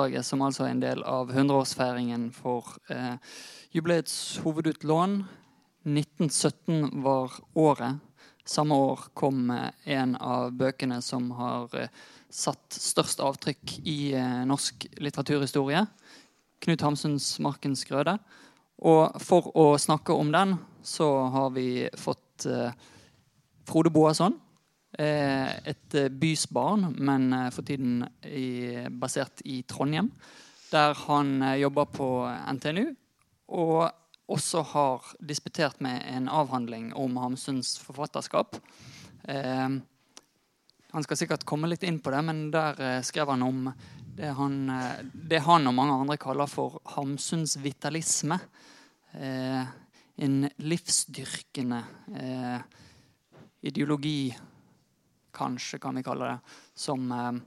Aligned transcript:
foredraget, 0.00 0.24
som 0.24 0.40
altså 0.42 0.64
er 0.64 0.72
en 0.72 0.80
del 0.80 1.02
av 1.04 1.30
100-årsfeiringen 1.30 2.30
for 2.32 2.78
eh, 2.88 3.18
jubileets 3.72 4.40
hovedutlån. 4.40 5.24
1917 5.84 7.02
var 7.02 7.32
året. 7.54 7.98
Samme 8.44 8.74
år 8.74 9.10
kom 9.14 9.50
eh, 9.50 9.70
en 9.84 10.16
av 10.16 10.52
bøkene 10.52 11.02
som 11.02 11.30
har 11.36 11.68
eh, 11.76 11.90
satt 12.30 12.72
størst 12.72 13.20
avtrykk 13.20 13.76
i 13.84 14.14
eh, 14.16 14.44
norsk 14.48 14.88
litteraturhistorie. 15.00 15.84
Knut 16.60 16.80
Hamsuns 16.80 17.38
'Markens 17.38 17.84
grøde'. 17.84 18.18
Og 18.80 19.20
for 19.20 19.52
å 19.52 19.76
snakke 19.76 20.12
om 20.16 20.32
den, 20.32 20.56
så 20.82 21.28
har 21.28 21.50
vi 21.52 21.90
fått 21.96 22.46
eh, 22.46 22.72
Frode 23.68 23.92
Boasson. 23.92 24.40
Eh, 25.00 25.52
et 25.70 25.94
eh, 25.96 26.10
bysbarn, 26.12 26.90
men 26.98 27.32
eh, 27.32 27.48
for 27.54 27.64
tiden 27.64 28.02
i, 28.26 28.84
basert 28.90 29.40
i 29.48 29.62
Trondheim. 29.64 30.10
Der 30.70 30.94
han 31.06 31.40
jobber 31.58 31.88
på 31.90 32.08
NTNU. 32.54 32.92
Og 33.56 33.88
også 34.30 34.62
har 34.74 35.06
disputert 35.26 35.80
med 35.82 36.04
en 36.06 36.28
avhandling 36.30 36.92
om 36.94 37.16
Hamsuns 37.18 37.78
forfatterskap. 37.82 38.58
Eh, 39.24 39.78
han 40.90 41.06
skal 41.06 41.18
sikkert 41.18 41.46
komme 41.48 41.70
litt 41.70 41.86
inn 41.86 41.98
på 42.02 42.12
det, 42.14 42.20
men 42.26 42.44
der 42.54 42.78
eh, 42.84 43.00
skrev 43.06 43.32
han 43.32 43.42
om 43.46 43.64
det 44.20 44.34
han, 44.36 44.56
det 45.14 45.40
han, 45.46 45.66
og 45.70 45.74
mange 45.74 45.96
andre 45.96 46.18
kaller 46.20 46.50
for 46.50 46.80
Hamsuns 46.92 47.56
vitalisme. 47.62 48.36
Eh, 49.16 49.62
en 50.20 50.34
livsdyrkende 50.60 51.78
ideologi, 53.64 54.34
kanskje 55.36 55.80
kan 55.82 55.98
vi 55.98 56.04
kalle 56.06 56.32
det, 56.32 56.56
som 56.78 57.10
eh, 57.14 57.40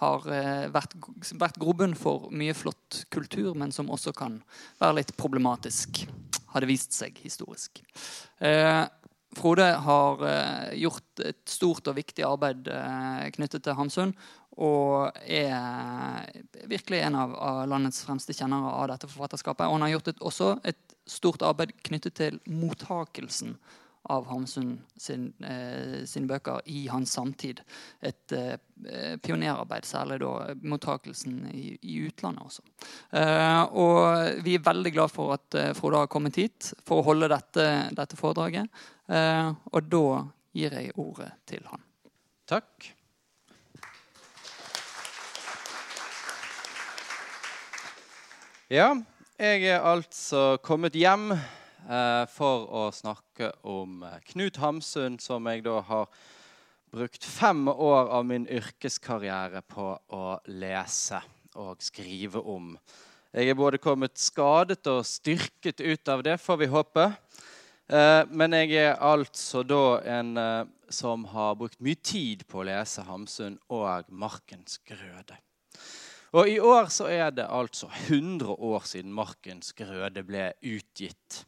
har 0.00 0.26
eh, 0.32 0.66
vært, 0.72 0.96
vært 1.40 1.60
grobunn 1.62 1.94
for 1.98 2.30
mye 2.34 2.54
flott 2.56 3.04
kultur, 3.12 3.52
men 3.58 3.74
som 3.74 3.90
også 3.92 4.14
kan 4.16 4.40
være 4.80 5.00
litt 5.00 5.14
problematisk, 5.18 6.04
har 6.52 6.64
det 6.64 6.70
vist 6.70 6.96
seg 6.96 7.16
historisk. 7.24 7.82
Eh, 8.44 8.84
Frode 9.32 9.64
har 9.64 10.22
eh, 10.28 10.78
gjort 10.82 11.22
et 11.24 11.40
stort 11.48 11.88
og 11.88 11.96
viktig 11.96 12.24
arbeid 12.26 12.68
eh, 12.68 13.28
knyttet 13.32 13.64
til 13.64 13.76
Hamsun. 13.78 14.12
Og 14.60 15.16
er 15.24 16.26
virkelig 16.68 16.98
en 17.00 17.14
av, 17.16 17.30
av, 17.40 17.62
landets 17.72 18.02
fremste 18.04 18.34
kjennere 18.36 18.74
av 18.76 18.90
dette 18.90 19.08
forfatterskapet. 19.08 19.64
Og 19.64 19.78
han 19.78 19.86
har 19.86 19.94
gjort 19.94 20.10
et, 20.12 20.20
også 20.20 20.50
et 20.68 20.96
stort 21.08 21.44
arbeid 21.48 21.72
knyttet 21.88 22.18
til 22.18 22.36
mottakelsen 22.44 23.56
av 24.10 24.26
Hamsun 24.26 24.80
sin, 24.98 25.28
eh, 25.46 26.02
sine 26.06 26.26
bøker 26.26 26.62
i 26.66 26.86
hans 26.90 27.12
samtid. 27.14 27.60
Et 28.02 28.34
eh, 28.34 28.56
pionerarbeid, 29.22 29.86
særlig 29.86 30.18
da 30.22 30.54
mottakelsen 30.66 31.44
i, 31.54 31.76
i 31.82 32.00
utlandet 32.08 32.42
også. 32.48 32.64
Eh, 33.18 33.62
og 33.78 34.42
vi 34.42 34.56
er 34.58 34.66
veldig 34.66 34.94
glad 34.94 35.12
for 35.14 35.36
at 35.36 35.58
eh, 35.58 35.70
Frode 35.78 36.02
har 36.02 36.10
kommet 36.10 36.40
hit 36.40 36.72
for 36.82 37.00
å 37.00 37.06
holde 37.12 37.30
dette, 37.30 37.68
dette 37.94 38.18
foredraget. 38.18 38.82
Eh, 39.06 39.52
og 39.70 39.92
da 39.92 40.24
gir 40.56 40.74
jeg 40.80 40.98
ordet 40.98 41.30
til 41.48 41.62
han. 41.70 41.86
Takk. 42.50 42.90
Ja, 48.72 48.94
jeg 49.36 49.66
er 49.68 49.84
altså 49.84 50.56
kommet 50.64 50.94
hjem 50.96 51.34
for 52.30 52.66
å 52.70 52.82
snakke 52.94 53.50
om 53.66 54.02
eh, 54.06 54.18
Knut 54.32 54.60
Hamsun, 54.62 55.18
som 55.22 55.46
jeg 55.50 55.64
da 55.66 55.80
har 55.88 56.08
brukt 56.92 57.24
fem 57.24 57.68
år 57.68 58.10
av 58.12 58.26
min 58.28 58.44
yrkeskarriere 58.46 59.62
på 59.66 59.86
å 60.12 60.26
lese 60.52 61.22
og 61.58 61.80
skrive 61.82 62.42
om. 62.44 62.74
Jeg 63.32 63.48
er 63.48 63.56
både 63.56 63.80
kommet 63.80 64.20
skadet 64.20 64.84
og 64.92 65.06
styrket 65.08 65.80
ut 65.80 66.12
av 66.12 66.22
det, 66.24 66.36
får 66.40 66.60
vi 66.60 66.68
håpe. 66.72 67.06
Eh, 67.88 68.22
men 68.30 68.58
jeg 68.60 68.76
er 68.84 69.00
altså 69.00 69.64
da 69.64 70.00
en 70.18 70.36
eh, 70.40 70.66
som 70.92 71.24
har 71.32 71.56
brukt 71.56 71.80
mye 71.80 71.98
tid 72.04 72.44
på 72.48 72.60
å 72.60 72.68
lese 72.68 73.04
Hamsun 73.08 73.56
og 73.72 74.12
Markens 74.12 74.78
grøde. 74.84 75.40
Og 76.32 76.48
I 76.48 76.56
år 76.64 76.88
så 76.88 77.10
er 77.12 77.30
det 77.36 77.44
altså 77.44 77.90
100 78.08 78.48
år 78.48 78.86
siden 78.88 79.12
Markens 79.12 79.74
grøde 79.76 80.22
ble 80.24 80.46
utgitt. 80.64 81.42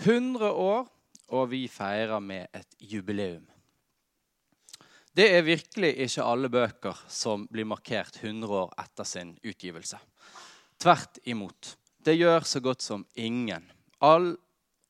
100 0.00 0.48
år, 0.48 0.86
og 1.28 1.50
vi 1.50 1.66
feirer 1.68 2.22
med 2.24 2.48
et 2.56 2.78
jubileum. 2.80 3.44
Det 5.12 5.26
er 5.34 5.44
virkelig 5.44 5.90
ikke 6.06 6.24
alle 6.24 6.48
bøker 6.48 7.00
som 7.10 7.44
blir 7.52 7.68
markert 7.68 8.16
100 8.22 8.54
år 8.62 8.72
etter 8.80 9.04
sin 9.04 9.34
utgivelse. 9.44 9.98
Tvert 10.80 11.20
imot. 11.28 11.74
Det 12.00 12.14
gjør 12.16 12.46
så 12.48 12.62
godt 12.64 12.86
som 12.86 13.04
ingen. 13.18 13.66
All, 14.00 14.30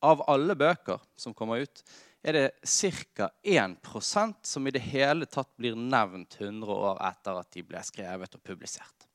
av 0.05 0.23
alle 0.31 0.55
bøker 0.55 1.01
som 1.19 1.35
kommer 1.35 1.65
ut, 1.65 1.83
er 2.23 2.37
det 2.37 2.45
ca. 2.63 3.31
1% 3.43 4.47
som 4.47 4.67
i 4.67 4.75
det 4.75 4.85
hele 4.93 5.27
tatt 5.27 5.51
blir 5.59 5.75
nevnt 5.75 6.39
100 6.39 6.71
år 6.71 7.03
etter 7.09 7.43
at 7.43 7.51
de 7.51 7.65
ble 7.67 7.83
skrevet 7.83 8.39
og 8.39 8.43
publisert. 8.45 9.08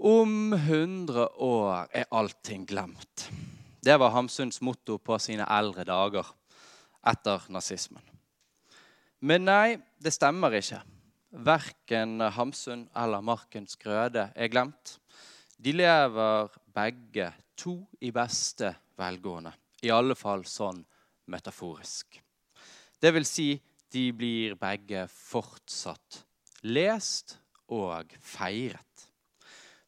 Om 0.00 0.54
100 0.56 1.26
år 1.44 1.90
er 1.92 2.06
allting 2.08 2.62
glemt. 2.64 3.26
Det 3.84 3.98
var 4.00 4.14
Hamsuns 4.14 4.62
motto 4.64 4.94
på 4.96 5.18
sine 5.20 5.44
eldre 5.44 5.84
dager 5.84 6.30
etter 7.04 7.44
nazismen. 7.52 8.00
Men 9.20 9.44
nei, 9.44 9.76
det 10.00 10.14
stemmer 10.16 10.56
ikke. 10.56 10.78
Verken 11.44 12.16
Hamsun 12.32 12.86
eller 12.96 13.20
Markens 13.20 13.76
Grøde 13.76 14.30
er 14.32 14.48
glemt. 14.48 14.94
De 15.60 15.76
lever 15.76 16.48
begge 16.72 17.28
to 17.60 17.76
i 18.00 18.08
beste 18.08 18.72
velgående. 18.96 19.52
I 19.84 19.92
alle 19.92 20.16
fall 20.16 20.46
sånn 20.48 20.80
metaforisk. 21.28 22.22
Det 22.96 23.12
vil 23.12 23.28
si, 23.28 23.50
de 23.92 24.08
blir 24.16 24.56
begge 24.56 25.04
fortsatt 25.12 26.22
lest 26.72 27.36
og 27.68 28.16
feiret. 28.16 29.09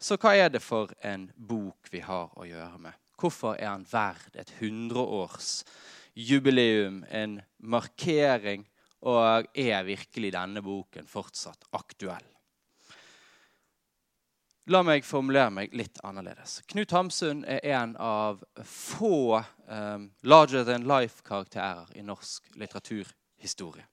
Så 0.02 0.16
hva 0.18 0.32
er 0.34 0.48
det 0.50 0.58
for 0.58 0.90
en 1.06 1.30
bok 1.36 1.86
vi 1.92 2.00
har 2.02 2.32
å 2.34 2.42
gjøre 2.42 2.78
med? 2.82 2.90
Hvorfor 3.22 3.54
er 3.54 3.70
han 3.70 3.86
verd 3.86 4.34
et 4.34 4.50
hundreårsjubileum, 4.58 7.06
en 7.06 7.38
markering? 7.62 8.66
Og 9.06 9.46
er 9.58 9.82
virkelig 9.86 10.32
denne 10.34 10.62
boken 10.62 11.06
fortsatt 11.10 11.64
aktuell? 11.78 12.26
La 14.70 14.82
meg 14.86 15.04
formulere 15.06 15.50
meg 15.54 15.74
litt 15.74 15.98
annerledes. 16.06 16.62
Knut 16.70 16.90
Hamsun 16.94 17.44
er 17.46 17.60
en 17.74 17.96
av 17.98 18.44
få 18.66 19.38
um, 19.38 20.10
larger 20.22 20.64
than 20.66 20.84
life-karakterer 20.86 21.86
i 21.98 22.02
norsk 22.06 22.42
litteraturhistorie. 22.58 23.84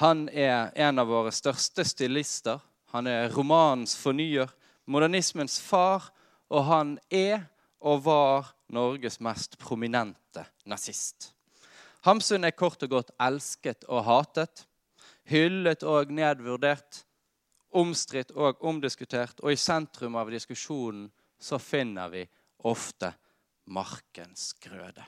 Han 0.00 0.28
er 0.28 0.72
en 0.76 0.98
av 1.00 1.06
våre 1.08 1.32
største 1.32 1.84
stilister. 1.88 2.60
Han 2.92 3.06
er 3.08 3.32
romanens 3.32 3.96
fornyer 3.96 4.48
modernismens 4.84 5.60
far, 5.60 6.10
og 6.52 6.64
han 6.68 6.96
er 7.10 7.46
og 7.82 8.04
var 8.04 8.52
Norges 8.72 9.20
mest 9.20 9.58
prominente 9.58 10.44
nazist. 10.66 11.32
Hamsun 12.06 12.44
er 12.44 12.54
kort 12.56 12.82
og 12.82 12.90
godt 12.90 13.10
elsket 13.22 13.84
og 13.88 14.04
hatet, 14.06 14.66
hyllet 15.30 15.84
og 15.86 16.10
nedvurdert, 16.10 17.04
omstridt 17.72 18.34
og 18.36 18.62
omdiskutert, 18.64 19.40
og 19.40 19.54
i 19.54 19.60
sentrum 19.60 20.18
av 20.18 20.30
diskusjonen 20.32 21.06
så 21.42 21.58
finner 21.62 22.10
vi 22.12 22.22
ofte 22.68 23.12
markens 23.72 24.52
grøde. 24.62 25.04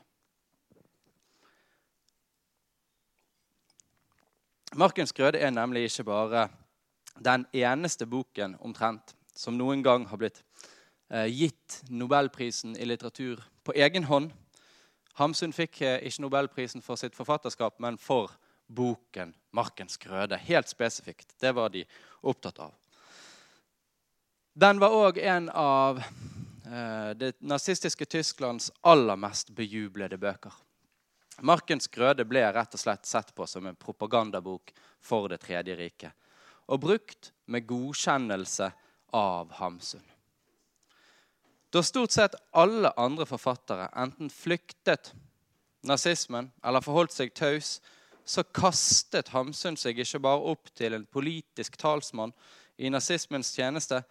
Markens 4.75 5.13
grøde 5.15 5.39
er 5.39 5.53
nemlig 5.55 5.85
ikke 5.87 6.07
bare 6.09 6.49
den 7.23 7.45
eneste 7.55 8.07
boken 8.11 8.57
omtrent 8.61 9.15
som 9.35 9.59
noen 9.59 9.83
gang 9.83 10.07
har 10.07 10.21
blitt 10.21 10.43
eh, 11.11 11.27
gitt 11.27 11.83
Nobelprisen 11.91 12.77
i 12.77 12.87
litteratur 12.87 13.43
på 13.65 13.75
egen 13.75 14.07
hånd. 14.09 14.33
Hamsun 15.19 15.53
fikk 15.55 15.81
eh, 15.83 16.01
ikke 16.07 16.25
Nobelprisen 16.25 16.83
for 16.83 16.99
sitt 17.01 17.17
forfatterskap, 17.17 17.79
men 17.79 17.99
for 17.99 18.33
boken 18.67 19.35
'Markens 19.53 19.97
grøde'. 19.97 20.37
Helt 20.37 20.69
spesifikt. 20.69 21.35
Det 21.41 21.53
var 21.53 21.69
de 21.69 21.85
opptatt 22.23 22.59
av. 22.59 22.75
Den 24.55 24.79
var 24.79 24.91
òg 24.95 25.19
en 25.19 25.49
av 25.51 25.99
eh, 25.99 27.11
det 27.15 27.35
nazistiske 27.41 28.05
Tysklands 28.05 28.71
aller 28.83 29.17
mest 29.17 29.51
bejublede 29.51 30.19
bøker. 30.19 30.53
'Markens 31.43 31.89
grøde' 31.89 32.25
ble 32.25 32.45
rett 32.53 32.75
og 32.75 32.81
slett 32.81 33.07
sett 33.07 33.35
på 33.35 33.47
som 33.47 33.67
en 33.67 33.77
propagandabok 33.77 34.73
for 35.01 35.29
Det 35.29 35.41
tredje 35.41 35.77
riket. 35.77 36.13
Og 36.69 36.81
brukt 36.81 37.33
med 37.47 37.67
godkjennelse 37.67 38.73
av 39.15 39.53
Hamsun. 39.61 40.03
Da 41.71 41.83
stort 41.83 42.11
sett 42.11 42.35
alle 42.51 42.91
andre 42.97 43.27
forfattere 43.27 43.89
enten 43.99 44.31
flyktet 44.31 45.13
nazismen 45.87 46.51
eller 46.65 46.83
forholdt 46.83 47.15
seg 47.15 47.33
taus, 47.35 47.79
så 48.25 48.45
kastet 48.57 49.33
Hamsun 49.35 49.77
seg 49.79 49.99
ikke 50.01 50.23
bare 50.25 50.53
opp 50.55 50.71
til 50.75 50.97
en 50.97 51.07
politisk 51.07 51.77
talsmann 51.81 52.33
i 52.79 52.91
nazismens 52.91 53.53
tjeneste. 53.55 54.03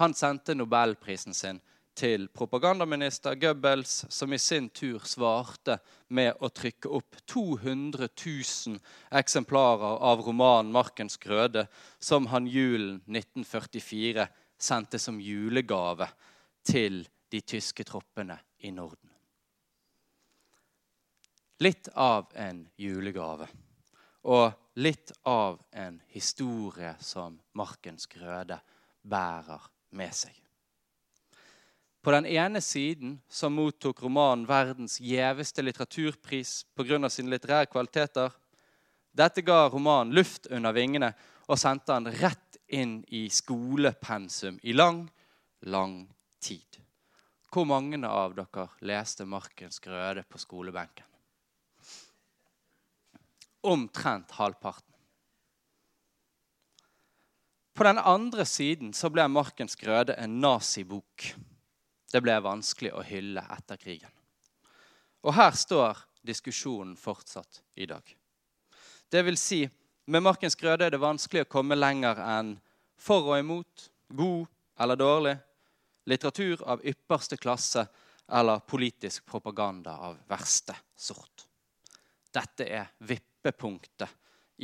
Han 0.00 0.16
sendte 0.16 0.56
nobelprisen 0.56 1.36
sin 1.36 1.60
til 2.00 2.28
propagandaminister 2.32 3.34
Goebbels, 3.36 4.04
som 4.08 4.32
i 4.32 4.38
sin 4.38 4.68
tur 4.72 5.02
svarte 5.04 5.78
med 6.08 6.38
å 6.40 6.48
trykke 6.48 6.88
opp 6.88 7.18
200 7.28 8.08
000 8.08 8.78
eksemplarer 9.20 9.98
av 10.10 10.22
romanen 10.24 10.72
'Markens 10.72 11.18
grøde', 11.18 11.66
som 12.00 12.26
han 12.26 12.46
julen 12.46 13.02
1944 13.06 14.28
sendte 14.62 14.98
som 14.98 15.20
julegave 15.20 16.08
til 16.66 17.02
de 17.30 17.40
tyske 17.40 17.84
troppene 17.86 18.36
i 18.66 18.72
Norden. 18.74 19.10
Litt 21.60 21.88
av 21.94 22.30
en 22.34 22.64
julegave. 22.80 23.48
Og 24.22 24.52
litt 24.80 25.12
av 25.28 25.58
en 25.72 26.00
historie 26.12 26.94
som 27.00 27.38
Markens 27.56 28.06
grøde 28.08 28.58
bærer 29.02 29.64
med 29.96 30.14
seg. 30.16 30.34
På 32.00 32.14
den 32.14 32.26
ene 32.26 32.62
siden 32.64 33.18
så 33.28 33.50
mottok 33.52 34.00
romanen 34.02 34.46
verdens 34.48 34.96
gjeveste 35.04 35.62
litteraturpris 35.62 36.64
pga. 36.74 37.08
sine 37.08 37.30
litterære 37.30 37.68
kvaliteter. 37.68 38.32
Dette 39.12 39.42
ga 39.42 39.68
romanen 39.68 40.14
luft 40.14 40.46
under 40.50 40.72
vingene 40.72 41.12
og 41.46 41.58
sendte 41.58 41.92
han 41.92 42.08
rett 42.08 42.49
inn 42.70 43.00
i 43.08 43.28
skolepensum 43.30 44.58
i 44.62 44.72
lang, 44.72 45.04
lang 45.60 46.04
tid. 46.40 46.78
Hvor 47.50 47.66
mange 47.66 47.98
av 48.06 48.34
dere 48.34 48.68
leste 48.80 49.26
'Markens 49.26 49.80
grøde' 49.82 50.24
på 50.28 50.38
skolebenken? 50.38 51.04
Omtrent 53.62 54.30
halvparten. 54.30 54.94
På 57.74 57.84
den 57.84 57.98
andre 57.98 58.44
siden 58.46 58.92
så 58.92 59.10
ble 59.10 59.28
'Markens 59.28 59.76
grøde' 59.76 60.18
en 60.18 60.40
nazibok 60.40 61.34
det 62.10 62.22
ble 62.24 62.36
vanskelig 62.42 62.92
å 62.94 63.04
hylle 63.06 63.42
etter 63.54 63.78
krigen. 63.78 64.10
Og 65.22 65.34
her 65.36 65.54
står 65.56 66.00
diskusjonen 66.26 66.96
fortsatt 66.98 67.62
i 67.78 67.86
dag. 67.86 68.02
Det 69.10 69.22
vil 69.26 69.38
si, 69.38 69.62
med 70.10 70.22
Markens 70.22 70.56
grøde 70.58 70.86
er 70.86 70.90
det 70.90 71.02
vanskelig 71.02 71.44
å 71.44 71.50
komme 71.50 71.76
lenger 71.78 72.18
enn 72.24 72.54
for 73.00 73.28
og 73.30 73.38
imot, 73.38 73.84
god 74.10 74.48
eller 74.82 74.98
dårlig, 74.98 75.34
litteratur 76.10 76.64
av 76.66 76.82
ypperste 76.82 77.38
klasse 77.38 77.84
eller 78.30 78.64
politisk 78.66 79.26
propaganda 79.30 79.94
av 80.08 80.16
verste 80.30 80.74
sort. 80.98 81.46
Dette 82.30 82.66
er 82.66 82.90
vippepunktet 83.06 84.10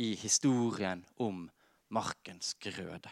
i 0.03 0.13
historien 0.19 1.03
om 1.23 1.45
Markens 1.95 2.53
grøde. 2.59 3.09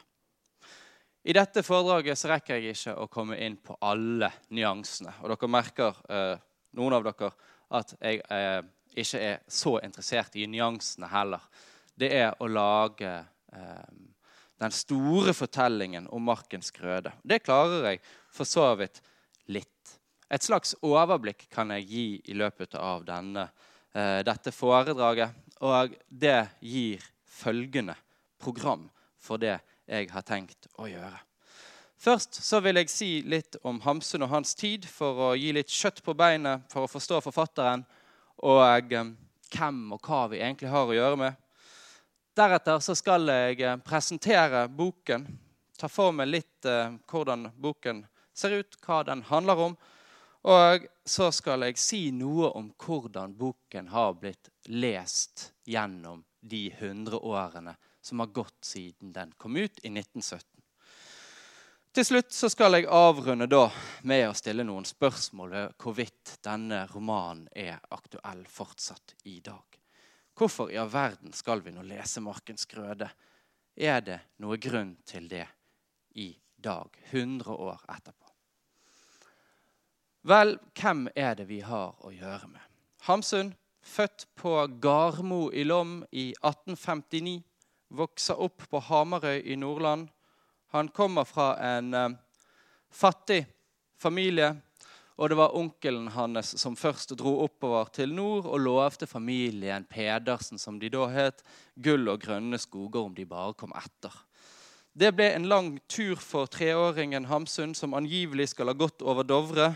I 1.25 1.33
dette 1.33 1.63
foredraget 1.65 2.19
så 2.19 2.29
rekker 2.29 2.59
jeg 2.59 2.75
ikke 2.75 2.97
å 3.01 3.07
komme 3.09 3.37
inn 3.41 3.55
på 3.57 3.77
alle 3.81 4.29
nyansene. 4.53 5.15
Og 5.23 5.31
dere 5.31 5.49
merker, 5.49 6.03
eh, 6.11 6.35
noen 6.77 6.97
av 6.99 7.07
dere, 7.07 7.31
at 7.71 7.95
jeg 7.97 8.21
eh, 8.29 8.59
ikke 8.93 9.23
er 9.23 9.39
så 9.47 9.79
interessert 9.81 10.35
i 10.37 10.45
nyansene 10.51 11.09
heller. 11.09 11.47
Det 11.95 12.11
er 12.11 12.33
å 12.43 12.47
lage 12.51 13.11
eh, 13.55 13.91
den 14.59 14.71
store 14.75 15.33
fortellingen 15.35 16.07
om 16.11 16.23
Markens 16.27 16.71
grøde. 16.75 17.13
Det 17.23 17.43
klarer 17.43 17.91
jeg 17.91 18.01
for 18.33 18.47
så 18.47 18.67
vidt 18.79 19.01
litt. 19.51 19.95
Et 20.31 20.43
slags 20.43 20.73
overblikk 20.83 21.47
kan 21.53 21.71
jeg 21.75 21.87
gi 21.89 22.07
i 22.31 22.37
løpet 22.37 22.75
av 22.79 23.05
denne, 23.07 23.49
eh, 23.93 24.21
dette 24.27 24.51
foredraget. 24.55 25.35
Og 25.63 25.95
det 26.09 26.49
gir 26.59 27.03
følgende 27.25 27.95
program 28.41 28.89
for 29.21 29.39
det 29.41 29.57
jeg 29.87 30.09
har 30.11 30.25
tenkt 30.25 30.67
å 30.79 30.89
gjøre. 30.89 31.19
Først 32.05 32.41
så 32.43 32.59
vil 32.61 32.77
jeg 32.81 32.91
si 32.91 33.09
litt 33.25 33.55
om 33.65 33.79
Hamsun 33.85 34.25
og 34.25 34.33
hans 34.33 34.53
tid, 34.57 34.83
for 34.85 35.29
å 35.29 35.35
gi 35.39 35.53
litt 35.55 35.71
kjøtt 35.71 36.03
på 36.05 36.13
beinet 36.17 36.67
for 36.69 36.85
å 36.85 36.91
forstå 36.91 37.21
forfatteren, 37.23 37.85
og 38.43 38.61
eh, 38.65 39.13
hvem 39.55 39.81
og 39.95 40.03
hva 40.03 40.25
vi 40.31 40.41
egentlig 40.43 40.73
har 40.73 40.89
å 40.89 40.95
gjøre 40.95 41.19
med. 41.21 41.41
Deretter 42.35 42.79
så 42.83 42.91
skal 42.99 43.29
jeg 43.31 43.61
eh, 43.63 43.77
presentere 43.79 44.65
boken, 44.67 45.23
ta 45.79 45.87
for 45.87 46.11
meg 46.11 46.27
litt 46.33 46.67
eh, 46.67 46.97
hvordan 47.07 47.47
boken 47.63 48.01
ser 48.35 48.57
ut, 48.59 48.75
hva 48.83 49.03
den 49.07 49.21
handler 49.29 49.61
om. 49.69 49.77
Og 50.51 50.83
så 51.07 51.29
skal 51.31 51.63
jeg 51.63 51.79
si 51.79 52.01
noe 52.11 52.49
om 52.59 52.67
hvordan 52.75 53.37
boken 53.39 53.87
har 53.93 54.17
blitt 54.19 54.51
lest 54.67 55.53
gjennom 55.63 56.25
de 56.41 56.67
hundre 56.81 57.21
årene 57.23 57.77
som 58.03 58.19
har 58.19 58.35
gått 58.35 58.67
siden 58.67 59.15
den 59.15 59.31
kom 59.37 59.55
ut 59.55 59.79
i 59.81 59.89
1917. 59.89 60.43
Til 61.95 62.05
slutt 62.05 62.35
så 62.35 62.51
skal 62.51 62.75
jeg 62.75 62.91
avrunde 62.91 63.47
da 63.47 63.69
med 64.03 64.27
å 64.27 64.35
stille 64.35 64.67
noen 64.67 64.83
spørsmål 64.85 65.55
ved 65.55 65.79
hvorvidt 65.79 66.35
denne 66.43 66.83
romanen 66.91 67.47
er 67.55 67.79
aktuell 67.95 68.43
fortsatt 68.51 69.15
i 69.31 69.39
dag. 69.39 69.84
Hvorfor 70.35 70.69
i 70.69 70.77
all 70.77 70.91
verden 70.91 71.33
skal 71.33 71.61
vi 71.63 71.71
nå 71.71 71.81
lese 71.81 72.21
'Markens 72.21 72.65
grøde'? 72.67 73.09
Er 73.75 73.99
det 73.99 74.19
noe 74.39 74.57
grunn 74.57 74.97
til 75.05 75.29
det 75.29 75.47
i 76.15 76.37
dag, 76.57 76.87
100 77.11 77.51
år 77.51 77.81
etterpå? 77.89 78.31
Vel, 80.23 80.57
hvem 80.73 81.07
er 81.15 81.35
det 81.35 81.47
vi 81.47 81.59
har 81.59 81.95
å 82.01 82.11
gjøre 82.11 82.47
med? 82.47 82.61
Hamsun, 83.07 83.53
født 83.81 84.27
på 84.35 84.67
Garmo 84.81 85.51
i 85.53 85.63
Lom 85.63 86.03
i 86.11 86.33
1859 86.41 87.43
vokser 87.89 88.39
opp 88.41 88.63
på 88.69 88.79
Hamarøy 88.79 89.43
i 89.45 89.55
Nordland. 89.55 90.07
Han 90.73 90.89
kommer 90.89 91.23
fra 91.23 91.53
en 91.61 91.93
eh, 91.93 92.15
fattig 92.91 93.45
familie. 93.97 94.55
Og 95.15 95.31
det 95.31 95.37
var 95.39 95.55
onkelen 95.55 96.09
hans 96.11 96.57
som 96.59 96.75
først 96.75 97.13
dro 97.15 97.37
oppover 97.45 97.87
til 97.95 98.11
nord 98.13 98.49
og 98.49 98.59
lovte 98.59 99.07
familien 99.07 99.85
Pedersen, 99.87 100.59
som 100.59 100.79
de 100.79 100.89
da 100.91 101.07
het, 101.11 101.43
gull 101.75 102.09
og 102.11 102.19
grønne 102.25 102.59
skoger 102.59 103.07
om 103.07 103.15
de 103.15 103.27
bare 103.29 103.55
kom 103.55 103.71
etter. 103.79 104.11
Det 104.95 105.11
ble 105.15 105.29
en 105.35 105.47
lang 105.51 105.73
tur 105.91 106.19
for 106.19 106.47
treåringen 106.51 107.27
Hamsun, 107.27 107.73
som 107.75 107.95
angivelig 107.95 108.53
skal 108.53 108.71
ha 108.71 108.75
gått 108.79 109.03
over 109.03 109.27
Dovre. 109.27 109.73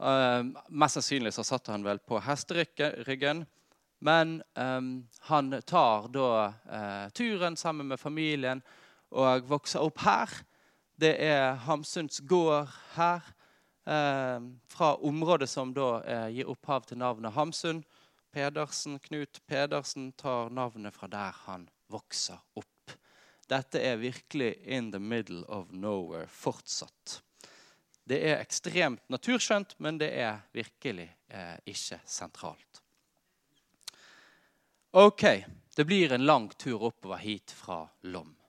Uh, 0.00 0.48
mest 0.68 0.96
sannsynlig 0.96 1.32
så 1.36 1.44
satt 1.44 1.68
han 1.72 1.84
vel 1.84 2.00
på 2.00 2.20
hesteryggen. 2.24 3.46
Men 4.00 4.38
um, 4.56 4.92
han 5.28 5.52
tar 5.68 6.08
da 6.12 6.28
uh, 6.68 7.06
turen 7.16 7.56
sammen 7.56 7.88
med 7.88 8.00
familien 8.00 8.60
og 9.12 9.48
vokser 9.48 9.84
opp 9.84 10.00
her. 10.04 10.32
Det 11.00 11.14
er 11.24 11.56
Hamsuns 11.64 12.20
gård 12.28 12.68
her, 12.96 13.24
fra 14.70 14.94
området 14.94 15.50
som 15.50 15.72
da 15.74 15.88
uh, 16.02 16.28
gir 16.30 16.50
opphav 16.50 16.84
til 16.86 17.00
navnet 17.00 17.34
Hamsun. 17.34 17.82
Pedersen, 18.30 18.98
Knut 18.98 19.40
Pedersen 19.46 20.12
tar 20.12 20.50
navnet 20.54 20.94
fra 20.94 21.08
der 21.10 21.34
han 21.46 21.66
vokser 21.90 22.38
opp. 22.54 22.94
Dette 23.50 23.82
er 23.82 23.96
virkelig 23.96 24.52
in 24.62 24.92
the 24.92 25.00
middle 25.02 25.42
of 25.48 25.72
nowhere 25.72 26.28
fortsatt. 26.30 27.22
Det 28.04 28.20
er 28.26 28.38
ekstremt 28.38 29.02
naturskjønt, 29.10 29.74
men 29.78 29.98
det 29.98 30.12
er 30.14 30.40
virkelig 30.54 31.08
eh, 31.28 31.56
ikke 31.66 31.98
sentralt. 32.06 32.82
Ok, 34.90 35.24
det 35.76 35.84
blir 35.86 36.12
en 36.12 36.26
lang 36.26 36.48
tur 36.58 36.82
oppover 36.82 37.22
hit 37.22 37.50
fra 37.54 37.84
Lom. 38.02 38.39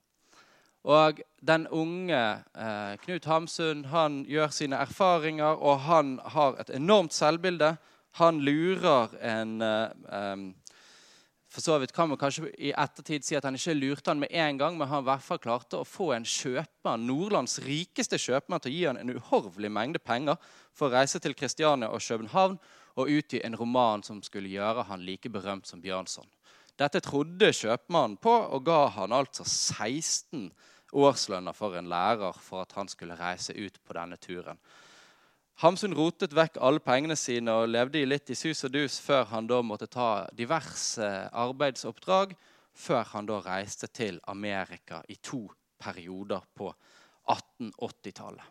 Og 0.82 1.20
den 1.46 1.68
unge 1.70 2.18
eh, 2.58 2.94
Knut 3.04 3.26
Hamsun 3.30 3.84
han 3.92 4.22
gjør 4.26 4.50
sine 4.50 4.80
erfaringer, 4.82 5.54
og 5.54 5.84
han 5.86 6.16
har 6.34 6.58
et 6.58 6.72
enormt 6.74 7.14
selvbilde. 7.14 7.76
Han 8.18 8.40
lurer 8.42 9.14
en 9.22 9.62
eh, 9.62 10.50
For 11.52 11.60
så 11.60 11.78
vidt 11.78 11.92
kan 11.92 12.08
man 12.08 12.18
kanskje 12.18 12.48
i 12.58 12.72
ettertid 12.72 13.26
si 13.26 13.36
at 13.36 13.44
han 13.44 13.54
ikke 13.54 13.76
lurte 13.76 14.08
han 14.10 14.18
med 14.18 14.32
en 14.32 14.58
gang, 14.58 14.78
men 14.78 14.88
han 14.88 15.04
i 15.04 15.08
hvert 15.10 15.22
fall 15.22 15.38
klarte 15.38 15.78
å 15.78 15.84
få 15.84 16.14
en 16.16 16.24
kjøpmann, 16.24 17.04
Nordlands 17.06 17.58
rikeste 17.60 18.16
kjøpmann 18.16 18.62
til 18.64 18.72
å 18.72 18.74
gi 18.74 18.86
han 18.88 18.96
en 18.96 19.12
uhorvelig 19.12 19.70
mengde 19.70 20.00
penger 20.00 20.40
for 20.72 20.88
å 20.88 20.96
reise 20.96 21.20
til 21.20 21.36
Kristiania 21.36 21.92
og 21.92 22.00
København 22.00 22.56
og 22.96 23.12
utgi 23.12 23.42
en 23.44 23.56
roman 23.60 24.02
som 24.02 24.22
skulle 24.24 24.48
gjøre 24.48 24.86
han 24.88 25.04
like 25.04 25.28
berømt 25.28 25.68
som 25.68 25.84
Bjørnson. 25.84 26.24
Dette 26.80 27.02
trodde 27.04 27.52
kjøpmannen 27.52 28.16
på 28.16 28.32
og 28.32 28.64
ga 28.64 28.86
han 28.96 29.12
altså 29.12 29.44
16 29.44 30.48
årslønner 30.92 31.56
for 31.56 31.76
en 31.78 31.88
lærer 31.90 32.36
for 32.40 32.62
at 32.66 32.72
han 32.76 32.88
skulle 32.88 33.16
reise 33.18 33.54
ut 33.56 33.78
på 33.84 33.96
denne 33.96 34.18
turen. 34.20 34.60
Hamsun 35.62 35.94
rotet 35.94 36.32
vekk 36.34 36.56
alle 36.64 36.80
pengene 36.82 37.16
sine 37.18 37.52
og 37.60 37.68
levde 37.70 38.04
litt 38.06 38.30
i 38.32 38.36
sus 38.38 38.64
og 38.66 38.72
dus 38.74 38.98
før 39.04 39.26
han 39.34 39.46
da 39.50 39.60
måtte 39.62 39.86
ta 39.90 40.26
diverse 40.36 41.08
arbeidsoppdrag, 41.28 42.32
før 42.72 43.04
han 43.12 43.28
da 43.28 43.38
reiste 43.44 43.86
til 43.92 44.18
Amerika 44.32 45.02
i 45.12 45.18
to 45.20 45.44
perioder 45.82 46.42
på 46.56 46.72
1880-tallet. 47.30 48.48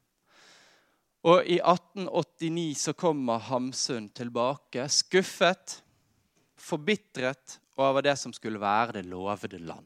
Og 1.28 1.46
i 1.46 1.60
1889 1.60 2.78
så 2.82 2.94
kommer 2.98 3.44
Hamsun 3.50 4.08
tilbake, 4.10 4.88
skuffet, 4.90 5.82
forbitret 6.58 7.60
over 7.78 8.02
det 8.06 8.16
som 8.18 8.34
skulle 8.34 8.62
være 8.62 9.00
det 9.00 9.06
lovede 9.10 9.60
land. 9.60 9.86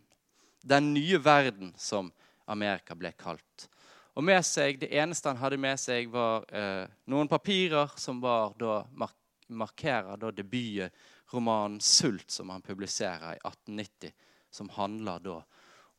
Den 0.64 0.94
nye 0.94 1.20
verden 1.24 1.74
som 1.78 2.12
Amerika 2.52 2.96
ble 2.96 3.12
kalt. 3.18 3.70
Og 4.16 4.24
med 4.24 4.46
seg, 4.48 4.80
Det 4.80 4.94
eneste 4.96 5.30
han 5.30 5.42
hadde 5.42 5.58
med 5.60 5.80
seg, 5.80 6.10
var 6.10 6.46
eh, 6.56 6.88
noen 7.12 7.28
papirer 7.28 7.92
som 8.00 8.22
var 8.24 8.56
da 8.60 8.84
mark 8.92 9.18
markerer 9.48 10.18
da 10.18 10.32
debutromanen 10.32 11.80
'Sult', 11.80 12.32
som 12.32 12.50
han 12.50 12.62
publiserer 12.62 13.36
i 13.36 13.40
1890, 13.44 14.12
som 14.50 14.70
handler 14.70 15.20
da 15.20 15.44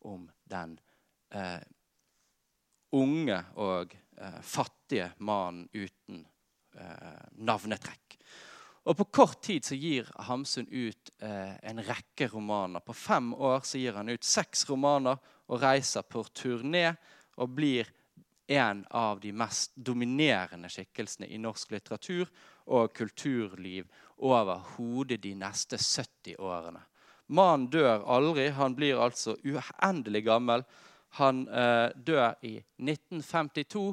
om 0.00 0.30
den 0.44 0.80
eh, 1.30 1.62
unge 2.92 3.38
og 3.54 3.96
eh, 4.18 4.40
fattige 4.42 5.12
mannen 5.18 5.68
uten 5.72 6.26
eh, 6.74 7.22
navnetrekk. 7.32 8.18
Og 8.86 8.96
På 8.96 9.04
kort 9.04 9.40
tid 9.42 9.64
så 9.64 9.74
gir 9.74 10.06
Hamsun 10.28 10.68
ut 10.70 11.10
eh, 11.18 11.56
en 11.62 11.82
rekke 11.82 12.28
romaner. 12.30 12.80
På 12.80 12.94
fem 12.94 13.34
år 13.34 13.60
så 13.66 13.78
gir 13.78 13.98
han 13.98 14.08
ut 14.08 14.24
seks 14.24 14.68
romaner 14.70 15.18
og 15.46 15.62
reiser 15.62 16.06
på 16.08 16.24
turné 16.34 16.88
og 17.36 17.54
blir 17.54 17.88
en 18.46 18.84
av 18.90 19.20
de 19.20 19.32
mest 19.34 19.72
dominerende 19.74 20.70
skikkelsene 20.70 21.26
i 21.26 21.38
norsk 21.42 21.72
litteratur 21.74 22.28
og 22.70 22.92
kulturliv 22.94 23.88
over 24.22 24.62
hodet 24.76 25.18
de 25.22 25.34
neste 25.38 25.78
70 25.78 26.38
årene. 26.38 26.82
Mannen 27.26 27.66
dør 27.70 28.04
aldri. 28.06 28.48
Han 28.54 28.76
blir 28.78 29.02
altså 29.02 29.34
uendelig 29.42 30.22
gammel. 30.28 30.62
Han 31.18 31.46
eh, 31.48 31.90
dør 31.96 32.36
i 32.46 32.54
1952, 32.78 33.86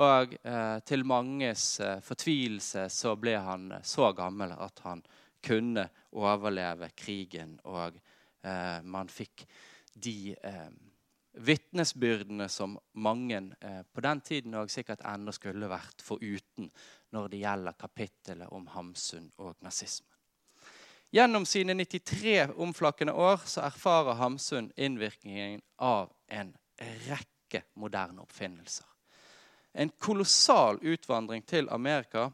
og 0.00 0.36
eh, 0.46 0.78
til 0.86 1.04
manges 1.04 1.64
eh, 1.84 1.98
fortvilelse 2.04 2.86
så 2.94 3.16
ble 3.20 3.34
han 3.42 3.72
så 3.84 4.12
gammel 4.16 4.54
at 4.56 4.80
han 4.86 5.02
kunne 5.44 5.88
overleve 6.16 6.90
krigen, 6.96 7.56
og 7.64 7.96
eh, 8.44 8.78
man 8.84 9.10
fikk 9.12 9.44
de 9.92 10.36
eh, 10.36 10.68
vitnesbyrdene 11.32 12.48
som 12.48 12.78
mange 12.92 13.42
eh, 13.60 13.82
på 13.92 14.00
den 14.00 14.20
tiden 14.20 14.54
og 14.58 14.70
sikkert 14.70 15.04
ennå 15.06 15.32
skulle 15.32 15.70
vært 15.70 16.02
foruten 16.02 16.70
når 17.14 17.28
det 17.30 17.42
gjelder 17.42 17.78
kapittelet 17.78 18.52
om 18.54 18.66
Hamsun 18.74 19.30
og 19.38 19.56
nazismen. 19.64 20.10
Gjennom 21.10 21.46
sine 21.46 21.74
93 21.74 22.52
omflakkende 22.54 23.12
år 23.12 23.42
så 23.46 23.64
erfarer 23.66 24.18
Hamsun 24.18 24.70
innvirkningen 24.76 25.62
av 25.82 26.12
en 26.28 26.52
rekke 27.08 27.64
moderne 27.74 28.22
oppfinnelser. 28.22 28.86
En 29.72 29.90
kolossal 29.98 30.78
utvandring 30.82 31.42
til 31.46 31.68
Amerika, 31.70 32.30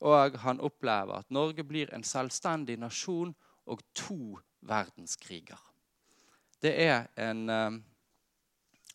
og 0.00 0.36
han 0.44 0.60
opplever 0.60 1.20
at 1.20 1.32
Norge 1.32 1.64
blir 1.64 1.92
en 1.94 2.04
selvstendig 2.04 2.78
nasjon 2.80 3.34
og 3.68 3.82
to 3.96 4.38
verdenskriger. 4.68 5.60
Det 6.60 6.72
er 6.82 7.06
en, 7.16 7.48
eh, 7.50 7.70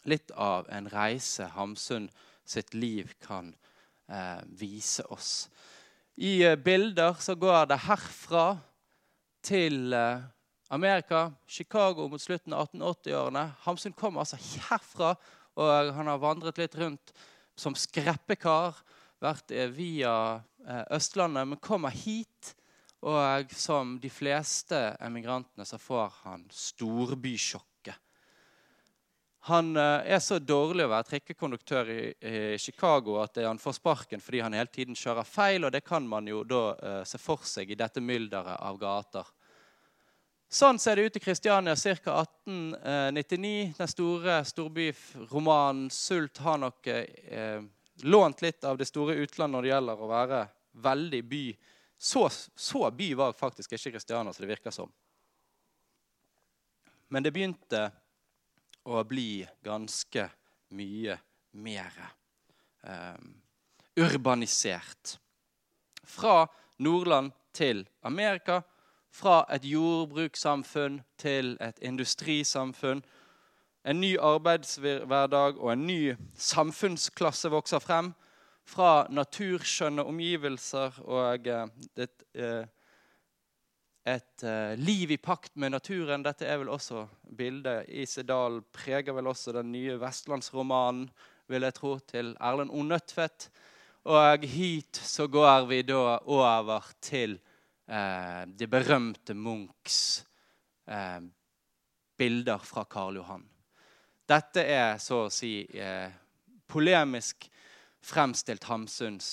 litt 0.10 0.32
av 0.32 0.70
en 0.70 0.90
reise 0.92 1.50
Hamsun 1.56 2.10
sitt 2.46 2.74
liv 2.74 3.14
kan 3.26 3.54
eh, 4.08 4.42
vise 4.48 5.04
oss. 5.14 5.50
I 6.16 6.44
eh, 6.46 6.56
bilder 6.56 7.18
så 7.20 7.36
går 7.36 7.72
det 7.72 7.82
herfra 7.88 8.46
til 9.46 9.94
eh, 9.94 10.26
Amerika, 10.70 11.32
Chicago 11.48 12.08
mot 12.10 12.22
slutten 12.22 12.54
av 12.54 12.70
1880-årene. 12.72 13.46
Hamsun 13.66 13.94
kom 13.98 14.18
altså 14.18 14.40
herfra, 14.70 15.16
og 15.56 15.94
han 15.96 16.10
har 16.10 16.22
vandret 16.22 16.60
litt 16.60 16.78
rundt 16.80 17.14
som 17.56 17.76
skreppekar. 17.78 18.78
Vært 19.24 19.54
eh, 19.56 19.70
via 19.72 20.16
eh, 20.66 20.84
Østlandet, 20.98 21.48
men 21.48 21.62
kommer 21.62 21.94
hit. 21.94 22.56
Og 23.06 23.52
som 23.54 24.00
de 24.02 24.10
fleste 24.10 24.80
emigrantene 25.04 25.66
så 25.68 25.78
får 25.78 26.14
han 26.24 26.48
storbysjokk 26.50 27.75
han 29.48 29.78
eh, 29.78 30.14
er 30.16 30.20
så 30.24 30.40
dårlig 30.42 30.88
å 30.88 30.90
være 30.90 31.06
trikkekonduktør 31.12 31.90
i, 31.94 32.04
Chicago 32.58 33.20
at 33.22 33.38
han 33.46 33.60
får 33.62 33.76
sparken 33.78 34.24
fordi 34.24 34.40
han 34.42 34.56
hele 34.58 34.72
tiden 34.74 34.98
kjører 34.98 35.28
feil, 35.28 35.68
og 35.68 35.74
det 35.76 35.84
kan 35.86 36.08
man 36.10 36.26
jo 36.26 36.40
da 36.48 36.62
uh, 36.74 37.02
se 37.06 37.20
for 37.22 37.46
seg 37.46 37.70
i 37.70 37.78
dette 37.78 38.02
mylderet 38.02 38.58
av 38.58 38.80
gater. 38.82 39.30
Sånn 40.50 40.80
ser 40.82 40.98
det 40.98 41.06
ut 41.06 41.20
i 41.20 41.22
Kristiania 41.22 41.76
ca. 41.76 42.22
1899. 42.22 43.74
Den 43.78 43.92
store 43.92 44.40
storbyromanen 44.46 45.90
'Sult' 45.94 46.42
har 46.42 46.58
nok 46.62 46.88
eh, 46.88 47.62
lånt 48.06 48.42
litt 48.42 48.64
av 48.64 48.78
det 48.78 48.88
store 48.90 49.18
utlandet 49.20 49.54
når 49.56 49.66
det 49.66 49.72
gjelder 49.74 50.02
å 50.02 50.10
være 50.10 50.40
veldig 50.86 51.22
by. 51.30 51.44
Så, 51.98 52.30
så 52.56 52.90
by 52.92 53.14
var 53.14 53.38
faktisk 53.38 53.74
ikke 53.74 53.98
Kristiania, 53.98 54.34
som 54.34 54.46
det 54.46 54.54
virker 54.54 54.74
som. 54.74 54.90
Men 57.14 57.24
det 57.24 57.34
begynte 57.36 57.90
å 58.86 59.04
bli 59.04 59.46
ganske 59.66 60.30
mye 60.76 61.18
mer 61.52 61.94
eh, 62.84 63.18
urbanisert. 63.98 65.18
Fra 66.04 66.46
Nordland 66.78 67.32
til 67.54 67.88
Amerika. 68.02 68.62
Fra 69.16 69.46
et 69.50 69.64
jordbrukssamfunn 69.64 71.00
til 71.18 71.56
et 71.64 71.80
industrisamfunn. 71.82 73.04
En 73.86 74.02
ny 74.02 74.16
arbeidshverdag 74.20 75.60
og 75.62 75.72
en 75.72 75.88
ny 75.88 76.16
samfunnsklasse 76.36 77.50
vokser 77.54 77.80
frem. 77.80 78.12
Fra 78.66 79.06
naturskjønne 79.14 80.04
omgivelser 80.10 81.00
og 81.06 81.48
eh, 81.48 81.68
et, 81.96 82.26
eh, 82.34 82.66
et 84.06 84.44
uh, 84.46 84.76
liv 84.78 85.16
i 85.16 85.18
pakt 85.18 85.56
med 85.58 85.74
naturen. 85.74 86.24
Dette 86.26 86.46
er 86.46 86.60
vel 86.62 86.70
også 86.70 87.08
bildet. 87.38 87.90
Isedal 87.90 88.62
preger 88.74 89.16
vel 89.18 89.32
også 89.32 89.56
den 89.56 89.72
nye 89.74 89.98
vestlandsromanen, 90.02 91.08
vil 91.50 91.66
jeg 91.66 91.78
tro, 91.78 91.96
til 92.06 92.36
Erlend 92.42 92.74
O. 92.74 92.84
Nødtvedt. 92.86 93.50
Og 94.06 94.46
hit 94.46 95.02
så 95.02 95.26
går 95.28 95.66
vi 95.70 95.82
da 95.82 96.20
over 96.30 96.86
til 97.02 97.40
eh, 97.90 98.46
det 98.46 98.70
berømte 98.70 99.34
Munchs 99.34 100.26
eh, 100.86 101.26
bilder 102.18 102.62
fra 102.62 102.86
Karl 102.86 103.18
Johan. 103.18 103.46
Dette 104.30 104.62
er 104.62 105.02
så 105.02 105.26
å 105.26 105.34
si 105.34 105.66
polemisk 106.66 107.46
fremstilt 108.02 108.66
Hamsuns 108.66 109.28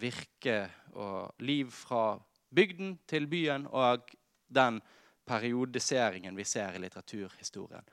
virke 0.00 0.62
og 0.96 1.44
liv 1.44 1.68
fra 1.74 2.14
bygden 2.54 2.98
til 3.06 3.26
byen 3.26 3.66
og 3.70 4.10
den 4.48 4.80
periodiseringen 5.28 6.36
vi 6.36 6.44
ser 6.44 6.76
i 6.76 6.82
litteraturhistorien. 6.82 7.84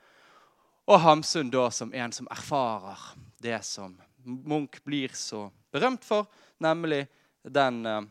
Og 0.86 1.00
Hamsun 1.02 1.50
da 1.50 1.68
som 1.70 1.92
en 1.94 2.12
som 2.12 2.28
erfarer 2.30 3.00
det 3.42 3.58
som 3.66 3.96
Munch 4.26 4.80
blir 4.84 5.12
så 5.14 5.50
berømt 5.70 6.04
for, 6.04 6.26
nemlig 6.58 7.06
den 7.42 7.86
eh, 7.86 8.06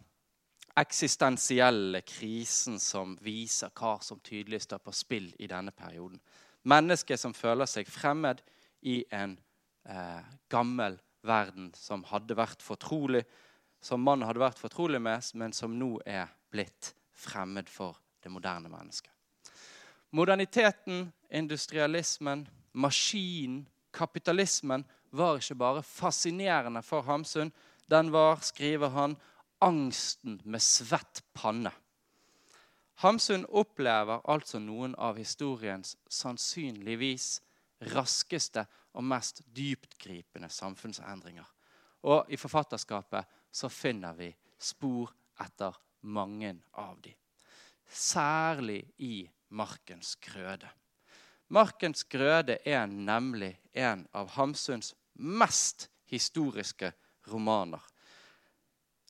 eksistensielle 0.80 2.02
krisen 2.08 2.80
som 2.80 3.18
viser 3.24 3.72
hva 3.76 3.98
som 4.04 4.20
tydelig 4.24 4.62
står 4.64 4.84
på 4.84 4.94
spill 4.96 5.30
i 5.40 5.48
denne 5.52 5.72
perioden. 5.76 6.20
Mennesket 6.68 7.20
som 7.20 7.36
føler 7.36 7.68
seg 7.70 7.88
fremmed 7.92 8.42
i 8.88 9.02
en 9.12 9.38
eh, 9.88 10.24
gammel 10.52 11.00
verden 11.26 11.72
som 11.78 12.04
hadde 12.12 12.38
vært 12.38 12.64
fortrolig, 12.64 13.24
som 13.86 14.02
mannen 14.02 14.26
hadde 14.26 14.42
vært 14.42 14.62
fortrolig 14.62 15.02
med, 15.02 15.22
men 15.38 15.54
som 15.54 15.76
nå 15.78 16.00
er 16.10 16.32
blitt 16.50 16.94
fremmed 17.14 17.70
for 17.70 18.00
det 18.24 18.32
moderne 18.34 18.72
mennesket. 18.72 19.12
Moderniteten, 20.16 21.12
industrialismen, 21.30 22.48
maskinen, 22.74 23.66
kapitalismen 23.94 24.86
var 25.16 25.38
ikke 25.38 25.58
bare 25.60 25.84
fascinerende 25.84 26.82
for 26.84 27.06
Hamsun. 27.06 27.52
Den 27.92 28.12
var, 28.12 28.42
skriver 28.42 28.90
han, 28.96 29.18
angsten 29.62 30.40
med 30.44 30.64
svett 30.64 31.22
panne. 31.34 31.72
Hamsun 33.04 33.46
opplever 33.52 34.24
altså 34.24 34.60
noen 34.64 34.96
av 34.96 35.20
historiens 35.20 35.98
sannsynligvis 36.10 37.42
raskeste 37.92 38.66
og 38.96 39.04
mest 39.04 39.44
dyptgripende 39.56 40.50
samfunnsendringer. 40.50 41.46
Og 42.08 42.32
i 42.32 42.38
forfatterskapet 42.40 43.35
så 43.56 43.70
finner 43.72 44.14
vi 44.14 44.34
spor 44.60 45.14
etter 45.40 45.78
mange 46.12 46.58
av 46.72 46.98
dem. 47.02 47.16
Særlig 47.88 48.82
i 48.98 49.30
Markens 49.56 50.16
grøde. 50.20 50.68
Markens 51.48 52.04
grøde 52.04 52.58
er 52.68 52.84
nemlig 52.90 53.54
en 53.72 54.04
av 54.12 54.34
Hamsuns 54.36 54.92
mest 55.14 55.88
historiske 56.12 56.92
romaner. 57.32 57.80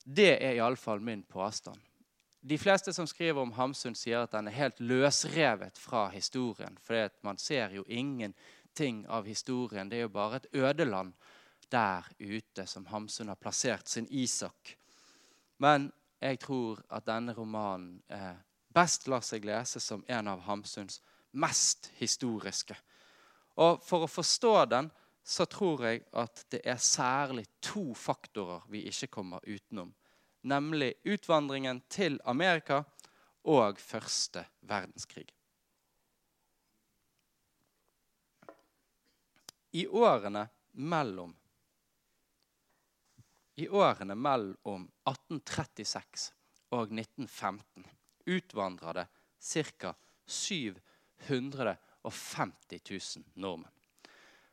Det 0.05 0.35
er 0.35 0.59
iallfall 0.59 1.01
min 1.01 1.23
påstand. 1.23 1.81
De 2.45 2.59
fleste 2.61 2.93
som 2.93 3.07
skriver 3.09 3.41
om 3.41 3.55
Hamsun, 3.57 3.95
sier 3.97 4.27
at 4.27 4.35
den 4.35 4.51
er 4.51 4.59
helt 4.59 4.79
løsrevet 4.79 5.79
fra 5.81 6.05
historien. 6.13 6.77
For 6.77 7.09
man 7.25 7.41
ser 7.41 7.73
jo 7.73 7.81
ingenting 7.89 9.01
av 9.09 9.25
historien. 9.25 9.89
Det 9.89 9.97
er 9.97 10.05
jo 10.05 10.13
bare 10.13 10.43
et 10.43 10.51
ødeland 10.53 11.15
der 11.72 12.07
ute 12.19 12.65
som 12.67 12.86
Hamsun 12.86 13.27
har 13.27 13.39
plassert 13.39 13.88
sin 13.88 14.07
Isak. 14.10 14.77
Men 15.57 15.91
jeg 16.22 16.39
tror 16.39 16.81
at 16.89 17.05
denne 17.07 17.34
romanen 17.34 18.01
eh, 18.10 18.36
best 18.75 19.07
lar 19.07 19.24
seg 19.24 19.45
lese 19.48 19.79
som 19.79 20.03
en 20.07 20.27
av 20.27 20.43
Hamsuns 20.48 21.01
mest 21.36 21.91
historiske. 22.00 22.75
Og 23.55 23.84
For 23.84 24.05
å 24.05 24.12
forstå 24.12 24.55
den 24.72 24.89
så 25.25 25.48
tror 25.50 25.86
jeg 25.88 26.03
at 26.13 26.43
det 26.53 26.62
er 26.69 26.81
særlig 26.81 27.48
to 27.63 27.93
faktorer 27.98 28.65
vi 28.69 28.84
ikke 28.89 29.10
kommer 29.17 29.45
utenom. 29.48 29.93
Nemlig 30.45 30.93
utvandringen 31.03 31.81
til 31.89 32.19
Amerika 32.25 32.84
og 33.50 33.79
første 33.81 34.43
verdenskrig. 34.62 35.25
I 39.74 39.88
årene 39.88 40.45
mellom 40.77 41.34
i 43.55 43.67
årene 43.69 44.15
mellom 44.15 44.89
1836 45.07 46.31
og 46.75 46.91
1915 46.91 47.85
utvandra 48.25 48.93
det 48.93 49.07
ca. 49.39 49.93
750 50.25 51.77
000 52.89 53.25
nordmenn. 53.33 53.71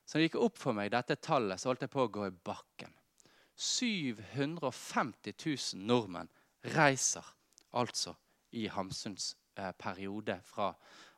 Så 0.05 0.19
det 0.19 0.27
gikk 0.27 0.37
opp 0.45 0.59
for 0.61 0.77
meg 0.77 0.91
dette 0.93 1.17
tallet, 1.17 1.61
så 1.61 1.71
holdt 1.71 1.87
jeg 1.87 1.93
på 1.95 2.05
å 2.05 2.13
gå 2.13 2.27
i 2.29 2.35
bakken. 2.45 2.93
750 3.57 5.35
000 5.39 5.87
nordmenn 5.89 6.29
reiser 6.75 7.27
altså 7.73 8.15
i 8.53 8.67
Hamsuns 8.69 9.37
eh, 9.57 9.73
periode 9.79 10.41
fra 10.45 10.73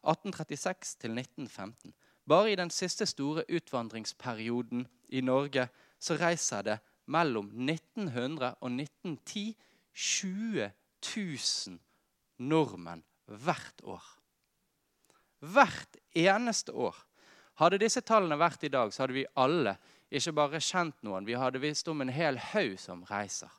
1836 0.04 0.96
til 1.02 1.18
1915. 1.18 1.94
Bare 2.28 2.52
i 2.52 2.56
den 2.56 2.70
siste 2.70 3.06
store 3.06 3.44
utvandringsperioden 3.48 4.86
i 5.08 5.20
Norge 5.20 5.68
så 5.98 6.16
reiser 6.20 6.62
det 6.62 6.78
mellom 7.06 7.50
1900 7.52 8.54
og 8.60 8.70
1910 8.70 9.54
20 9.94 10.70
000 11.16 11.78
nordmenn 12.50 13.04
hvert 13.26 13.82
år. 13.84 14.04
Hvert 15.40 15.98
eneste 16.16 16.72
år. 16.72 16.96
Hadde 17.60 17.78
disse 17.78 18.02
tallene 18.02 18.38
vært 18.40 18.64
i 18.66 18.72
dag, 18.72 18.90
så 18.90 19.04
hadde 19.04 19.16
vi 19.16 19.28
alle 19.38 19.76
ikke 20.14 20.34
bare 20.34 20.62
kjent 20.62 20.96
noen, 21.06 21.26
vi 21.26 21.36
hadde 21.38 21.62
visst 21.62 21.88
om 21.90 22.02
en 22.02 22.12
hel 22.12 22.38
haug 22.52 22.74
som 22.80 23.04
reiser. 23.08 23.50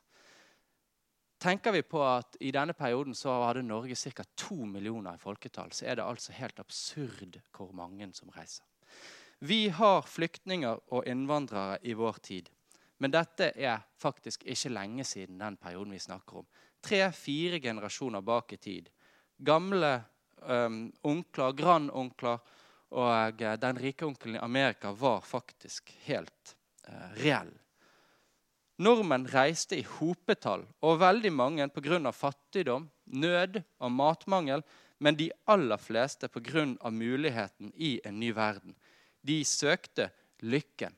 Tenker 1.40 1.74
vi 1.74 1.82
på 1.84 2.00
at 2.00 2.36
i 2.40 2.50
denne 2.52 2.72
perioden 2.76 3.14
så 3.14 3.34
hadde 3.44 3.64
Norge 3.64 3.96
ca. 3.96 4.24
to 4.36 4.64
millioner 4.64 5.16
i 5.16 5.20
folketall, 5.20 5.72
så 5.72 5.84
er 5.86 5.98
det 5.98 6.04
altså 6.04 6.32
helt 6.32 6.60
absurd 6.60 7.36
hvor 7.52 7.72
mange 7.76 8.08
som 8.16 8.32
reiser. 8.32 8.64
Vi 9.40 9.68
har 9.68 10.06
flyktninger 10.08 10.80
og 10.96 11.04
innvandrere 11.06 11.76
i 11.82 11.92
vår 11.92 12.22
tid. 12.24 12.48
Men 12.98 13.12
dette 13.12 13.50
er 13.52 13.82
faktisk 14.00 14.46
ikke 14.48 14.72
lenge 14.72 15.04
siden 15.04 15.40
den 15.40 15.58
perioden 15.60 15.92
vi 15.92 16.00
snakker 16.00 16.40
om. 16.40 16.46
Tre-fire 16.80 17.60
generasjoner 17.60 18.24
bak 18.24 18.54
i 18.56 18.60
tid. 18.60 18.88
Gamle 19.36 19.92
um, 20.46 20.86
onkler, 21.04 21.52
grandonkler 21.52 22.40
og 22.96 23.42
uh, 23.42 23.54
den 23.60 23.80
rike 23.82 24.06
onkelen 24.06 24.38
i 24.38 24.44
Amerika 24.44 24.94
var 24.96 25.20
faktisk 25.26 25.92
helt 26.06 26.56
uh, 26.88 27.12
reell. 27.20 27.52
Nordmenn 28.76 29.24
reiste 29.32 29.78
i 29.78 29.86
hopetall, 29.88 30.66
og 30.84 31.00
veldig 31.00 31.32
mange 31.32 31.68
pga. 31.72 32.12
fattigdom, 32.12 32.90
nød 33.06 33.62
og 33.80 33.92
matmangel, 33.92 34.62
men 35.00 35.16
de 35.16 35.30
aller 35.46 35.80
fleste 35.80 36.28
pga. 36.28 36.90
muligheten 36.90 37.72
i 37.74 38.00
en 38.04 38.20
ny 38.20 38.32
verden. 38.32 38.76
De 39.20 39.44
søkte 39.44 40.10
lykken. 40.40 40.94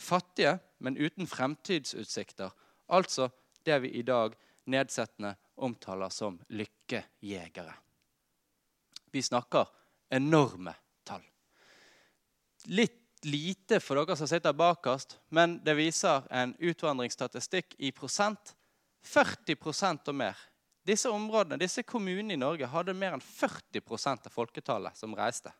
Fattige 0.00 0.58
men 0.80 0.96
uten 0.96 1.28
fremtidsutsikter. 1.28 2.50
Altså 2.88 3.28
det 3.64 3.78
vi 3.84 3.92
i 4.00 4.02
dag 4.02 4.34
nedsettende 4.70 5.34
omtaler 5.60 6.08
som 6.08 6.38
lykkejegere. 6.48 7.74
Vi 9.10 9.22
snakker 9.22 9.68
enorme 10.10 10.74
tall. 11.04 11.22
Litt 12.72 12.96
lite 13.24 13.80
for 13.84 14.00
dere 14.00 14.16
som 14.16 14.28
sitter 14.28 14.56
bakerst, 14.56 15.18
men 15.28 15.58
det 15.64 15.74
viser 15.76 16.24
en 16.32 16.54
utvandringsstatistikk 16.56 17.76
i 17.78 17.92
prosent. 17.92 18.54
40% 19.04 20.08
og 20.12 20.16
mer. 20.16 20.36
Disse 20.84 21.08
områdene, 21.12 21.60
disse 21.60 21.82
kommunene 21.88 22.34
i 22.34 22.40
Norge 22.40 22.68
hadde 22.68 22.96
mer 22.96 23.16
enn 23.16 23.24
40% 23.24 24.28
av 24.28 24.32
folketallet 24.32 24.96
som 24.96 25.14
reiste. 25.16 25.52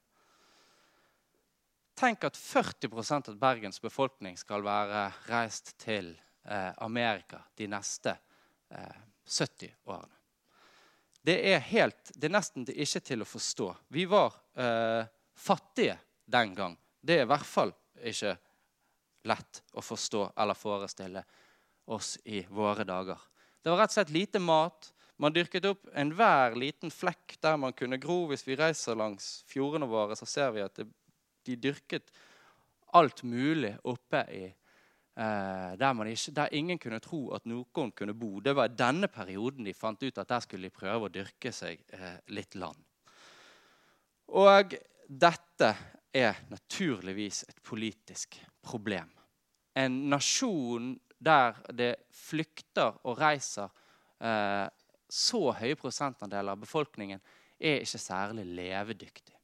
Tenk 2.00 2.24
at 2.24 2.36
40% 2.36 3.28
av 3.28 3.36
Bergens 3.36 3.80
befolkning 3.80 4.36
skal 4.40 4.62
være 4.64 5.02
reist 5.28 5.74
til 5.82 6.14
eh, 6.48 6.70
Amerika 6.80 7.42
de 7.60 7.66
neste 7.68 8.14
eh, 8.72 9.00
70 9.28 9.74
årene. 9.84 10.16
Det 11.20 11.34
er, 11.50 11.58
helt, 11.60 12.14
det 12.16 12.30
er 12.30 12.32
nesten 12.32 12.64
ikke 12.64 13.02
til 13.04 13.20
å 13.20 13.26
forstå. 13.28 13.66
Vi 13.92 14.06
var 14.08 14.32
eh, 14.56 15.02
fattige 15.36 15.98
den 16.24 16.54
gang. 16.56 16.78
Det 17.04 17.18
er 17.18 17.26
i 17.26 17.28
hvert 17.28 17.44
fall 17.44 17.74
ikke 18.00 18.32
lett 19.28 19.60
å 19.76 19.84
forstå 19.84 20.22
eller 20.40 20.56
forestille 20.56 21.24
oss 21.92 22.14
i 22.24 22.40
våre 22.48 22.86
dager. 22.88 23.20
Det 23.60 23.68
var 23.68 23.82
rett 23.82 23.92
og 23.92 23.98
slett 23.98 24.14
lite 24.16 24.40
mat. 24.40 24.88
Man 25.20 25.36
dyrket 25.36 25.68
opp 25.68 25.84
enhver 25.92 26.56
liten 26.56 26.88
flekk 26.88 27.36
der 27.44 27.60
man 27.60 27.76
kunne 27.76 28.00
gro. 28.00 28.22
Hvis 28.32 28.46
vi 28.48 28.56
reiser 28.56 28.96
langs 28.96 29.42
fjordene 29.52 29.84
våre, 29.84 30.16
så 30.16 30.24
ser 30.24 30.56
vi 30.56 30.64
at 30.64 30.80
det 30.80 30.88
de 31.46 31.56
dyrket 31.56 32.10
alt 32.98 33.22
mulig 33.22 33.72
oppe 33.88 34.22
i 34.34 34.44
eh, 34.46 35.72
der, 35.78 36.04
ikke, 36.10 36.34
der, 36.36 36.52
ingen 36.52 36.78
kunne 36.78 37.00
tro 37.02 37.20
at 37.36 37.46
noen 37.48 37.92
kunne 37.92 38.14
bo. 38.14 38.40
Det 38.40 38.54
var 38.56 38.70
i 38.70 38.78
denne 38.78 39.08
perioden 39.08 39.66
de 39.66 39.74
fant 39.74 40.02
ut 40.02 40.18
at 40.18 40.28
der 40.28 40.44
skulle 40.44 40.70
de 40.70 40.74
prøve 40.74 41.08
å 41.08 41.12
dyrke 41.12 41.52
seg 41.54 41.82
eh, 41.94 42.18
litt 42.34 42.58
land. 42.58 42.80
Og 44.30 44.74
dette 45.06 45.70
er 46.14 46.42
naturligvis 46.50 47.44
et 47.48 47.62
politisk 47.62 48.38
problem. 48.62 49.10
En 49.78 49.96
nasjon 50.10 50.92
der 51.20 51.58
det 51.76 51.94
flykter 52.14 52.96
og 53.06 53.18
reiser 53.20 53.70
eh, 54.22 54.66
så 55.10 55.42
høye 55.58 55.78
prosentandeler 55.78 56.54
av 56.54 56.62
befolkningen, 56.62 57.20
er 57.60 57.82
ikke 57.82 58.00
særlig 58.00 58.46
levedyktig. 58.56 59.39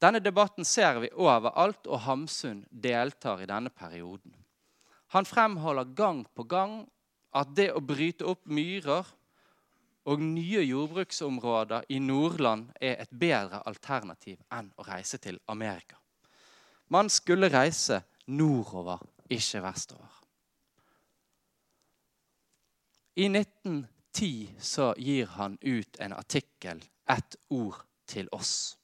Denne 0.00 0.20
debatten 0.24 0.64
ser 0.64 1.00
vi 1.02 1.10
overalt, 1.12 1.86
og 1.86 2.00
Hamsun 2.06 2.64
deltar 2.70 3.42
i 3.42 3.48
denne 3.48 3.70
perioden. 3.70 4.32
Han 5.12 5.26
fremholder 5.26 5.94
gang 5.96 6.22
på 6.34 6.46
gang 6.48 6.84
at 7.36 7.50
det 7.56 7.70
å 7.74 7.82
bryte 7.84 8.24
opp 8.26 8.46
myrer 8.46 9.06
og 10.10 10.22
nye 10.22 10.62
jordbruksområder 10.64 11.90
i 11.92 11.98
Nordland 12.00 12.70
er 12.80 13.02
et 13.02 13.12
bedre 13.12 13.60
alternativ 13.68 14.40
enn 14.54 14.70
å 14.78 14.86
reise 14.86 15.20
til 15.20 15.38
Amerika. 15.52 15.98
Man 16.88 17.10
skulle 17.12 17.50
reise 17.52 18.00
nordover, 18.26 19.02
ikke 19.30 19.62
vestover. 19.62 20.16
I 23.16 23.28
1910 23.28 24.56
så 24.58 24.92
gir 24.96 25.26
han 25.36 25.58
ut 25.60 26.00
en 26.00 26.12
artikkel 26.12 26.82
'Ett 27.06 27.36
ord 27.50 27.84
til 28.06 28.28
oss'. 28.32 28.79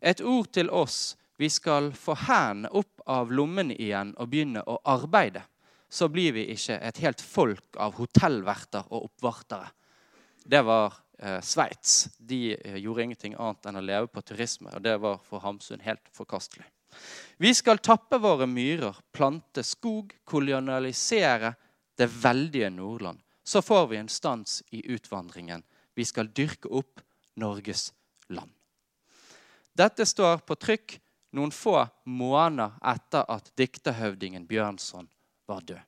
Et 0.00 0.20
ord 0.20 0.50
til 0.52 0.70
oss. 0.70 1.16
Vi 1.38 1.50
skal 1.50 1.92
få 1.94 2.16
hendene 2.26 2.70
opp 2.74 3.02
av 3.06 3.30
lommene 3.32 3.76
igjen 3.78 4.14
og 4.18 4.30
begynne 4.30 4.64
å 4.66 4.78
arbeide. 4.90 5.44
Så 5.88 6.08
blir 6.12 6.34
vi 6.36 6.48
ikke 6.52 6.76
et 6.84 6.98
helt 7.04 7.20
folk 7.24 7.78
av 7.80 7.94
hotellverter 7.96 8.90
og 8.90 9.06
oppvartere. 9.08 9.70
Det 10.44 10.60
var 10.66 10.98
eh, 11.18 11.38
Sveits. 11.44 12.08
De 12.18 12.56
eh, 12.56 12.80
gjorde 12.82 13.06
ingenting 13.06 13.36
annet 13.38 13.70
enn 13.70 13.80
å 13.80 13.84
leve 13.84 14.10
på 14.12 14.24
turisme. 14.26 14.72
Og 14.74 14.84
det 14.84 14.98
var 15.00 15.22
for 15.24 15.44
Hamsun 15.44 15.84
helt 15.86 16.10
forkastelig. 16.12 16.66
Vi 17.38 17.54
skal 17.54 17.78
tappe 17.78 18.18
våre 18.18 18.48
myrer, 18.50 18.96
plante 19.12 19.62
skog, 19.62 20.12
kolonialisere 20.24 21.54
det 21.98 22.10
veldige 22.18 22.70
Nordland. 22.74 23.22
Så 23.44 23.62
får 23.62 23.86
vi 23.92 23.96
en 23.96 24.12
stans 24.12 24.62
i 24.70 24.82
utvandringen. 24.92 25.62
Vi 25.94 26.04
skal 26.04 26.32
dyrke 26.34 26.68
opp 26.68 27.00
Norges 27.40 27.92
land. 28.28 28.57
Dette 29.78 30.06
står 30.06 30.40
på 30.42 30.56
trykk 30.58 30.96
noen 31.38 31.52
få 31.54 31.76
måneder 32.08 32.74
etter 32.92 33.28
at 33.30 33.52
dikterhøvdingen 33.58 34.46
Bjørnson 34.48 35.06
var 35.46 35.62
død. 35.62 35.84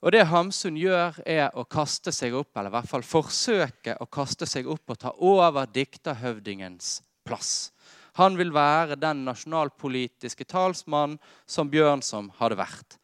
Og 0.00 0.12
Det 0.12 0.22
Hamsun 0.30 0.78
gjør, 0.80 1.18
er 1.28 1.50
å 1.52 1.66
kaste 1.68 2.12
seg 2.14 2.32
opp, 2.32 2.54
eller 2.56 2.70
i 2.70 2.76
hvert 2.78 2.88
fall 2.88 3.04
forsøke 3.04 3.98
å 4.00 4.06
kaste 4.08 4.46
seg 4.48 4.68
opp 4.70 4.94
og 4.94 5.00
ta 5.02 5.12
over 5.18 5.66
dikterhøvdingens 5.68 7.02
plass. 7.26 7.72
Han 8.16 8.38
vil 8.38 8.52
være 8.54 8.96
den 8.96 9.26
nasjonalpolitiske 9.26 10.46
talsmannen 10.48 11.18
som 11.46 11.68
Bjørnson 11.70 12.30
hadde 12.38 12.58
vært. 12.62 12.96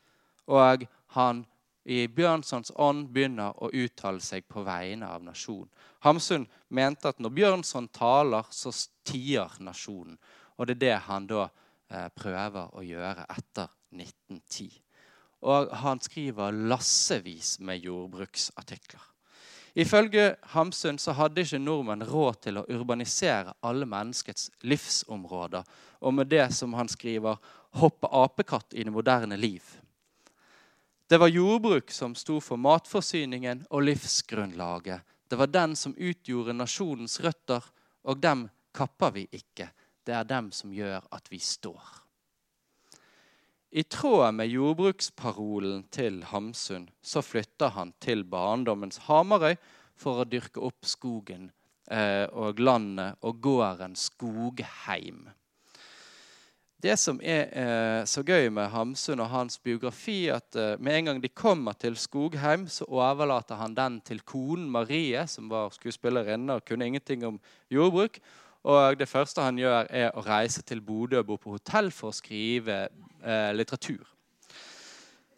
Og 0.48 0.86
han 1.18 1.44
i 1.86 2.06
Bjørnsons 2.10 2.72
ånd 2.82 3.06
begynner 3.14 3.54
å 3.62 3.70
uttale 3.70 4.20
seg 4.22 4.48
på 4.50 4.64
vegne 4.66 5.06
av 5.06 5.22
nasjonen. 5.22 5.70
Hamsun 6.02 6.48
mente 6.74 7.12
at 7.12 7.20
når 7.22 7.34
Bjørnson 7.36 7.86
taler, 7.94 8.46
så 8.50 8.72
tier 9.06 9.54
nasjonen. 9.62 10.18
Og 10.58 10.66
det 10.66 10.76
er 10.76 10.82
det 10.82 10.96
han 11.06 11.28
da 11.30 11.44
eh, 11.46 12.08
prøver 12.10 12.74
å 12.74 12.82
gjøre 12.82 13.28
etter 13.30 13.70
1910. 13.94 14.80
Og 15.46 15.70
han 15.78 16.02
skriver 16.02 16.58
lassevis 16.72 17.60
med 17.62 17.86
jordbruksartikler. 17.86 19.12
Ifølge 19.76 20.30
Hamsun 20.56 20.98
så 20.98 21.12
hadde 21.12 21.44
ikke 21.44 21.60
nordmenn 21.60 22.06
råd 22.08 22.38
til 22.48 22.58
å 22.58 22.66
urbanisere 22.72 23.52
alle 23.62 23.86
menneskets 23.86 24.48
livsområder, 24.64 25.62
og 26.00 26.14
med 26.16 26.32
det 26.32 26.48
som 26.56 26.74
han 26.74 26.88
skriver, 26.88 27.36
hoppe 27.76 28.08
apekatt 28.08 28.72
i 28.72 28.86
det 28.88 28.94
moderne 28.94 29.36
liv. 29.36 29.62
Det 31.08 31.18
var 31.18 31.28
jordbruk 31.28 31.90
som 31.90 32.14
sto 32.14 32.40
for 32.42 32.58
matforsyningen 32.58 33.66
og 33.70 33.84
livsgrunnlaget. 33.86 35.04
Det 35.28 35.36
var 35.38 35.46
den 35.46 35.76
som 35.76 35.94
utgjorde 35.94 36.54
nasjonens 36.54 37.20
røtter, 37.22 37.62
og 38.02 38.18
dem 38.18 38.48
kapper 38.74 39.14
vi 39.14 39.26
ikke. 39.30 39.68
Det 40.02 40.14
er 40.14 40.26
dem 40.26 40.50
som 40.50 40.74
gjør 40.74 41.06
at 41.14 41.30
vi 41.30 41.38
står. 41.38 41.82
I 43.70 43.82
tråd 43.82 44.34
med 44.34 44.50
jordbruksparolen 44.50 45.84
til 45.94 46.22
Hamsun 46.24 46.88
så 47.02 47.22
flytter 47.22 47.74
han 47.74 47.92
til 48.02 48.24
barndommens 48.24 49.04
Hamarøy 49.06 49.54
for 49.94 50.22
å 50.22 50.28
dyrke 50.28 50.62
opp 50.62 50.86
skogen 50.86 51.50
eh, 51.90 52.26
og 52.30 52.58
landet 52.58 53.18
og 53.22 53.42
gården 53.42 53.94
Skogheim. 53.98 55.26
Det 56.82 56.92
som 57.00 57.16
er 57.24 57.46
eh, 57.56 58.02
så 58.04 58.20
gøy 58.20 58.50
med 58.52 58.68
Hamsun 58.68 59.22
og 59.24 59.30
hans 59.32 59.56
biografi, 59.64 60.26
at 60.28 60.58
eh, 60.60 60.74
med 60.76 60.98
en 60.98 61.08
gang 61.08 61.22
de 61.22 61.30
kommer 61.32 61.72
til 61.72 61.96
Skogheim, 61.96 62.66
så 62.68 62.84
overlater 62.84 63.56
han 63.56 63.74
den 63.74 64.00
til 64.04 64.20
konen 64.20 64.68
Marie, 64.70 65.22
som 65.26 65.48
var 65.48 65.72
skuespillerinne 65.72 66.58
og 66.58 66.66
kunne 66.68 66.86
ingenting 66.86 67.24
om 67.24 67.40
jordbruk. 67.72 68.20
Og 68.68 68.98
det 68.98 69.08
første 69.08 69.40
han 69.46 69.56
gjør, 69.56 69.88
er 69.88 70.12
å 70.12 70.24
reise 70.26 70.60
til 70.66 70.82
Bodø 70.84 71.22
og 71.22 71.30
bo 71.30 71.38
på 71.40 71.56
hotell 71.56 71.88
for 71.94 72.12
å 72.12 72.18
skrive 72.18 72.82
eh, 73.24 73.52
litteratur. 73.56 74.04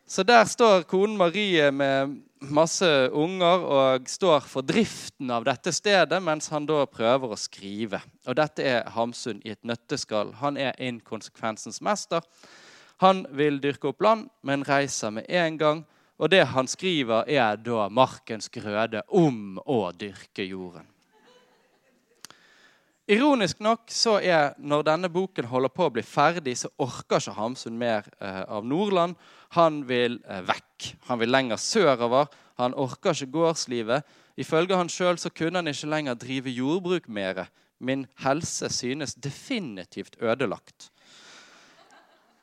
Så 0.09 0.23
der 0.25 0.44
står 0.49 0.87
konen 0.88 1.18
Marie 1.21 1.66
med 1.71 2.14
masse 2.40 2.88
unger 3.12 3.64
og 3.68 4.07
står 4.09 4.47
for 4.49 4.64
driften 4.64 5.29
av 5.29 5.44
dette 5.44 5.68
stedet, 5.77 6.23
mens 6.25 6.49
han 6.49 6.64
da 6.64 6.87
prøver 6.88 7.35
å 7.35 7.37
skrive. 7.37 8.01
Og 8.25 8.38
dette 8.38 8.64
er 8.64 8.88
Hamsun 8.94 9.42
i 9.44 9.53
et 9.53 9.68
nøtteskall. 9.68 10.33
Han 10.40 10.57
er 10.57 10.79
inkonsekvensens 10.81 11.83
mester. 11.85 12.25
Han 13.05 13.27
vil 13.37 13.61
dyrke 13.61 13.92
opp 13.92 14.01
land, 14.01 14.31
men 14.40 14.64
reiser 14.64 15.12
med 15.12 15.29
en 15.29 15.61
gang. 15.61 15.85
Og 16.16 16.33
det 16.33 16.47
han 16.55 16.73
skriver, 16.73 17.29
er 17.29 17.61
da 17.61 17.90
markens 17.92 18.49
grøde 18.49 19.05
om 19.12 19.61
å 19.61 19.83
dyrke 19.92 20.49
jorden. 20.49 20.88
Ironisk 23.09 23.62
nok 23.64 23.87
så 23.88 24.18
er 24.21 24.51
når 24.61 24.83
denne 24.85 25.09
boken 25.09 25.47
holder 25.49 25.73
på 25.73 25.87
å 25.87 25.92
bli 25.94 26.03
ferdig, 26.05 26.59
så 26.61 26.68
orker 26.85 27.23
ikke 27.23 27.33
Hamsun 27.38 27.79
mer 27.81 28.05
eh, 28.21 28.42
av 28.44 28.66
Nordland. 28.68 29.16
Han 29.57 29.79
vil 29.88 30.18
eh, 30.29 30.42
vekk. 30.44 30.90
Han 31.09 31.23
vil 31.23 31.33
lenger 31.33 31.57
sørover. 31.57 32.29
Han 32.61 32.77
orker 32.77 33.16
ikke 33.16 33.33
gårdslivet. 33.33 34.05
Ifølge 34.37 34.77
han 34.77 34.92
sjøl 34.92 35.16
kunne 35.33 35.62
han 35.62 35.73
ikke 35.73 35.88
lenger 35.88 36.21
drive 36.21 36.53
jordbruk 36.53 37.09
mer. 37.09 37.47
Min 37.81 38.05
helse 38.21 38.68
synes 38.68 39.16
definitivt 39.16 40.21
ødelagt. 40.21 40.90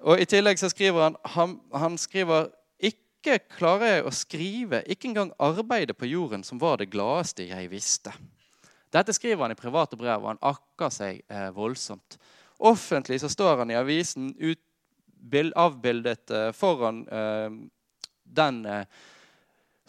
Og 0.01 0.17
I 0.17 0.25
tillegg 0.25 0.57
så 0.57 0.71
skriver 0.73 1.11
han, 1.11 1.19
han, 1.35 1.59
han 1.77 1.97
skriver 2.01 2.49
ikke 2.81 3.37
klarer 3.53 3.99
jeg 3.99 4.05
å 4.05 4.13
skrive, 4.13 4.81
ikke 4.89 5.11
engang 5.11 5.31
arbeide 5.37 5.93
på 5.93 6.09
jorden, 6.09 6.41
som 6.45 6.57
var 6.61 6.81
det 6.81 6.89
gladeste 6.89 7.45
jeg 7.45 7.69
visste. 7.69 8.13
Dette 8.95 9.13
skriver 9.15 9.43
han 9.43 9.51
i 9.51 9.59
private 9.59 9.97
brev, 9.99 10.21
og 10.23 10.31
han 10.31 10.43
akker 10.53 10.93
seg 10.93 11.23
eh, 11.27 11.49
voldsomt. 11.55 12.15
Offentlig 12.63 13.19
så 13.19 13.31
står 13.31 13.63
han 13.63 13.73
i 13.73 13.79
avisen 13.79 14.31
ut, 14.39 14.61
bild, 15.25 15.51
avbildet 15.59 16.31
eh, 16.31 16.51
foran 16.55 17.01
eh, 17.09 17.57
den 18.37 18.61
eh, 18.69 18.85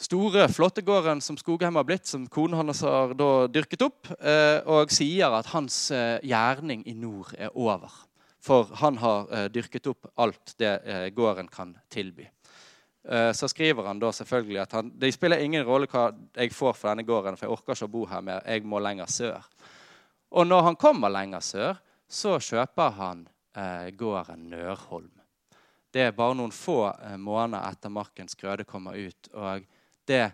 store, 0.01 0.49
flotte 0.53 0.83
gården 0.83 1.23
som 1.25 1.39
Skogheim 1.39 1.79
har 1.79 1.87
blitt, 1.87 2.09
som 2.09 2.27
konen 2.27 2.59
hans 2.59 2.83
har 2.83 3.15
da 3.19 3.31
dyrket 3.53 3.87
opp, 3.87 4.11
eh, 4.19 4.59
og 4.67 4.93
sier 4.95 5.39
at 5.39 5.53
hans 5.55 5.79
eh, 5.95 6.19
gjerning 6.27 6.83
i 6.89 6.97
nord 6.97 7.31
er 7.39 7.55
over. 7.55 7.93
For 8.47 8.71
han 8.79 8.99
har 9.03 9.49
dyrket 9.51 9.89
opp 9.91 10.07
alt 10.23 10.53
det 10.63 10.77
gården 11.17 11.49
kan 11.51 11.73
tilby. 11.91 12.29
Eh, 13.09 13.33
så 13.33 13.49
skriver 13.49 13.87
han 13.87 14.01
da 14.03 14.11
selvfølgelig 14.13 14.61
at 14.63 14.73
han, 14.73 14.91
det 14.99 15.13
spiller 15.15 15.43
ingen 15.43 15.67
rolle 15.67 15.87
hva 15.91 16.09
jeg 16.35 16.51
får 16.55 16.75
for 16.75 16.91
denne 16.91 17.07
gården, 17.07 17.37
for 17.39 17.47
jeg 17.47 17.55
orker 17.55 17.77
ikke 17.77 17.87
å 17.87 17.93
bo 17.93 18.07
her 18.11 18.25
mer. 18.27 18.47
Jeg 18.47 18.67
må 18.67 18.81
lenger 18.83 19.11
sør. 19.11 19.45
Og 20.35 20.47
når 20.47 20.65
han 20.71 20.79
kommer 20.81 21.13
lenger 21.15 21.45
sør, 21.45 21.79
så 22.09 22.37
kjøper 22.43 22.97
han 22.99 23.23
eh, 23.55 23.93
gården 23.95 24.49
Nørholm. 24.51 25.13
Det 25.95 26.03
er 26.03 26.19
bare 26.19 26.35
noen 26.37 26.53
få 26.53 26.81
eh, 26.91 27.15
måneder 27.17 27.71
etter 27.71 27.95
Markens 27.95 28.35
grøde 28.39 28.67
kommer 28.67 28.99
ut. 28.99 29.31
Og 29.35 29.63
det 30.09 30.25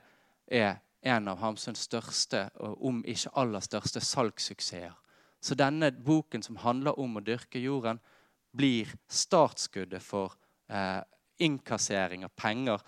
er 0.49 0.81
en 1.03 1.29
av 1.29 1.39
Hamsuns 1.43 1.85
største, 1.85 2.47
om 2.59 3.03
ikke 3.05 3.35
aller 3.43 3.63
største, 3.65 4.01
salgssuksesser. 4.01 4.97
Så 5.43 5.57
denne 5.59 5.91
boken 5.93 6.45
som 6.45 6.61
handler 6.63 6.99
om 7.03 7.19
å 7.19 7.25
dyrke 7.25 7.61
jorden, 7.61 8.01
blir 8.53 8.91
startskuddet 9.11 10.05
for 10.05 10.37
eh, 10.71 11.01
innkassering 11.39 12.25
av 12.25 12.33
penger 12.37 12.81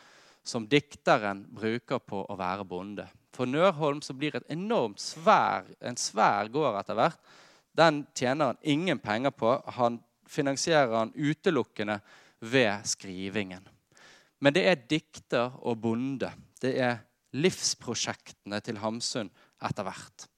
som 0.45 0.67
dikteren 0.69 1.45
bruker 1.55 2.03
på 2.05 2.25
å 2.29 2.37
være 2.37 2.67
bonde. 2.69 3.07
For 3.35 3.49
Nørholm 3.51 4.03
så 4.05 4.15
blir 4.15 4.37
et 4.37 4.51
enormt 4.53 5.01
svær, 5.03 5.67
en 5.81 5.97
svær 5.99 6.51
gård 6.53 6.79
etter 6.79 6.99
hvert. 6.99 7.33
Den 7.75 8.05
tjener 8.15 8.53
han 8.53 8.61
ingen 8.63 9.01
penger 9.03 9.33
på. 9.35 9.57
Han 9.79 9.99
finansierer 10.31 10.93
han 10.95 11.15
utelukkende 11.17 11.99
ved 12.45 12.87
skrivingen. 12.87 13.65
Men 14.39 14.55
det 14.55 14.67
er 14.69 14.87
dikter 14.91 15.57
og 15.65 15.81
bonde. 15.83 16.31
Det 16.61 16.77
er 16.79 17.03
livsprosjektene 17.35 18.61
til 18.63 18.79
Hamsun 18.83 19.31
etter 19.65 19.87
hvert. 19.87 20.29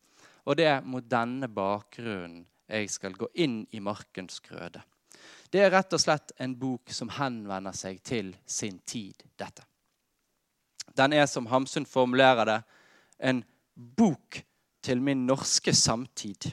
Og 0.46 0.56
det 0.56 0.68
er 0.70 0.84
mot 0.86 1.04
denne 1.04 1.48
bakgrunnen 1.50 2.44
jeg 2.66 2.90
skal 2.90 3.14
gå 3.18 3.28
inn 3.42 3.60
i 3.74 3.82
markens 3.82 4.40
grøde. 4.42 4.80
Det 5.50 5.62
er 5.62 5.72
rett 5.72 5.94
og 5.94 6.02
slett 6.02 6.32
en 6.42 6.54
bok 6.59 6.90
som 6.92 7.11
henvender 7.12 7.74
seg 7.76 8.00
til 8.04 8.32
sin 8.46 8.78
tid, 8.87 9.22
dette. 9.38 9.64
Den 10.96 11.12
er, 11.12 11.26
som 11.28 11.46
Hamsun 11.50 11.87
formulerer 11.87 12.48
det, 12.48 12.61
en 13.18 13.42
bok 13.74 14.40
til 14.82 15.02
min 15.02 15.26
norske 15.26 15.74
samtid. 15.76 16.50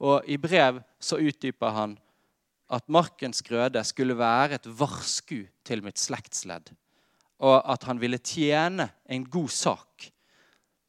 Og 0.00 0.26
i 0.26 0.38
brev 0.40 0.80
så 1.00 1.20
utdyper 1.20 1.74
han 1.76 1.96
at 2.70 2.88
Markens 2.88 3.42
grøde 3.42 3.82
skulle 3.84 4.18
være 4.18 4.58
et 4.58 4.68
varsku 4.78 5.42
til 5.66 5.82
mitt 5.84 5.98
slektsledd, 5.98 6.70
og 7.42 7.56
at 7.72 7.84
han 7.88 8.00
ville 8.00 8.20
tjene 8.22 8.88
en 9.10 9.24
god 9.26 9.50
sak. 9.50 10.06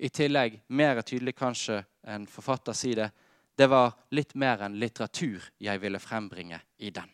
I 0.02 0.10
tillegg, 0.10 0.62
mer 0.70 1.02
tydelig 1.02 1.36
kanskje 1.38 1.82
en 2.10 2.28
forfatter 2.30 2.78
sier 2.78 3.04
det, 3.04 3.10
det 3.58 3.68
var 3.70 3.94
litt 4.16 4.34
mer 4.40 4.64
enn 4.66 4.80
litteratur 4.82 5.52
jeg 5.62 5.82
ville 5.82 6.00
frembringe 6.02 6.62
i 6.82 6.90
den. 6.94 7.10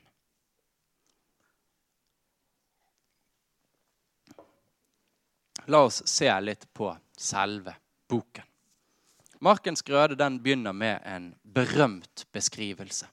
La 5.67 5.82
oss 5.84 5.99
se 6.08 6.30
litt 6.39 6.63
på 6.73 6.88
selve 7.17 7.73
boken. 8.08 8.43
Markens 9.43 9.84
grøde 9.84 10.15
den 10.15 10.39
begynner 10.41 10.73
med 10.73 11.01
en 11.06 11.34
berømt 11.43 12.23
beskrivelse. 12.32 13.08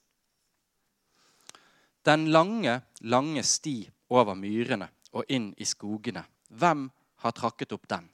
Den 2.07 2.29
lange, 2.31 2.81
lange 3.01 3.43
sti 3.43 3.89
over 4.09 4.39
myrene 4.39 4.89
og 5.13 5.27
inn 5.29 5.51
i 5.59 5.67
skogene. 5.67 6.23
Hvem 6.49 6.87
har 7.25 7.35
trakket 7.35 7.75
opp 7.75 7.89
den? 7.91 8.07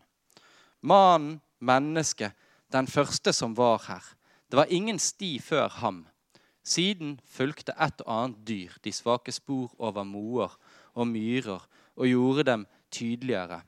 Mannen, 0.80 1.40
mennesket, 1.58 2.32
den 2.72 2.88
første 2.88 3.34
som 3.36 3.52
var 3.58 3.82
her. 3.90 4.04
Det 4.48 4.56
var 4.56 4.72
ingen 4.72 4.98
sti 4.98 5.34
før 5.42 5.68
ham. 5.82 6.06
Siden 6.64 7.18
fulgte 7.28 7.74
et 7.76 8.00
og 8.06 8.14
annet 8.14 8.44
dyr 8.48 8.78
de 8.84 8.92
svake 8.94 9.32
spor 9.36 9.74
over 9.78 10.06
moer 10.06 10.56
og 10.94 11.08
myrer 11.12 11.60
og 11.96 12.08
gjorde 12.08 12.46
dem 12.48 12.66
tydeligere 12.90 13.60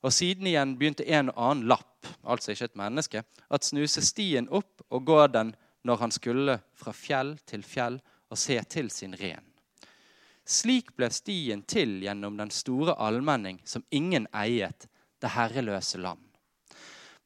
og 0.00 0.12
siden 0.12 0.48
igjen 0.48 0.76
begynte 0.78 1.04
en 1.04 1.28
og 1.32 1.42
annen 1.50 1.68
lapp, 1.68 2.08
altså 2.24 2.54
ikke 2.54 2.70
et 2.70 2.80
menneske, 2.80 3.22
at 3.50 3.66
snuse 3.66 4.02
stien 4.04 4.48
opp 4.48 4.80
og 4.88 5.04
gå 5.04 5.20
den 5.32 5.52
når 5.84 6.00
han 6.04 6.14
skulle 6.14 6.56
fra 6.76 6.92
fjell 6.96 7.34
til 7.48 7.64
fjell 7.64 8.00
og 8.30 8.38
se 8.38 8.56
til 8.72 8.90
sin 8.92 9.14
ren. 9.20 9.44
Slik 10.50 10.94
ble 10.96 11.10
stien 11.14 11.62
til 11.68 12.00
gjennom 12.02 12.38
den 12.40 12.50
store 12.50 12.96
allmenning 12.98 13.60
som 13.64 13.84
ingen 13.90 14.26
eiet, 14.34 14.88
det 15.20 15.34
herreløse 15.36 16.00
land. 16.00 16.22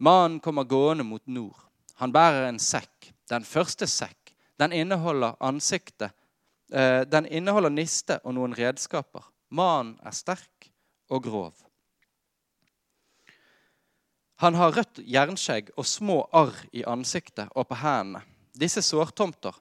Mannen 0.03 0.41
kommer 0.43 0.67
gående 0.67 1.07
mot 1.07 1.23
nord. 1.31 1.57
Han 2.03 2.13
bærer 2.13 2.49
en 2.49 2.59
sekk, 2.59 3.13
den 3.31 3.47
første 3.47 3.87
sekk. 3.87 4.35
Den 4.59 4.75
inneholder 4.75 5.39
ansiktet. 5.41 6.11
Eh, 6.73 7.03
den 7.07 7.27
inneholder 7.27 7.71
niste 7.71 8.19
og 8.25 8.35
noen 8.35 8.55
redskaper. 8.59 9.23
Mannen 9.55 9.95
er 10.03 10.15
sterk 10.15 10.69
og 11.11 11.23
grov. 11.23 11.55
Han 14.43 14.57
har 14.59 14.75
rødt 14.75 14.99
jernskjegg 14.99 15.71
og 15.77 15.87
små 15.87 16.25
arr 16.35 16.57
i 16.73 16.83
ansiktet 16.87 17.53
og 17.55 17.69
på 17.71 17.79
hendene. 17.79 18.25
Disse 18.55 18.83
sårtomter, 18.83 19.55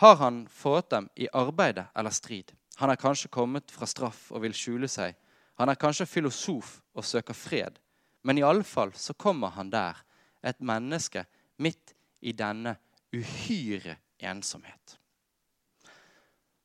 har 0.00 0.16
han 0.16 0.46
fått 0.48 0.90
dem 0.90 1.08
i 1.16 1.28
arbeide 1.32 1.86
eller 1.96 2.12
strid? 2.12 2.52
Han 2.76 2.92
er 2.92 3.00
kanskje 3.00 3.32
kommet 3.32 3.72
fra 3.72 3.88
straff 3.88 4.30
og 4.32 4.42
vil 4.44 4.56
skjule 4.56 4.88
seg. 4.88 5.16
Han 5.56 5.72
er 5.72 5.80
kanskje 5.80 6.08
filosof 6.08 6.80
og 6.92 7.04
søker 7.04 7.36
fred. 7.36 7.78
Men 8.24 8.38
i 8.38 8.44
alle 8.44 8.64
fall 8.64 8.92
så 8.96 9.14
kommer 9.14 9.54
han 9.56 9.72
der, 9.72 9.96
et 10.42 10.60
menneske 10.60 11.24
midt 11.58 11.94
i 12.20 12.32
denne 12.36 12.76
uhyre 13.14 13.96
ensomhet. 14.20 14.98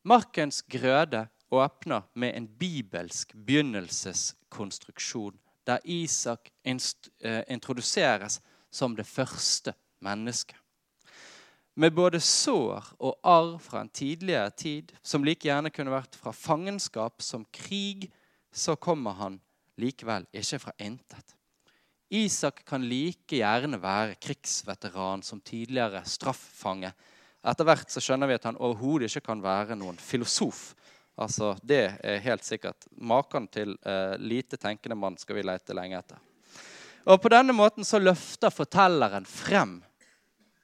Markens 0.04 0.62
grøde 0.62 1.28
åpner 1.52 2.08
med 2.13 2.36
en 2.36 2.48
bibelsk 2.48 3.36
begynnelseskonstruksjon, 3.36 5.38
der 5.72 5.86
Isak 5.88 6.52
eh, 6.64 7.44
introduseres 7.48 8.42
som 8.72 8.96
det 8.96 9.08
første 9.08 9.74
mennesket. 10.04 10.58
Med 11.76 11.96
både 11.96 12.20
sår 12.20 12.92
og 13.00 13.20
arv 13.24 13.60
fra 13.64 13.82
en 13.82 13.90
tidligere 13.90 14.52
tid, 14.52 14.92
som 15.04 15.24
like 15.24 15.48
gjerne 15.48 15.72
kunne 15.72 15.94
vært 15.94 16.18
fra 16.20 16.34
fangenskap 16.36 17.24
som 17.24 17.46
krig, 17.48 18.10
så 18.52 18.76
kommer 18.76 19.16
han 19.16 19.40
likevel 19.80 20.28
ikke 20.36 20.60
fra 20.60 20.74
intet. 20.84 21.38
Isak 22.12 22.66
kan 22.68 22.84
like 22.84 23.40
gjerne 23.40 23.80
være 23.80 24.18
krigsveteran 24.20 25.24
som 25.24 25.40
tidligere 25.40 26.04
straffange. 26.04 26.92
Etter 27.42 27.66
hvert 27.66 27.90
så 27.90 28.04
skjønner 28.04 28.28
vi 28.28 28.36
at 28.36 28.50
han 28.50 28.60
overhodet 28.60 29.08
ikke 29.08 29.30
kan 29.32 29.42
være 29.42 29.80
noen 29.80 29.96
filosof. 29.98 30.74
Altså, 31.22 31.58
Det 31.62 32.00
er 32.04 32.18
helt 32.20 32.44
sikkert. 32.44 32.88
Maken 32.92 33.48
til 33.48 33.78
eh, 33.86 34.18
lite 34.18 34.58
tenkende 34.58 34.96
mann 34.98 35.18
skal 35.22 35.36
vi 35.38 35.44
lete 35.46 35.74
lenge 35.78 35.98
etter. 36.00 36.18
Og 37.06 37.22
På 37.22 37.30
denne 37.30 37.54
måten 37.54 37.86
så 37.86 38.00
løfter 38.00 38.50
fortelleren 38.50 39.26
frem 39.26 39.84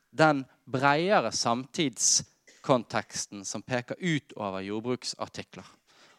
den 0.09 0.45
bredere 0.65 1.31
samtidskonteksten 1.31 3.45
som 3.45 3.61
peker 3.61 3.95
utover 4.01 4.61
jordbruksartikler 4.65 5.65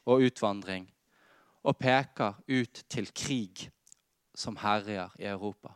og 0.08 0.22
utvandring, 0.24 0.86
og 1.62 1.78
peker 1.78 2.34
ut 2.48 2.84
til 2.88 3.10
krig 3.12 3.70
som 4.34 4.56
herjer 4.56 5.08
i 5.18 5.24
Europa. 5.26 5.68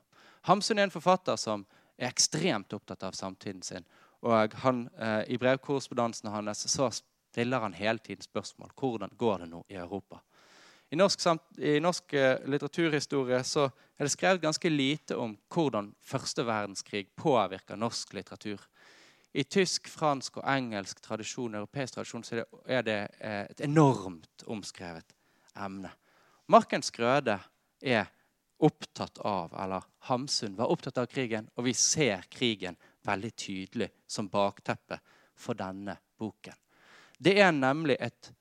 Hamsun 0.46 0.78
er 0.78 0.82
en 0.86 0.90
forfatter 0.94 1.36
som 1.36 1.66
er 1.98 2.08
ekstremt 2.08 2.72
opptatt 2.72 3.02
av 3.02 3.12
samtiden 3.18 3.62
sin. 3.62 3.84
Og 4.22 4.54
han, 4.62 4.88
eh, 4.98 5.24
I 5.34 5.38
brevkorrespondansen 5.38 6.30
hans 6.30 6.70
så 6.70 6.90
stiller 7.32 7.64
han 7.64 7.72
hele 7.76 7.98
tiden 7.98 8.22
spørsmål 8.22 8.74
hvordan 8.76 9.16
går 9.18 9.38
det 9.42 9.48
nå 9.48 9.64
i 9.68 9.80
Europa. 9.80 10.20
I 10.92 10.96
norsk, 10.96 11.24
I 11.58 11.78
norsk 11.80 12.12
eh, 12.12 12.42
litteraturhistorie 12.52 13.38
så 13.48 13.64
er 13.96 14.04
det 14.04 14.12
skrevet 14.12 14.42
ganske 14.42 14.68
lite 14.68 15.16
om 15.16 15.32
hvordan 15.48 15.88
første 16.04 16.44
verdenskrig 16.44 17.06
påvirker 17.16 17.80
norsk 17.80 18.12
litteratur. 18.12 18.60
I 19.32 19.44
tysk, 19.48 19.88
fransk 19.88 20.36
og 20.42 20.44
engelsk 20.52 21.00
tradisjon, 21.00 21.54
europeisk 21.56 21.96
tradisjon 21.96 22.26
så 22.28 22.42
er 22.68 22.84
det 22.84 22.98
eh, 23.24 23.46
et 23.48 23.64
enormt 23.64 24.44
omskrevet 24.52 25.16
emne. 25.56 25.94
Markens 26.52 26.92
Grøde 26.92 27.38
er 27.80 28.10
opptatt 28.62 29.16
av, 29.24 29.54
eller 29.64 29.88
Hamsun 30.10 30.58
var 30.60 30.70
opptatt 30.70 31.00
av 31.00 31.08
krigen, 31.08 31.48
og 31.56 31.70
vi 31.70 31.72
ser 31.72 32.28
krigen 32.28 32.76
veldig 33.08 33.32
tydelig 33.32 33.88
som 34.06 34.28
bakteppe 34.28 35.00
for 35.32 35.56
denne 35.56 35.96
boken. 36.20 36.61
Det 37.22 37.36
er 37.38 37.52
nemlig 37.54 37.96
et 38.00 38.32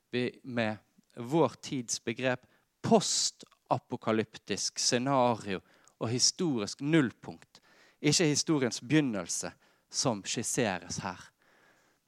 med 0.43 0.77
vår 1.15 1.53
tids 1.61 1.99
begrep 1.99 2.47
postapokalyptisk 2.81 4.79
scenario 4.79 5.61
og 5.99 6.09
historisk 6.09 6.81
nullpunkt. 6.81 7.61
Ikke 8.01 8.25
historiens 8.25 8.81
begynnelse, 8.81 9.51
som 9.91 10.23
skisseres 10.25 10.97
her. 11.03 11.19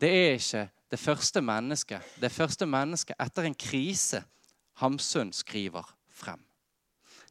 Det 0.01 0.09
er 0.09 0.33
ikke 0.33 0.69
det 0.91 0.99
første 0.99 1.41
mennesket, 1.41 2.01
det 2.21 2.31
første 2.31 2.65
mennesket 2.65 3.15
etter 3.21 3.43
en 3.47 3.55
krise 3.55 4.23
Hamsun 4.81 5.33
skriver 5.33 5.85
frem. 6.09 6.41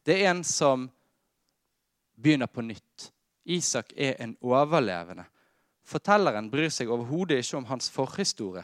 Det 0.05 0.15
er 0.21 0.31
en 0.31 0.43
som 0.43 0.87
begynner 2.15 2.47
på 2.47 2.61
nytt. 2.61 3.09
Isak 3.45 3.91
er 3.97 4.15
en 4.23 4.37
overlevende. 4.41 5.25
Fortelleren 5.83 6.47
bryr 6.51 6.71
seg 6.71 6.91
overhodet 6.91 7.41
ikke 7.43 7.59
om 7.59 7.67
hans 7.67 7.89
forhistorie. 7.91 8.63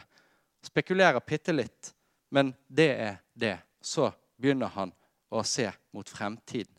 Spekulerer 0.62 1.20
bitte 1.26 1.52
litt, 1.52 1.94
men 2.30 2.54
det 2.68 2.90
er 2.90 3.16
det. 3.32 3.58
Så 3.80 4.10
begynner 4.36 4.72
han 4.74 4.92
å 5.30 5.42
se 5.46 5.70
mot 5.96 6.08
fremtiden. 6.08 6.74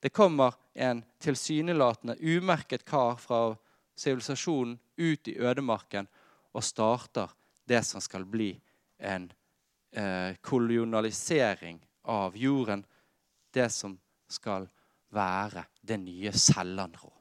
Det 0.00 0.10
kommer 0.12 0.54
en 0.74 1.04
tilsynelatende 1.22 2.16
umerket 2.20 2.84
kar 2.84 3.16
fra 3.16 3.54
sivilisasjonen 3.96 4.78
ut 4.96 5.28
i 5.28 5.38
ødemarken 5.38 6.08
og 6.52 6.64
starter 6.64 7.30
det 7.64 7.80
som 7.86 8.02
skal 8.04 8.26
bli 8.28 8.50
en 8.98 9.30
eh, 9.92 10.36
kolonialisering 10.40 11.80
av 12.02 12.36
jorden 12.36 12.84
det 13.54 13.70
som 13.72 13.96
skal 14.28 14.66
være 15.14 15.64
det 15.80 15.98
nye 16.02 16.32
selvanrå. 16.32 17.12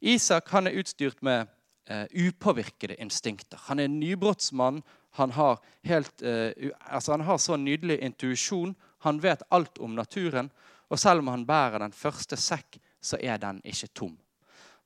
Isak 0.00 0.48
han 0.54 0.68
er 0.68 0.78
utstyrt 0.80 1.22
med 1.24 1.48
uh, 1.90 2.06
upåvirkede 2.10 2.96
instinkter. 3.02 3.58
Han 3.68 3.78
er 3.78 3.90
en 3.90 4.00
nybrottsmann. 4.00 4.82
Han 5.18 5.30
har, 5.34 5.58
helt, 5.82 6.22
eh, 6.22 6.70
altså 6.86 7.12
han 7.12 7.24
har 7.26 7.38
så 7.38 7.56
nydelig 7.56 7.98
intuisjon. 7.98 8.76
Han 9.02 9.18
vet 9.20 9.42
alt 9.50 9.78
om 9.78 9.94
naturen. 9.98 10.50
Og 10.88 10.98
selv 10.98 11.24
om 11.24 11.32
han 11.32 11.46
bærer 11.46 11.82
den 11.82 11.92
første 11.92 12.36
sekk, 12.38 12.78
så 13.02 13.18
er 13.18 13.38
den 13.42 13.58
ikke 13.64 13.88
tom. 13.94 14.14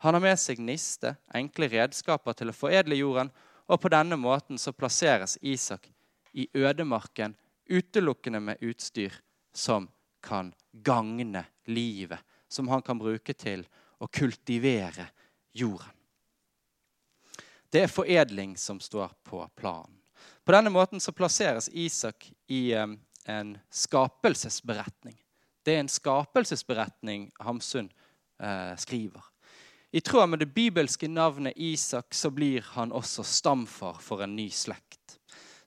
Han 0.04 0.14
har 0.16 0.20
med 0.20 0.40
seg 0.40 0.60
niste, 0.60 1.14
enkle 1.34 1.68
redskaper 1.72 2.36
til 2.36 2.52
å 2.52 2.56
foredle 2.56 2.96
jorden, 2.96 3.30
og 3.68 3.80
på 3.80 3.92
denne 3.92 4.16
måten 4.20 4.60
så 4.60 4.72
plasseres 4.76 5.38
Isak 5.40 5.88
i 6.32 6.48
ødemarken 6.54 7.36
utelukkende 7.68 8.40
med 8.40 8.60
utstyr 8.60 9.12
som 9.52 9.88
kan 10.20 10.52
gagne 10.72 11.44
livet, 11.66 12.18
som 12.48 12.68
han 12.68 12.82
kan 12.82 12.98
bruke 12.98 13.32
til 13.32 13.64
å 14.00 14.08
kultivere 14.08 15.08
jorden. 15.52 16.03
Det 17.74 17.80
er 17.82 17.90
foredling 17.90 18.52
som 18.56 18.78
står 18.80 19.10
på 19.26 19.40
planen. 19.58 19.90
På 20.44 20.52
denne 20.54 20.70
måten 20.70 21.00
så 21.02 21.10
plasseres 21.12 21.66
Isak 21.72 22.28
i 22.46 22.74
um, 22.74 23.00
en 23.26 23.56
skapelsesberetning. 23.70 25.16
Det 25.66 25.74
er 25.74 25.80
en 25.82 25.90
skapelsesberetning 25.90 27.24
Hamsun 27.42 27.88
eh, 28.38 28.76
skriver. 28.78 29.24
I 29.90 30.00
tråd 30.00 30.28
med 30.28 30.38
det 30.38 30.52
bibelske 30.54 31.08
navnet 31.08 31.56
Isak 31.56 32.14
så 32.14 32.30
blir 32.30 32.62
han 32.76 32.92
også 32.92 33.24
stamfar 33.26 33.98
for 33.98 34.22
en 34.22 34.36
ny 34.36 34.46
slekt. 34.54 35.18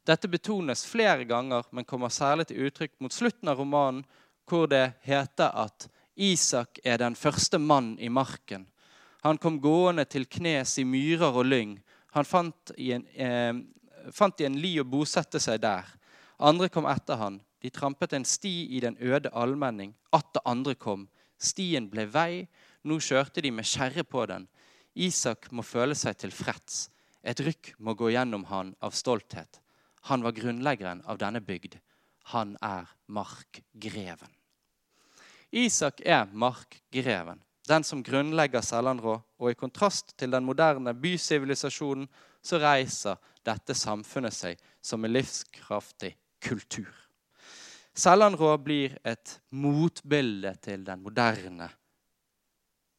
Dette 0.07 0.31
betones 0.31 0.85
flere 0.87 1.27
ganger, 1.27 1.67
men 1.71 1.83
kommer 1.83 2.07
særlig 2.07 2.47
til 2.47 2.69
uttrykk 2.69 2.95
mot 3.03 3.11
slutten 3.11 3.51
av 3.51 3.59
romanen, 3.59 4.05
hvor 4.47 4.71
det 4.71 4.93
heter 5.03 5.51
at 5.51 5.89
Isak 6.15 6.79
er 6.85 7.03
den 7.03 7.19
første 7.19 7.59
mann 7.59 7.97
i 7.99 8.07
marken. 8.07 8.63
Han 9.27 9.37
kom 9.37 9.59
gående 9.59 10.07
til 10.07 10.23
knes 10.23 10.77
i 10.79 10.87
myrer 10.87 11.35
og 11.35 11.51
lyng. 11.51 11.75
Han 12.17 12.25
fant 12.25 12.71
i 12.81 12.91
en, 12.95 13.05
eh, 13.13 13.53
fant 14.11 14.41
i 14.41 14.47
en 14.47 14.57
li 14.57 14.79
å 14.81 14.87
bosette 14.87 15.39
seg 15.39 15.61
der. 15.61 15.85
Andre 16.39 16.69
kom 16.69 16.87
etter 16.89 17.19
han. 17.19 17.41
De 17.61 17.69
trampet 17.69 18.13
en 18.13 18.25
sti 18.25 18.75
i 18.77 18.79
den 18.81 18.97
øde 18.97 19.29
allmenning. 19.33 19.93
Atter 20.13 20.41
andre 20.45 20.73
kom. 20.75 21.07
Stien 21.37 21.89
ble 21.89 22.07
vei. 22.09 22.47
Nå 22.83 22.97
kjørte 22.97 23.41
de 23.41 23.51
med 23.51 23.65
kjerre 23.65 24.03
på 24.03 24.25
den. 24.29 24.47
Isak 24.95 25.51
må 25.51 25.61
føle 25.61 25.93
seg 25.95 26.17
tilfreds. 26.17 26.89
Et 27.23 27.37
rykk 27.37 27.75
må 27.79 27.93
gå 27.93 28.09
gjennom 28.13 28.45
han 28.49 28.75
av 28.81 28.95
stolthet. 28.97 29.59
Han 30.09 30.23
var 30.23 30.33
grunnleggeren 30.33 31.03
av 31.05 31.19
denne 31.21 31.41
bygd. 31.41 31.77
Han 32.33 32.57
er 32.61 32.87
markgreven. 33.07 34.31
Isak 35.51 36.01
er 36.01 36.25
markgreven, 36.33 37.41
den 37.67 37.83
som 37.83 38.03
grunnlegger 38.03 38.61
Sellandrå. 38.61 39.17
Og 39.39 39.51
i 39.51 39.59
kontrast 39.59 40.15
til 40.17 40.31
den 40.31 40.45
moderne 40.47 40.93
bysivilisasjonen 40.93 42.07
så 42.41 42.59
reiser 42.61 43.19
dette 43.45 43.75
samfunnet 43.75 44.35
seg 44.35 44.61
som 44.81 45.03
en 45.05 45.13
livskraftig 45.13 46.13
kultur. 46.43 46.93
Sellandrå 47.97 48.53
blir 48.61 48.97
et 49.03 49.39
motbilde 49.49 50.53
til 50.61 50.85
den 50.85 51.01
moderne 51.01 51.69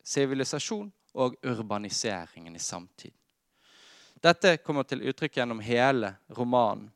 sivilisasjon 0.08 0.88
og 1.14 1.36
urbaniseringen 1.46 2.56
i 2.56 2.62
samtiden. 2.62 3.16
Dette 4.18 4.56
kommer 4.64 4.82
til 4.88 5.04
uttrykk 5.06 5.36
gjennom 5.38 5.60
hele 5.62 6.16
romanen. 6.34 6.88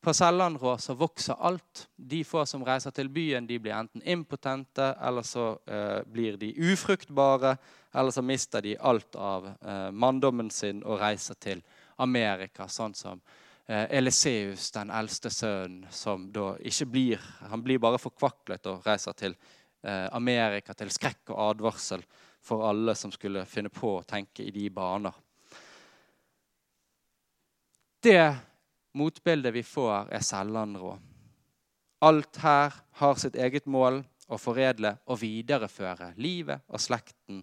På 0.00 0.14
Sellandrå 0.14 0.76
så 0.78 0.94
vokser 0.94 1.34
alt. 1.34 1.88
De 1.96 2.22
få 2.24 2.44
som 2.46 2.62
reiser 2.64 2.94
til 2.94 3.10
byen, 3.10 3.46
de 3.46 3.58
blir 3.58 3.74
enten 3.74 4.02
impotente, 4.06 4.92
eller 5.02 5.26
så 5.26 5.50
eh, 5.66 6.04
blir 6.06 6.38
de 6.38 6.52
ufruktbare, 6.54 7.56
eller 7.94 8.14
så 8.14 8.22
mister 8.22 8.62
de 8.62 8.76
alt 8.78 9.16
av 9.16 9.48
eh, 9.50 9.90
manndommen 9.90 10.50
sin 10.54 10.84
og 10.84 11.00
reiser 11.02 11.34
til 11.42 11.62
Amerika, 11.98 12.68
sånn 12.70 12.94
som 12.94 13.18
eh, 13.66 13.88
Eliseus, 13.98 14.70
den 14.70 14.94
eldste 14.94 15.34
sønnen, 15.34 15.88
som 15.90 16.28
da 16.32 16.52
ikke 16.62 16.86
blir 16.86 17.30
Han 17.50 17.62
blir 17.62 17.82
bare 17.82 17.98
forkvaklet 17.98 18.70
og 18.70 18.86
reiser 18.86 19.18
til 19.18 19.34
eh, 19.82 20.06
Amerika 20.14 20.78
til 20.78 20.94
skrekk 20.94 21.34
og 21.34 21.42
advarsel 21.50 22.04
for 22.40 22.68
alle 22.68 22.94
som 22.94 23.10
skulle 23.10 23.42
finne 23.50 23.68
på 23.74 23.96
å 23.98 24.06
tenke 24.06 24.46
i 24.46 24.54
de 24.54 24.70
baner. 24.70 25.12
Det 27.98 28.22
Motbildet 28.96 29.54
vi 29.54 29.62
får, 29.62 30.08
er 30.12 30.24
selvandrå. 30.24 30.94
Alt 32.00 32.38
her 32.42 32.74
har 33.00 33.18
sitt 33.20 33.36
eget 33.36 33.66
mål. 33.66 34.04
å 34.28 34.36
foredle 34.36 34.90
og 35.08 35.22
videreføre 35.22 36.10
livet 36.20 36.60
og 36.68 36.80
slekten. 36.84 37.38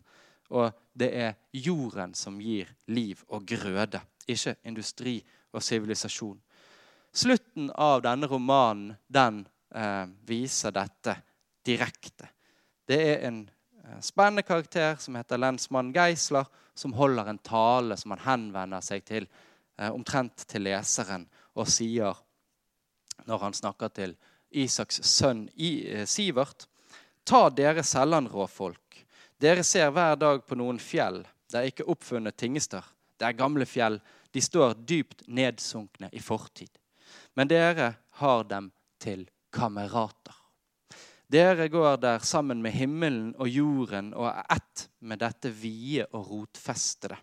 Og 0.53 0.69
det 0.93 1.08
er 1.17 1.31
jorden 1.65 2.13
som 2.13 2.38
gir 2.38 2.69
liv 2.93 3.23
og 3.34 3.41
grøde, 3.49 4.03
ikke 4.29 4.53
industri 4.69 5.15
og 5.49 5.63
sivilisasjon. 5.65 6.38
Slutten 7.15 7.71
av 7.71 8.03
denne 8.05 8.29
romanen 8.29 8.93
den 9.08 9.41
eh, 9.73 10.05
viser 10.27 10.75
dette 10.75 11.15
direkte. 11.65 12.29
Det 12.86 13.01
er 13.01 13.27
en 13.31 13.41
eh, 13.47 13.99
spennende 14.03 14.45
karakter 14.45 14.99
som 15.01 15.17
heter 15.17 15.41
lensmann 15.41 15.93
Geisler, 15.95 16.45
som 16.75 16.93
holder 16.93 17.31
en 17.31 17.39
tale 17.39 17.97
som 17.97 18.13
han 18.13 18.25
henvender 18.27 18.84
seg 18.84 19.05
til 19.08 19.29
omtrent 19.77 20.45
til 20.47 20.65
leseren, 20.67 21.27
og 21.55 21.69
sier, 21.71 22.15
når 23.25 23.43
han 23.43 23.55
snakker 23.55 23.91
til 23.95 24.15
Isaks 24.55 25.01
sønn 25.03 25.47
eh, 25.55 26.05
Sivert, 26.07 26.67
ta 27.23 27.49
dere 27.49 27.83
sellandråfolk. 27.83 29.05
Dere 29.41 29.63
ser 29.67 29.91
hver 29.91 30.15
dag 30.19 30.43
på 30.47 30.55
noen 30.55 30.79
fjell. 30.79 31.23
Det 31.51 31.59
er 31.59 31.71
ikke 31.71 31.88
oppfunnet 31.91 32.38
tingester. 32.38 32.83
Det 33.19 33.27
er 33.27 33.39
gamle 33.39 33.67
fjell. 33.67 33.99
De 34.31 34.41
står 34.43 34.77
dypt 34.88 35.25
nedsunkne 35.27 36.09
i 36.11 36.21
fortid. 36.23 36.71
Men 37.35 37.51
dere 37.51 37.93
har 38.21 38.43
dem 38.47 38.71
til 38.99 39.27
kamerater. 39.51 40.35
Dere 41.31 41.67
går 41.71 41.97
der 41.97 42.19
sammen 42.23 42.61
med 42.61 42.75
himmelen 42.75 43.31
og 43.41 43.49
jorden 43.49 44.13
og 44.13 44.29
er 44.29 44.43
ett 44.55 44.88
med 44.99 45.19
dette 45.23 45.49
vide 45.49 46.05
og 46.13 46.29
rotfestede. 46.29 47.17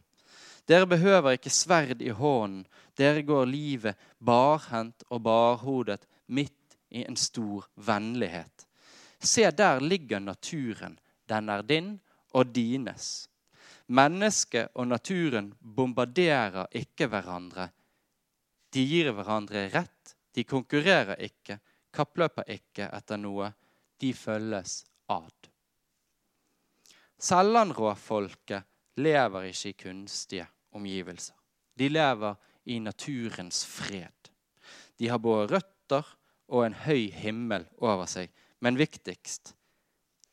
Dere 0.68 0.86
behøver 0.86 1.36
ikke 1.36 1.50
sverd 1.50 2.02
i 2.02 2.12
hånden. 2.14 2.66
Dere 2.98 3.22
går 3.26 3.48
livet 3.48 3.98
barhendt 4.18 5.04
og 5.10 5.22
barhodet 5.24 6.06
midt 6.26 6.76
i 6.90 7.04
en 7.08 7.16
stor 7.16 7.66
vennlighet. 7.74 8.66
Se, 9.18 9.50
der 9.50 9.80
ligger 9.80 10.20
naturen. 10.20 10.98
Den 11.28 11.48
er 11.48 11.62
din 11.62 12.00
og 12.32 12.54
dines. 12.54 13.28
Mennesket 13.86 14.68
og 14.74 14.88
naturen 14.88 15.52
bombarderer 15.60 16.66
ikke 16.72 17.08
hverandre. 17.10 17.68
De 18.72 18.84
gir 18.88 19.12
hverandre 19.12 19.68
rett. 19.72 20.14
De 20.32 20.44
konkurrerer 20.48 21.18
ikke, 21.20 21.58
kappløper 21.92 22.48
ikke 22.54 22.88
etter 22.88 23.20
noe. 23.20 23.50
De 24.00 24.14
følges 24.16 24.82
ad. 25.12 25.48
Sellandråfolket 27.22 28.71
lever 28.96 29.48
ikke 29.48 29.72
i 29.72 29.78
kunstige 29.84 30.46
omgivelser. 30.72 31.34
De 31.78 31.88
lever 31.88 32.34
i 32.64 32.78
naturens 32.78 33.64
fred. 33.66 34.30
De 34.98 35.08
har 35.08 35.18
både 35.18 35.54
røtter 35.54 36.06
og 36.52 36.66
en 36.66 36.76
høy 36.84 37.10
himmel 37.14 37.66
over 37.80 38.06
seg. 38.10 38.30
Men 38.60 38.78
viktigst 38.78 39.54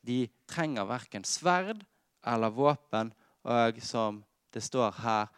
de 0.06 0.24
trenger 0.48 0.88
verken 0.88 1.24
sverd 1.28 1.82
eller 2.26 2.52
våpen, 2.52 3.12
og 3.44 3.80
som 3.84 4.22
det 4.52 4.62
står 4.64 4.96
her 5.04 5.28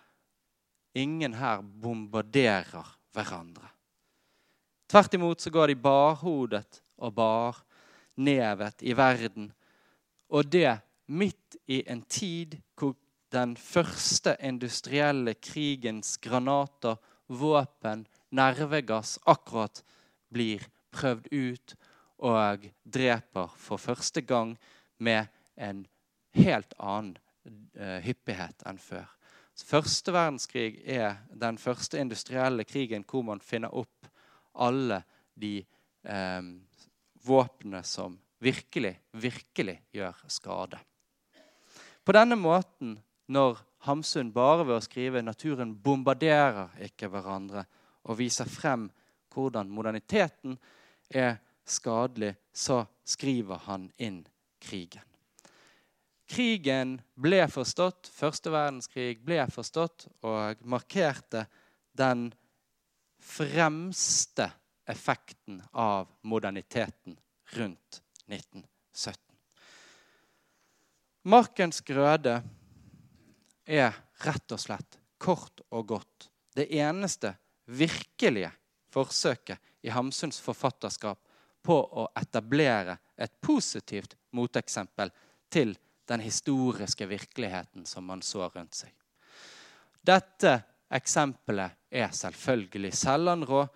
Ingen 0.92 1.32
her 1.38 1.62
bombarderer 1.62 2.84
hverandre. 3.16 3.70
Tvert 4.92 5.14
imot 5.16 5.40
så 5.40 5.48
går 5.48 5.70
de 5.70 5.76
barhodet 5.80 6.82
og 7.00 7.14
barnevet 7.16 8.84
i 8.84 8.92
verden. 8.92 9.46
Og 10.28 10.50
det 10.52 10.74
midt 11.08 11.56
i 11.72 11.80
en 11.88 12.02
tid 12.04 12.58
hvor 12.76 12.92
den 13.32 13.54
første 13.56 14.36
industrielle 14.44 15.34
krigens 15.34 16.16
granater, 16.22 16.98
våpen, 17.32 18.04
nervegass 18.30 19.16
akkurat 19.28 19.82
blir 20.32 20.64
prøvd 20.92 21.28
ut 21.32 21.74
og 22.22 22.68
dreper 22.84 23.54
for 23.56 23.80
første 23.80 24.20
gang 24.20 24.54
med 24.98 25.32
en 25.56 25.86
helt 26.36 26.74
annen 26.78 27.16
uh, 27.76 27.98
hyppighet 28.04 28.64
enn 28.68 28.80
før. 28.80 29.08
Så 29.56 29.68
første 29.68 30.12
verdenskrig 30.14 30.80
er 30.88 31.18
den 31.28 31.58
første 31.60 32.00
industrielle 32.00 32.64
krigen 32.64 33.04
hvor 33.08 33.24
man 33.26 33.40
finner 33.44 33.72
opp 33.74 34.08
alle 34.52 35.02
de 35.36 35.58
eh, 36.08 36.42
våpnene 37.24 37.82
som 37.84 38.16
virkelig, 38.42 38.94
virkelig 39.12 39.76
gjør 39.92 40.22
skade. 40.32 40.80
På 42.04 42.14
denne 42.16 42.36
måten, 42.36 42.96
når 43.26 43.60
Hamsun 43.86 44.32
bare 44.32 44.66
ved 44.66 44.76
å 44.76 44.84
skrive 44.84 45.22
'naturen 45.22 45.74
bombarderer 45.74 46.70
ikke 46.86 47.08
hverandre' 47.08 47.66
og 48.04 48.18
viser 48.18 48.44
frem 48.44 48.90
hvordan 49.34 49.70
moderniteten 49.70 50.58
er 51.10 51.38
skadelig, 51.64 52.34
så 52.52 52.84
skriver 53.04 53.56
han 53.66 53.90
inn 53.98 54.26
krigen. 54.60 55.04
Krigen 56.32 57.00
ble 57.14 57.42
forstått, 57.50 58.08
første 58.08 58.50
verdenskrig 58.50 59.20
ble 59.24 59.42
forstått 59.52 60.06
og 60.24 60.62
markerte 60.64 61.46
den 61.98 62.30
fremste 63.22 64.48
effekten 64.88 65.60
av 65.72 66.08
moderniteten 66.22 67.18
rundt 67.56 68.00
1917. 68.26 69.20
Markens 71.22 71.82
grøde 71.86 72.40
er 73.66 73.94
rett 74.24 74.54
og 74.54 74.60
slett 74.60 74.98
kort 75.22 75.62
og 75.70 75.86
godt 75.94 76.28
det 76.56 76.68
eneste 76.74 77.34
virkelige 77.70 78.50
forsøket 78.92 79.58
i 79.82 79.92
Hamsuns 79.94 80.40
forfatterskap 80.42 81.18
på 81.62 81.76
å 81.78 82.08
etablere 82.18 82.98
et 83.16 83.32
positivt 83.40 84.16
moteksempel 84.34 85.12
til 85.52 85.76
den 86.10 86.20
historiske 86.20 87.06
virkeligheten 87.06 87.86
som 87.86 88.04
man 88.04 88.22
så 88.22 88.48
rundt 88.50 88.74
seg. 88.74 88.90
Dette 90.02 90.58
eksempelet 90.92 91.78
er 91.90 92.10
selvfølgelig 92.12 92.92
Sellanrå, 92.98 93.66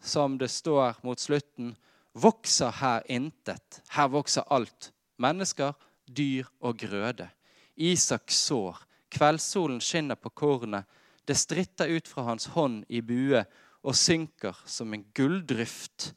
som 0.00 0.38
det 0.40 0.50
står 0.50 1.00
mot 1.04 1.20
slutten. 1.20 1.74
Vokser 2.14 2.72
her 2.80 3.04
intet, 3.10 3.82
her 3.92 4.08
vokser 4.08 4.46
alt. 4.54 4.90
Mennesker, 5.20 5.74
dyr 6.06 6.48
og 6.60 6.78
grøde. 6.78 7.28
Isak 7.76 8.30
sår, 8.32 8.83
kveldssolen 9.14 9.80
skinner 9.80 10.18
på 10.18 10.32
kornet. 10.34 10.84
Det 11.24 11.36
stritter 11.38 11.88
ut 11.88 12.08
fra 12.08 12.26
hans 12.28 12.50
hånd 12.52 12.84
i 12.88 13.00
bue 13.00 13.44
og 13.84 13.96
synker 13.96 14.58
som 14.68 14.92
en 14.92 15.04
gulldryft 15.16 16.12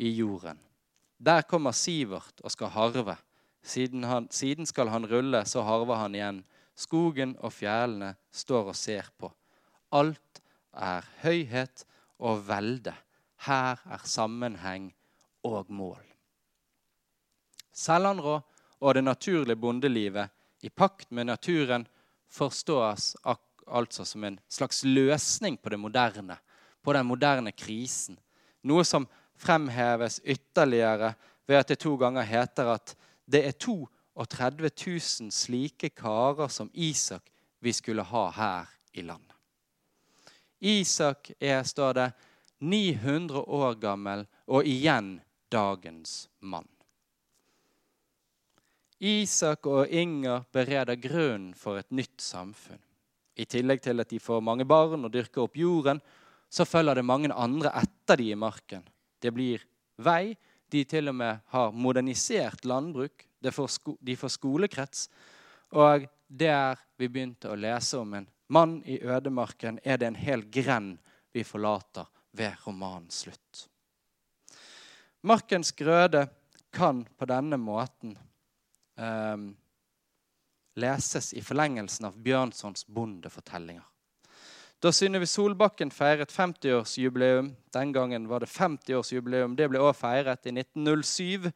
i 0.00 0.14
jorden. 0.16 0.60
Der 1.22 1.44
kommer 1.46 1.74
Sivert 1.76 2.40
og 2.42 2.50
skal 2.50 2.72
harve. 2.74 3.16
Siden, 3.62 4.04
han, 4.04 4.26
siden 4.30 4.66
skal 4.66 4.90
han 4.90 5.06
rulle, 5.06 5.44
så 5.46 5.62
harver 5.62 6.00
han 6.00 6.16
igjen. 6.18 6.42
Skogen 6.74 7.36
og 7.38 7.52
fjellene 7.54 8.14
står 8.32 8.72
og 8.72 8.76
ser 8.76 9.10
på. 9.20 9.30
Alt 9.92 10.42
er 10.72 11.06
høyhet 11.22 11.84
og 12.18 12.42
velde. 12.48 12.94
Her 13.46 13.78
er 13.86 14.06
sammenheng 14.08 14.90
og 15.46 15.70
mål. 15.70 16.02
Selvanrå 17.72 18.40
og 18.80 18.94
det 18.94 19.04
naturlige 19.04 19.56
bondelivet 19.56 20.30
i 20.62 20.68
pakt 20.68 21.10
med 21.10 21.30
naturen 21.30 21.86
forstås 22.32 23.12
altså 23.22 24.04
som 24.04 24.24
en 24.24 24.38
slags 24.48 24.82
løsning 24.84 25.56
på 25.56 25.72
det 25.72 25.78
moderne, 25.80 26.36
på 26.82 26.92
den 26.92 27.06
moderne 27.06 27.52
krisen. 27.52 28.18
Noe 28.64 28.84
som 28.84 29.06
fremheves 29.38 30.20
ytterligere 30.24 31.14
ved 31.46 31.60
at 31.60 31.72
det 31.72 31.80
to 31.82 31.96
ganger 31.96 32.26
heter 32.26 32.74
at 32.74 32.94
det 33.26 33.44
er 33.46 33.56
32 33.58 34.70
000 34.86 35.32
slike 35.32 35.92
karer 35.96 36.48
som 36.48 36.70
Isak 36.74 37.30
vi 37.62 37.72
skulle 37.72 38.02
ha 38.02 38.28
her 38.30 38.70
i 38.92 39.02
landet. 39.02 39.36
Isak 40.62 41.32
er, 41.40 41.62
står 41.62 41.92
det, 41.94 42.10
900 42.62 43.40
år 43.42 43.74
gammel 43.82 44.26
og 44.46 44.66
igjen 44.66 45.16
dagens 45.50 46.28
mann. 46.38 46.68
Isak 49.02 49.66
og 49.66 49.90
Inger 49.90 50.44
bereder 50.54 50.94
grunnen 51.02 51.56
for 51.58 51.80
et 51.80 51.90
nytt 51.90 52.22
samfunn. 52.22 52.78
I 53.34 53.46
tillegg 53.50 53.80
til 53.82 53.98
at 53.98 54.10
de 54.12 54.20
får 54.22 54.44
mange 54.44 54.66
barn 54.68 55.08
og 55.08 55.10
dyrker 55.10 55.42
opp 55.42 55.56
jorden, 55.58 55.98
så 56.52 56.66
følger 56.68 57.00
det 57.00 57.06
mange 57.08 57.32
andre 57.32 57.72
etter 57.80 58.20
de 58.20 58.28
i 58.30 58.38
marken. 58.38 58.84
Det 59.18 59.32
blir 59.34 59.64
vei. 59.98 60.36
De 60.70 60.84
til 60.88 61.10
og 61.10 61.16
med 61.18 61.40
har 61.50 61.72
modernisert 61.74 62.64
landbruk. 62.68 63.26
De 63.42 63.50
får 63.50 64.34
skolekrets. 64.36 65.08
Og 65.74 66.06
der 66.28 66.78
vi 67.00 67.08
begynte 67.08 67.50
å 67.50 67.58
lese 67.58 67.98
om 67.98 68.14
en 68.14 68.28
mann 68.52 68.78
i 68.86 69.00
ødemarken, 69.00 69.80
er 69.82 69.98
det 69.98 70.12
en 70.12 70.20
hel 70.20 70.44
grend 70.52 71.00
vi 71.32 71.42
forlater 71.42 72.06
ved 72.36 72.54
romanens 72.66 73.24
slutt. 73.24 73.66
Markens 75.24 75.72
grøde 75.72 76.28
kan 76.72 77.02
på 77.16 77.28
denne 77.28 77.58
måten 77.60 78.14
eh, 79.02 79.36
leses 80.80 81.32
i 81.34 81.42
forlengelsen 81.44 82.08
av 82.08 82.18
Bjørnsons 82.22 82.86
bondefortellinger. 82.86 83.84
Da 84.82 84.90
Synnøve 84.90 85.28
Solbakken 85.30 85.92
feiret 85.94 86.32
50-årsjubileum 86.34 87.52
Den 87.70 87.92
gangen 87.94 88.24
var 88.26 88.42
det 88.42 88.50
50-årsjubileum. 88.50 89.54
Det 89.54 89.68
ble 89.70 89.78
også 89.78 90.00
feiret 90.00 90.48
i 90.50 90.54
1907. 90.56 91.52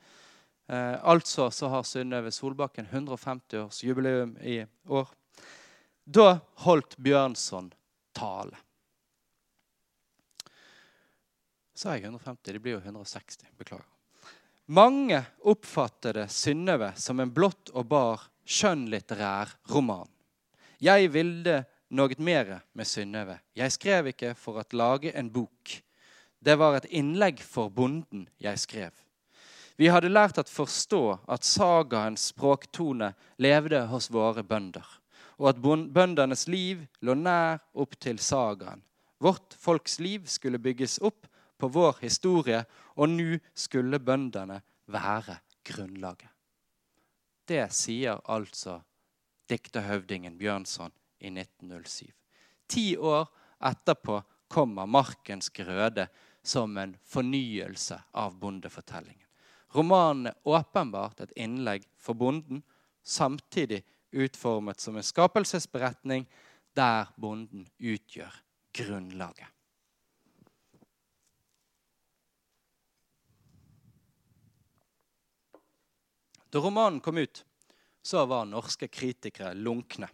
Eh, 0.68 0.94
altså 1.02 1.48
så 1.50 1.70
har 1.72 1.82
Synnøve 1.82 2.30
Solbakken 2.30 2.86
150-årsjubileum 2.92 4.36
i 4.46 4.60
år. 4.86 5.10
Da 6.06 6.38
holdt 6.62 6.94
Bjørnson 7.02 7.72
tale. 8.14 8.62
Sa 11.76 11.96
jeg 11.96 12.06
150? 12.06 12.54
Det 12.54 12.62
blir 12.62 12.78
jo 12.78 12.84
160. 12.84 13.50
Beklager. 13.58 13.95
Mange 14.66 15.20
oppfattede 15.46 16.24
Synnøve 16.28 16.90
som 16.98 17.20
en 17.22 17.30
blått 17.30 17.70
og 17.70 17.86
bar 17.86 18.24
skjønnlitterær 18.42 19.52
roman. 19.70 20.08
Jeg 20.82 21.12
ville 21.14 21.60
noe 21.94 22.16
mer 22.18 22.50
med 22.74 22.88
Synnøve. 22.90 23.38
Jeg 23.54 23.74
skrev 23.76 24.10
ikke 24.10 24.32
for 24.34 24.58
å 24.58 24.64
lage 24.74 25.12
en 25.14 25.30
bok. 25.30 25.76
Det 26.42 26.56
var 26.58 26.80
et 26.80 26.88
innlegg 26.90 27.38
for 27.46 27.70
bonden 27.70 28.26
jeg 28.42 28.58
skrev. 28.58 28.90
Vi 29.78 29.86
hadde 29.92 30.10
lært 30.10 30.40
å 30.40 30.46
forstå 30.48 31.02
at 31.30 31.46
sagaens 31.46 32.30
språktone 32.32 33.12
levde 33.38 33.84
hos 33.86 34.10
våre 34.10 34.42
bønder, 34.42 34.86
og 35.38 35.50
at 35.52 35.62
bøndenes 35.62 36.46
liv 36.48 36.82
lå 37.06 37.14
nær 37.14 37.60
opp 37.76 37.94
til 38.00 38.18
sagaen. 38.18 38.82
Vårt 39.22 39.54
folks 39.60 40.00
liv 40.00 40.26
skulle 40.26 40.58
bygges 40.58 40.98
opp 41.04 41.28
på 41.58 41.68
vår 41.72 42.02
historie, 42.02 42.64
og 42.96 43.08
nå 43.08 43.38
skulle 43.54 44.00
bøndene 44.00 44.60
være 44.92 45.38
grunnlaget. 45.66 46.30
Det 47.46 47.66
sier 47.72 48.20
altså 48.28 48.80
dikterhøvdingen 49.48 50.38
Bjørnson 50.38 50.92
i 51.20 51.30
1907. 51.30 52.10
Ti 52.68 52.96
år 52.96 53.28
etterpå 53.62 54.22
kommer 54.48 54.86
'Markens 54.86 55.50
grøde' 55.50 56.08
som 56.42 56.76
en 56.78 56.96
fornyelse 57.02 57.98
av 58.14 58.38
bondefortellingen. 58.38 59.26
Romanen 59.74 60.26
er 60.26 60.36
åpenbart 60.44 61.20
et 61.20 61.32
innlegg 61.36 61.82
for 61.98 62.14
bonden, 62.14 62.62
samtidig 63.02 63.82
utformet 64.12 64.80
som 64.80 64.96
en 64.96 65.02
skapelsesberetning 65.02 66.26
der 66.76 67.10
bonden 67.20 67.66
utgjør 67.78 68.42
grunnlaget. 68.72 69.55
Da 76.50 76.62
romanen 76.62 77.00
kom 77.00 77.18
ut, 77.18 77.44
så 78.02 78.26
var 78.26 78.46
norske 78.46 78.88
kritikere 78.88 79.54
lunkne. 79.54 80.08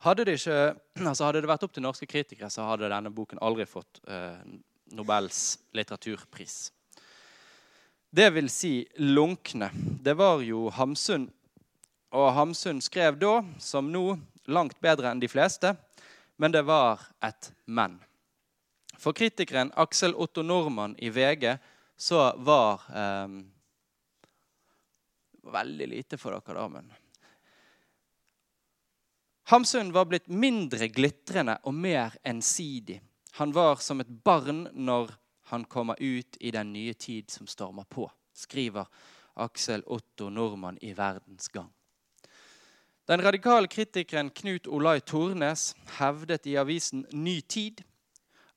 Hadde 0.00 0.24
det, 0.24 0.38
ikke, 0.40 0.74
altså 1.10 1.28
hadde 1.28 1.40
det 1.44 1.50
vært 1.50 1.64
opp 1.66 1.76
til 1.76 1.84
norske 1.84 2.08
kritikere, 2.08 2.50
så 2.52 2.68
hadde 2.68 2.90
denne 2.92 3.12
boken 3.12 3.40
aldri 3.44 3.66
fått 3.68 4.02
eh, 4.08 4.40
Nobels 4.96 5.58
litteraturpris. 5.76 6.72
Det 8.10 8.26
vil 8.34 8.48
si 8.50 8.72
lunkne. 8.98 9.68
Det 10.02 10.16
var 10.18 10.40
jo 10.42 10.66
Hamsun. 10.74 11.28
Og 12.10 12.32
Hamsun 12.34 12.80
skrev 12.82 13.20
da, 13.20 13.36
som 13.62 13.92
nå, 13.92 14.16
langt 14.50 14.80
bedre 14.82 15.12
enn 15.12 15.20
de 15.22 15.28
fleste, 15.30 15.76
men 16.40 16.50
det 16.50 16.64
var 16.66 17.04
et 17.22 17.52
men. 17.70 18.00
For 18.98 19.14
kritikeren 19.16 19.70
Aksel 19.78 20.16
Otto 20.18 20.42
Normann 20.42 20.96
i 20.98 21.12
VG 21.12 21.54
så 22.00 22.32
var 22.42 22.82
eh, 22.90 23.38
Veldig 25.42 25.86
lite 25.88 26.18
for 26.20 26.36
dere, 26.36 26.56
da, 26.58 26.66
men 26.68 26.90
Hamsun 29.50 29.88
var 29.92 30.04
blitt 30.06 30.28
mindre 30.28 30.86
glitrende 30.88 31.56
og 31.66 31.74
mer 31.74 32.14
ensidig. 32.22 33.00
Han 33.40 33.50
var 33.52 33.80
som 33.82 33.98
et 34.00 34.10
barn 34.22 34.68
når 34.72 35.10
han 35.50 35.64
kommer 35.64 35.98
ut 35.98 36.36
i 36.38 36.52
den 36.54 36.72
nye 36.72 36.94
tid 36.94 37.30
som 37.30 37.48
stormer 37.50 37.88
på, 37.90 38.04
skriver 38.30 38.86
Aksel 39.42 39.82
Otto 39.86 40.28
Nordmann 40.30 40.78
i 40.82 40.92
Verdens 40.94 41.48
Gang. 41.48 41.72
Den 43.10 43.22
radikale 43.26 43.66
kritikeren 43.66 44.30
Knut 44.30 44.68
Olai 44.70 45.00
Tornes 45.00 45.72
hevdet 45.98 46.46
i 46.46 46.54
avisen 46.60 47.06
Ny 47.10 47.40
Tid 47.40 47.82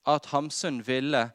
at 0.05 0.29
Hamsun 0.29 0.83
ville 0.85 1.31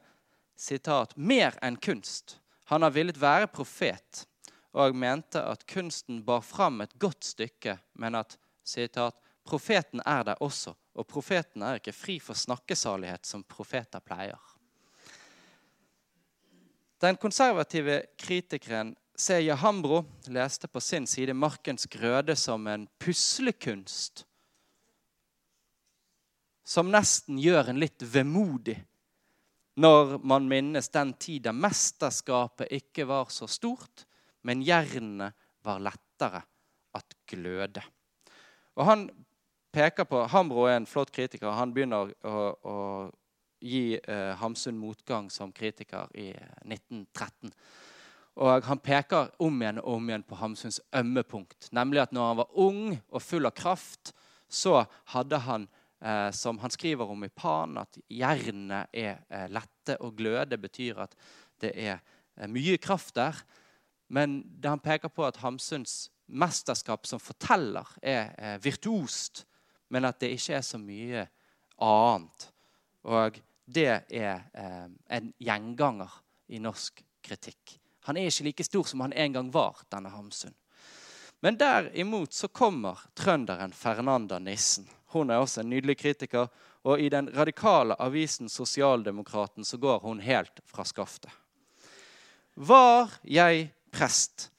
citat, 0.55 1.17
'mer 1.17 1.59
enn 1.61 1.75
kunst'. 1.75 2.37
Han 2.71 2.81
har 2.81 2.95
villet 2.95 3.21
være 3.21 3.47
profet 3.47 4.28
og 4.73 4.95
mente 4.95 5.41
at 5.41 5.65
kunsten 5.69 6.21
bar 6.25 6.41
fram 6.45 6.81
et 6.81 6.93
godt 6.99 7.25
stykke, 7.25 7.77
men 7.93 8.15
at 8.15 8.37
citat, 8.65 9.15
profeten 9.45 10.01
er 10.05 10.23
der 10.23 10.41
også, 10.43 10.75
og 10.93 11.07
profeten 11.07 11.63
er 11.65 11.79
ikke 11.79 11.95
fri 11.95 12.19
for 12.21 12.37
snakkesalighet 12.37 13.25
som 13.25 13.43
profeter 13.43 13.99
pleier. 13.99 14.39
Den 17.01 17.15
konservative 17.17 18.01
kritikeren 18.19 18.95
Seya 19.19 19.55
Hambro 19.55 20.03
leste 20.27 20.67
på 20.67 20.79
sin 20.79 21.07
side 21.07 21.33
'Markens 21.33 21.87
grøde' 21.87 22.35
som 22.35 22.67
en 22.67 22.87
puslekunst 22.99 24.25
som 26.63 26.91
nesten 26.91 27.39
gjør 27.39 27.69
en 27.69 27.79
litt 27.79 28.03
vemodig 28.03 28.77
når 29.79 30.17
man 30.23 30.47
minnes 30.47 30.89
den 30.89 31.13
tid 31.13 31.47
da 31.47 31.53
mesterskapet 31.55 32.67
ikke 32.71 33.07
var 33.07 33.31
så 33.31 33.47
stort, 33.47 34.05
men 34.47 34.63
jernet 34.65 35.35
var 35.65 35.81
lettere 35.83 36.43
at 36.95 37.15
gløde. 37.29 37.83
Og 38.79 38.85
han 38.87 39.09
peker 39.75 40.07
på, 40.09 40.23
Hambro 40.31 40.65
er 40.67 40.79
en 40.79 40.89
flott 40.89 41.11
kritiker. 41.13 41.51
Han 41.53 41.73
begynner 41.75 42.13
å, 42.25 42.45
å 42.63 42.77
gi 43.59 43.99
eh, 43.99 44.33
Hamsun 44.39 44.77
motgang 44.79 45.29
som 45.33 45.51
kritiker 45.51 46.07
i 46.17 46.31
1913. 46.63 47.51
Og 48.39 48.63
Han 48.69 48.79
peker 48.79 49.33
om 49.43 49.57
igjen 49.59 49.81
og 49.81 49.97
om 49.97 50.09
igjen 50.09 50.23
på 50.23 50.37
Hamsuns 50.39 50.79
ømme 50.95 51.25
punkt. 51.27 51.67
Nemlig 51.75 52.05
at 52.05 52.13
når 52.15 52.27
han 52.29 52.39
var 52.39 52.59
ung 52.63 52.83
og 53.09 53.23
full 53.23 53.49
av 53.49 53.55
kraft, 53.57 54.13
så 54.47 54.85
hadde 55.11 55.41
han, 55.43 55.67
eh, 56.01 56.29
som 56.31 56.59
han 56.63 56.71
skriver 56.71 57.11
om 57.11 57.23
i 57.27 57.29
Pan, 57.29 57.77
at 57.77 57.99
jernet 58.07 58.95
er 58.95 59.19
eh, 59.27 59.49
lette 59.51 59.97
og 59.99 60.15
gløde. 60.15 60.57
betyr 60.57 61.03
at 61.03 61.15
det 61.59 61.73
er 61.75 61.99
eh, 62.37 62.47
mye 62.47 62.77
kraft 62.77 63.15
der. 63.15 63.35
Men 64.09 64.41
det 64.61 64.69
han 64.69 64.81
peker 64.81 65.11
på 65.13 65.25
at 65.25 65.37
Hamsuns 65.43 66.09
mesterskap 66.29 67.07
som 67.07 67.21
forteller, 67.21 67.87
er 68.01 68.33
eh, 68.37 68.57
virtuost, 68.61 69.45
men 69.89 70.05
at 70.05 70.19
det 70.21 70.33
ikke 70.35 70.57
er 70.57 70.65
så 70.65 70.79
mye 70.81 71.25
annet. 71.81 72.47
Og 73.09 73.39
det 73.65 73.89
er 74.09 74.41
eh, 74.53 74.87
en 75.17 75.33
gjenganger 75.41 76.19
i 76.49 76.61
norsk 76.61 77.03
kritikk. 77.25 77.77
Han 78.09 78.17
er 78.17 78.29
ikke 78.29 78.47
like 78.49 78.65
stor 78.65 78.87
som 78.89 79.05
han 79.05 79.13
en 79.13 79.35
gang 79.35 79.51
var, 79.53 79.83
denne 79.91 80.09
Hamsun. 80.13 80.55
Men 81.39 81.57
derimot 81.57 82.33
så 82.33 82.47
kommer 82.47 82.99
trønderen 83.15 83.73
Fernanda 83.73 84.39
Nissen. 84.39 84.89
Hun 85.13 85.29
er 85.29 85.39
også 85.39 85.61
en 85.61 85.69
nydelig 85.69 85.97
kritiker. 85.97 86.49
Og 86.83 86.99
i 86.99 87.09
den 87.11 87.29
radikale 87.35 87.95
avisen 87.99 88.49
Sosialdemokraten 88.49 89.65
så 89.65 89.77
går 89.77 89.99
hun 89.99 90.19
helt 90.19 90.61
fra 90.65 90.85
skaftet. 90.87 91.31
Var 92.55 93.11
jeg 93.23 93.69
prest 93.91 94.49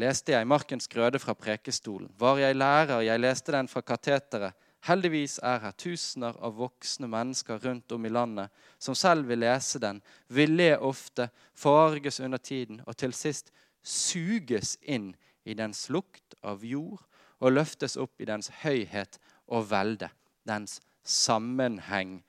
leste 0.00 0.32
jeg 0.32 0.48
Markens 0.48 0.88
grøde 0.88 1.18
fra 1.18 1.34
prekestolen. 1.34 2.10
Var 2.18 2.38
jeg 2.38 2.56
lærer, 2.56 3.00
jeg 3.00 3.20
leste 3.20 3.52
den 3.52 3.68
fra 3.68 3.80
kateteret. 3.80 4.56
Heldigvis 4.86 5.38
er 5.44 5.58
her 5.60 5.74
tusener 5.76 6.38
av 6.40 6.54
voksne 6.56 7.08
mennesker 7.10 7.60
rundt 7.60 7.92
om 7.92 8.06
i 8.08 8.12
landet 8.12 8.48
som 8.80 8.96
selv 8.96 9.28
vil 9.28 9.42
lese 9.42 9.80
den, 9.82 10.00
vil 10.28 10.54
le 10.56 10.70
ofte, 10.78 11.28
forarges 11.52 12.20
under 12.20 12.38
tiden 12.38 12.80
og 12.86 12.96
til 12.96 13.12
sist 13.12 13.52
suges 13.84 14.78
inn 14.80 15.12
i 15.44 15.56
dens 15.56 15.88
lukt 15.92 16.36
av 16.40 16.64
jord 16.64 17.04
og 17.40 17.52
løftes 17.52 17.98
opp 18.00 18.20
i 18.20 18.28
dens 18.28 18.48
høyhet 18.62 19.20
og 19.52 19.68
velde, 19.68 20.08
dens 20.48 20.80
sammenheng 21.04 22.22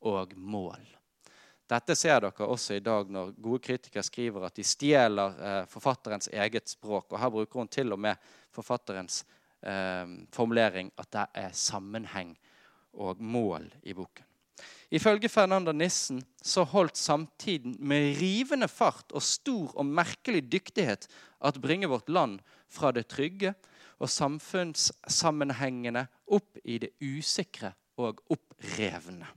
og 0.00 0.32
mål. 0.36 0.97
Dette 1.68 1.92
ser 1.98 2.22
dere 2.24 2.46
også 2.48 2.78
i 2.78 2.84
dag 2.84 3.10
når 3.12 3.34
gode 3.44 3.60
kritikere 3.66 4.04
skriver 4.06 4.46
at 4.46 4.56
de 4.56 4.64
stjeler 4.64 5.34
eh, 5.36 5.64
forfatterens 5.68 6.30
eget 6.32 6.70
språk. 6.72 7.10
Og 7.12 7.20
her 7.20 7.32
bruker 7.34 7.60
hun 7.60 7.68
til 7.68 7.92
og 7.92 8.00
med 8.00 8.16
forfatterens 8.56 9.20
eh, 9.60 10.06
formulering 10.32 10.88
at 10.96 11.10
det 11.12 11.26
er 11.42 11.52
sammenheng 11.52 12.32
og 12.96 13.20
mål 13.20 13.68
i 13.84 13.92
boken. 13.92 14.24
Ifølge 14.90 15.28
Fernanda 15.28 15.74
Nissen 15.76 16.22
så 16.42 16.64
holdt 16.64 16.96
samtiden 16.96 17.76
med 17.78 18.16
rivende 18.16 18.68
fart 18.72 19.12
og 19.12 19.22
stor 19.22 19.74
og 19.76 19.86
merkelig 19.86 20.46
dyktighet 20.48 21.04
at 21.44 21.60
bringe 21.60 21.90
vårt 21.92 22.08
land 22.08 22.40
fra 22.72 22.90
det 22.96 23.04
trygge 23.12 23.52
og 24.00 24.08
samfunnssammenhengende 24.08 26.06
opp 26.32 26.56
i 26.64 26.78
det 26.80 26.94
usikre 27.04 27.74
og 28.00 28.22
opprevne. 28.32 29.28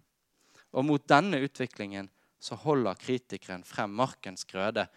Og 0.72 0.88
mot 0.88 1.04
denne 1.10 1.42
utviklingen 1.44 2.08
så 2.42 2.58
holder 2.58 2.98
kritikeren 2.98 3.64
frem 3.64 3.94
'Markens 3.94 4.46
grøde' 4.50 4.88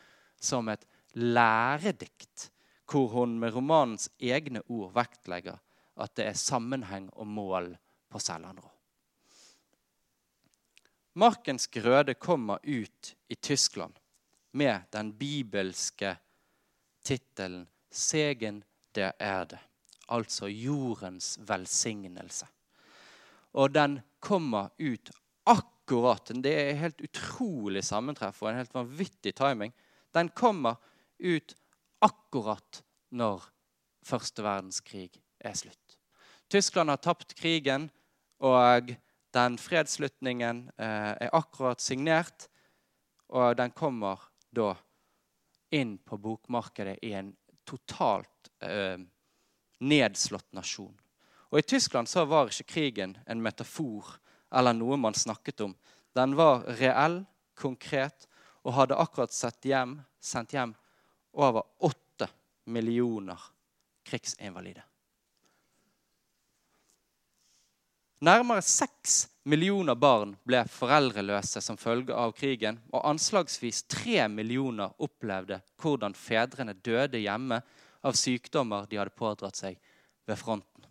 som 0.41 0.69
et 0.69 0.87
læredikt, 1.13 2.51
hvor 2.91 3.09
hun 3.09 3.39
med 3.39 3.55
romanens 3.55 4.09
egne 4.21 4.63
ord 4.69 4.93
vektlegger 4.95 5.59
at 5.97 6.17
det 6.17 6.27
er 6.27 6.33
sammenheng 6.33 7.11
og 7.13 7.27
mål 7.27 7.77
på 8.09 8.19
Sellandrå. 8.19 8.71
'Markens 11.15 11.69
grøde' 11.69 12.15
kommer 12.15 12.59
ut 12.65 13.15
i 13.29 13.35
Tyskland 13.35 13.95
med 14.53 14.81
den 14.93 15.13
bibelske 15.13 16.17
tittelen 17.05 17.69
'Segen 17.91 18.65
der 18.95 19.13
Erde', 19.21 19.59
altså 20.09 20.47
jordens 20.47 21.39
velsignelse. 21.49 22.47
Og 23.53 23.75
den 23.75 24.01
kommer 24.21 24.69
ut 24.79 25.11
akkurat 25.47 25.74
Det 25.85 26.53
er 26.53 26.81
helt 26.81 27.03
utrolig 27.05 27.85
sammentreff 27.85 28.43
og 28.43 28.51
en 28.51 28.61
helt 28.63 28.75
vanvittig 28.75 29.35
timing. 29.37 29.73
Den 30.15 30.31
kommer 30.33 30.77
ut 31.19 31.55
akkurat 32.01 32.83
når 33.11 33.45
første 34.05 34.43
verdenskrig 34.43 35.11
er 35.41 35.55
slutt. 35.55 35.99
Tyskland 36.49 36.91
har 36.91 37.01
tapt 37.03 37.35
krigen, 37.35 37.91
og 38.41 38.95
den 39.35 39.59
fredsslutningen 39.59 40.69
eh, 40.79 41.13
er 41.27 41.37
akkurat 41.37 41.81
signert. 41.81 42.49
Og 43.29 43.57
den 43.57 43.73
kommer 43.75 44.21
da 44.55 44.75
inn 45.75 45.97
på 45.99 46.19
bokmarkedet 46.21 46.99
i 47.03 47.15
en 47.19 47.33
totalt 47.67 48.51
eh, 48.63 49.01
nedslått 49.81 50.53
nasjon. 50.55 50.95
Og 51.51 51.59
I 51.59 51.67
Tyskland 51.75 52.09
så 52.11 52.25
var 52.29 52.51
ikke 52.51 52.73
krigen 52.75 53.17
en 53.27 53.43
metafor 53.43 54.19
eller 54.55 54.77
noe 54.77 54.97
man 55.01 55.15
snakket 55.15 55.61
om. 55.67 55.75
Den 56.15 56.37
var 56.39 56.65
reell, 56.79 57.23
konkret, 57.55 58.29
og 58.65 58.75
hadde 58.79 58.99
akkurat 58.99 59.65
hjem, 59.67 59.99
sendt 60.21 60.55
hjem 60.55 60.75
over 61.35 61.67
åtte 61.85 62.29
millioner 62.71 63.41
krigsinvalide. 64.07 64.83
Nærmere 68.25 68.63
seks 68.65 69.27
millioner 69.45 69.99
barn 70.01 70.33
ble 70.49 70.63
foreldreløse 70.71 71.61
som 71.61 71.77
følge 71.77 72.15
av 72.17 72.33
krigen, 72.33 72.79
og 72.95 73.05
anslagsvis 73.11 73.83
tre 73.91 74.23
millioner 74.33 74.95
opplevde 75.05 75.59
hvordan 75.83 76.17
fedrene 76.17 76.73
døde 76.73 77.21
hjemme 77.21 77.61
av 78.05 78.17
sykdommer 78.17 78.87
de 78.89 79.01
hadde 79.01 79.19
pådratt 79.19 79.61
seg 79.61 79.77
ved 80.25 80.41
fronten. 80.41 80.87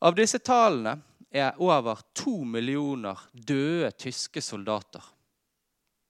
Av 0.00 0.16
disse 0.16 0.40
tallene 0.40 0.96
er 1.30 1.58
over 1.62 2.00
to 2.14 2.42
millioner 2.44 3.18
døde 3.32 3.90
tyske 3.90 4.42
soldater. 4.42 5.02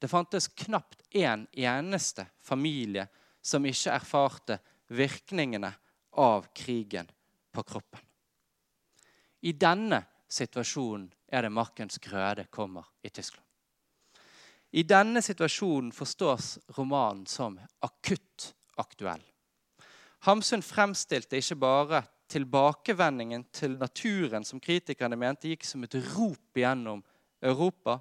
Det 0.00 0.08
fantes 0.08 0.48
knapt 0.48 1.02
én 1.12 1.46
eneste 1.52 2.24
familie 2.40 3.06
som 3.42 3.66
ikke 3.66 3.92
erfarte 3.92 4.58
virkningene 4.88 5.72
av 6.16 6.48
krigen 6.56 7.10
på 7.52 7.62
kroppen. 7.62 8.00
I 9.40 9.52
denne 9.52 10.02
situasjonen 10.28 11.08
er 11.28 11.44
det 11.44 11.52
Markens 11.52 11.98
grøde 12.02 12.46
kommer 12.50 12.88
i 13.02 13.08
Tyskland. 13.08 13.44
I 14.70 14.84
denne 14.86 15.22
situasjonen 15.22 15.90
forstås 15.92 16.58
romanen 16.76 17.26
som 17.26 17.58
akutt 17.82 18.52
aktuell. 18.78 19.22
Hamsun 20.28 20.62
fremstilte 20.62 21.40
ikke 21.40 21.56
bare 21.58 22.02
tilbakevendingen 22.30 23.48
til 23.52 23.76
naturen 23.80 24.46
som 24.46 24.62
kritikerne 24.62 25.18
mente 25.18 25.50
gikk 25.50 25.66
som 25.66 25.84
et 25.84 25.98
rop 26.14 26.56
gjennom 26.56 27.02
Europa. 27.42 27.98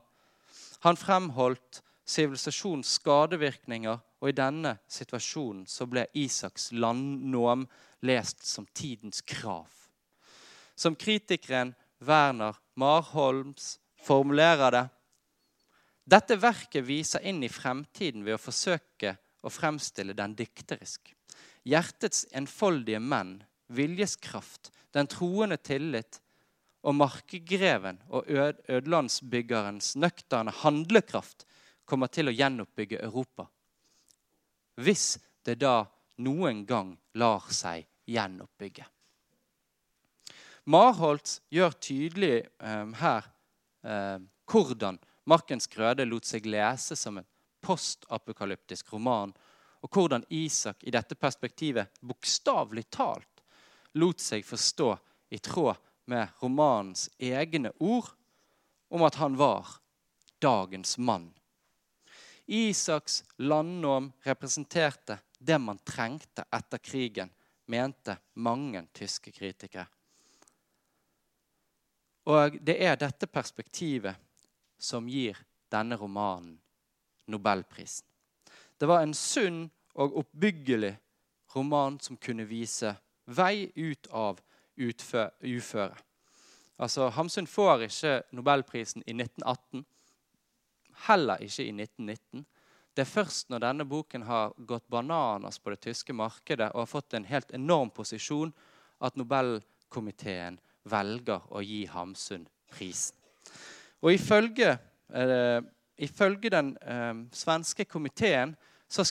Han 0.85 0.99
fremholdt 0.99 1.81
sivilisasjonens 2.09 2.95
skadevirkninger, 2.99 3.99
og 4.19 4.29
i 4.29 4.35
denne 4.35 4.77
situasjonen 4.91 5.65
så 5.69 5.87
ble 5.87 6.05
Isaks 6.17 6.71
landnåm 6.75 7.67
lest 8.05 8.45
som 8.47 8.65
tidens 8.75 9.21
krav 9.21 9.79
som 10.79 10.95
kritikeren 10.95 11.73
Werner 11.99 12.55
Marholms 12.73 13.79
formulerer 14.03 14.71
det. 14.71 14.85
Dette 16.09 16.37
verket 16.39 16.85
viser 16.87 17.25
inn 17.27 17.43
i 17.43 17.51
fremtiden 17.51 18.23
ved 18.23 18.37
å 18.37 18.41
forsøke 18.41 19.17
å 19.43 19.51
fremstille 19.51 20.15
den 20.15 20.37
dikterisk. 20.39 21.11
Hjertets 21.67 22.23
enfoldige 22.31 23.01
menn, 23.03 23.41
viljeskraft, 23.69 24.71
den 24.91 25.07
troende 25.07 25.57
tillit 25.57 26.19
og 26.81 26.95
markgreven 26.95 27.99
og 28.07 28.29
ødelandsbyggerens 28.29 29.95
nøkterne 29.99 30.53
handlekraft 30.63 31.45
kommer 31.89 32.11
til 32.11 32.29
å 32.29 32.35
gjenoppbygge 32.35 33.01
Europa. 33.03 33.47
Hvis 34.79 35.17
det 35.45 35.59
da 35.61 35.83
noen 36.23 36.63
gang 36.67 36.93
lar 37.19 37.45
seg 37.53 37.87
gjenoppbygge. 38.09 38.85
Marholt 40.69 41.39
gjør 41.49 41.75
tydelig 41.81 42.35
eh, 42.43 42.89
her 43.01 43.29
eh, 43.83 44.17
hvordan 44.49 44.99
Markens 45.29 45.69
grøde 45.69 46.07
lot 46.09 46.25
seg 46.25 46.47
lese 46.49 46.97
som 46.97 47.19
en 47.19 47.27
postapokalyptisk 47.61 48.93
roman, 48.93 49.33
og 49.79 49.91
hvordan 49.93 50.25
Isak 50.33 50.83
i 50.83 50.93
dette 50.93 51.15
perspektivet 51.15 52.01
bokstavelig 52.01 52.87
talt 52.91 53.38
lot 53.93 54.21
seg 54.21 54.45
forstå 54.45 54.89
i 55.29 55.39
tråd 55.39 55.77
med 56.09 56.27
romanens 56.41 57.09
egne 57.17 57.71
ord 57.79 58.09
om 58.89 59.03
at 59.05 59.19
han 59.21 59.37
var 59.37 59.67
dagens 60.41 60.97
mann. 60.97 61.29
Isaks 62.45 63.23
landnåm 63.37 64.11
representerte 64.25 65.19
det 65.39 65.59
man 65.61 65.77
trengte 65.77 66.45
etter 66.51 66.77
krigen, 66.77 67.29
mente 67.65 68.17
mange 68.33 68.87
tyske 68.93 69.31
kritikere. 69.31 69.85
Og 72.29 72.57
det 72.61 72.75
er 72.81 72.97
dette 72.97 73.29
perspektivet 73.29 74.17
som 74.79 75.07
gir 75.09 75.37
denne 75.69 75.97
romanen 75.97 76.57
Nobelprisen. 77.29 78.07
Det 78.77 78.87
var 78.89 79.03
en 79.03 79.13
sunn 79.13 79.67
og 80.01 80.17
oppbyggelig 80.23 80.95
roman 81.53 81.99
som 82.01 82.17
kunne 82.17 82.47
vise 82.49 82.95
vei 83.29 83.69
ut 83.75 84.07
av 84.11 84.39
uføre. 84.79 85.95
Altså, 86.79 87.09
Hamsun 87.11 87.47
får 87.47 87.83
ikke 87.89 88.13
Nobelprisen 88.31 89.03
i 89.05 89.13
1918, 89.13 89.83
heller 91.07 91.43
ikke 91.43 91.65
i 91.65 91.73
1919. 91.75 92.45
Det 92.95 93.03
er 93.03 93.11
først 93.11 93.49
når 93.51 93.63
denne 93.63 93.85
boken 93.87 94.23
har 94.27 94.53
gått 94.67 94.87
bananas 94.91 95.59
på 95.59 95.73
det 95.73 95.81
tyske 95.83 96.13
markedet 96.15 96.71
og 96.73 96.81
har 96.81 96.89
fått 96.89 97.13
en 97.13 97.27
helt 97.27 97.51
enorm 97.55 97.91
posisjon, 97.95 98.53
at 98.99 99.15
Nobelkomiteen 99.19 100.59
velger 100.89 101.45
å 101.51 101.61
gi 101.63 101.85
Hamsun 101.91 102.47
prisen. 102.71 103.15
Og 104.01 104.13
ifølge, 104.13 104.77
eh, 105.13 105.61
ifølge 105.97 106.49
den 106.49 106.77
eh, 106.81 107.13
svenske 107.31 107.85
komiteen 107.85 108.55
så, 108.87 109.03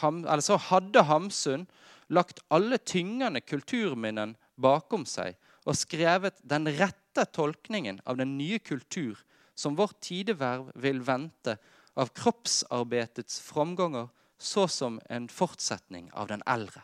ham, 0.00 0.24
så, 0.40 0.56
hadde 0.56 1.02
Hamsun 1.04 1.66
lagt 2.12 2.42
alle 2.52 2.78
tyngende 2.78 3.40
kulturminnen 3.40 4.36
bakom 4.60 5.06
seg 5.08 5.38
og 5.64 5.78
skrevet 5.78 6.40
den 6.44 6.68
rette 6.76 7.24
tolkningen 7.32 8.00
av 8.04 8.18
den 8.20 8.36
nye 8.38 8.60
kultur 8.60 9.20
som 9.54 9.76
vårt 9.78 10.00
tideverv 10.04 10.70
vil 10.80 11.00
vente 11.04 11.56
av 11.94 12.12
kroppsarbeidets 12.16 13.40
framganger, 13.44 14.08
så 14.38 14.66
som 14.68 14.98
en 15.12 15.28
fortsetning 15.28 16.08
av 16.12 16.30
den 16.32 16.42
eldre. 16.48 16.82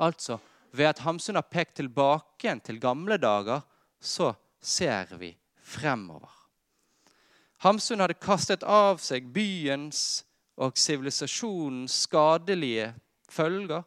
Altså 0.00 0.40
ved 0.72 0.88
at 0.90 1.02
Hamsun 1.04 1.38
har 1.38 1.48
pekt 1.50 1.76
tilbake 1.80 2.46
igjen 2.46 2.62
til 2.64 2.80
gamle 2.82 3.18
dager, 3.20 3.62
så 4.00 4.32
ser 4.60 5.12
vi 5.20 5.34
fremover. 5.62 6.30
Hamsun 7.60 8.00
hadde 8.00 8.16
kastet 8.16 8.64
av 8.64 9.00
seg 9.02 9.28
byens 9.34 10.22
og 10.60 10.78
sivilisasjonens 10.80 12.06
skadelige 12.06 12.94
følger, 13.30 13.84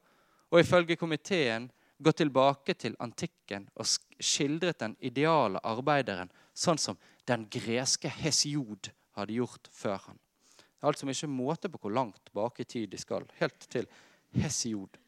og 0.54 0.62
ifølge 0.62 1.00
komiteen 1.02 1.66
gått 1.98 2.20
tilbake 2.22 2.76
til 2.78 2.96
antikken 3.02 3.66
og 3.74 3.88
skildret 3.90 4.84
den 4.84 4.96
ideale 5.02 5.62
arbeideren 5.66 6.30
sånn 6.54 6.78
som 6.78 7.00
den 7.26 7.48
greske 7.50 8.12
Hesiod 8.22 8.92
hadde 9.18 9.40
gjort 9.40 9.70
før 9.74 9.98
han. 10.10 10.20
Det 10.58 10.84
er 10.84 10.92
altså 10.92 11.10
ikke 11.10 11.32
måte 11.32 11.72
på 11.72 11.80
hvor 11.82 11.96
langt 11.96 12.30
bak 12.36 12.60
i 12.60 12.68
tid 12.70 12.92
de 12.92 13.00
skal. 13.02 13.26
Helt 13.40 13.66
til 13.72 13.88
Hesiod. 14.36 15.00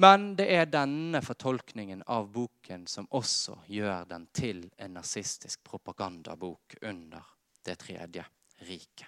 Men 0.00 0.32
det 0.38 0.46
er 0.50 0.70
denne 0.70 1.20
fortolkningen 1.22 2.02
av 2.10 2.30
boken 2.34 2.86
som 2.90 3.06
også 3.14 3.60
gjør 3.70 4.08
den 4.10 4.24
til 4.34 4.64
en 4.78 4.96
nazistisk 4.96 5.62
propagandabok 5.66 6.78
under 6.82 7.30
Det 7.64 7.78
tredje 7.80 8.20
riket. 8.68 9.06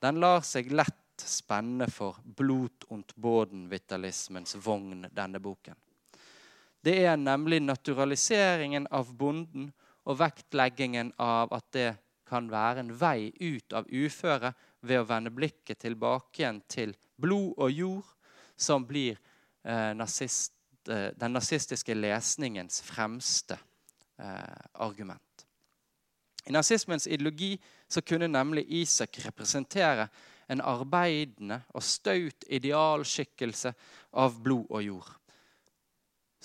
Den 0.00 0.16
lar 0.16 0.40
seg 0.40 0.70
lett 0.72 1.03
spenne 1.20 1.86
for 1.90 2.18
Blut 2.24 2.84
und 2.88 3.14
Boden-vitalismens 3.16 4.56
vogn, 4.64 5.06
denne 5.12 5.40
boken. 5.40 5.76
Det 6.84 6.96
er 7.04 7.16
nemlig 7.16 7.62
naturaliseringen 7.62 8.88
av 8.90 9.14
bonden 9.16 9.70
og 10.04 10.18
vektleggingen 10.20 11.14
av 11.18 11.52
at 11.56 11.70
det 11.72 11.90
kan 12.28 12.50
være 12.50 12.84
en 12.84 12.92
vei 12.98 13.30
ut 13.40 13.72
av 13.72 13.86
uføre 13.88 14.52
ved 14.80 15.00
å 15.00 15.06
vende 15.08 15.32
blikket 15.32 15.80
tilbake 15.84 16.42
igjen 16.42 16.60
til 16.68 16.96
blod 17.16 17.54
og 17.56 17.72
jord, 17.72 18.10
som 18.56 18.84
blir 18.88 19.16
Eh, 19.64 19.94
nazist, 19.94 20.52
eh, 20.88 21.08
den 21.16 21.32
nazistiske 21.32 21.94
lesningens 21.94 22.82
fremste 22.82 23.58
eh, 24.18 24.66
argument. 24.72 25.46
I 26.44 26.52
nazismens 26.52 27.06
ideologi 27.06 27.58
så 27.88 28.02
kunne 28.02 28.28
nemlig 28.28 28.66
Isak 28.68 29.18
representere 29.24 30.08
en 30.48 30.60
arbeidende 30.60 31.60
og 31.74 31.84
staut 31.84 32.46
idealskikkelse 32.52 33.74
av 34.12 34.40
blod 34.42 34.66
og 34.70 34.82
jord. 34.84 35.12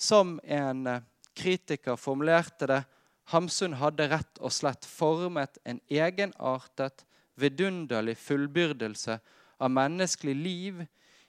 Som 0.00 0.38
en 0.44 0.86
eh, 0.86 1.04
kritiker 1.36 2.00
formulerte 2.00 2.68
det, 2.70 2.82
Hamsun 3.30 3.76
hadde 3.78 4.08
rett 4.10 4.40
og 4.42 4.50
slett 4.50 4.86
formet 4.88 5.60
en 5.64 5.78
egenartet, 5.86 7.04
vidunderlig 7.40 8.16
fullbyrdelse 8.18 9.20
av 9.62 9.70
menneskelig 9.70 10.34
liv 10.34 10.80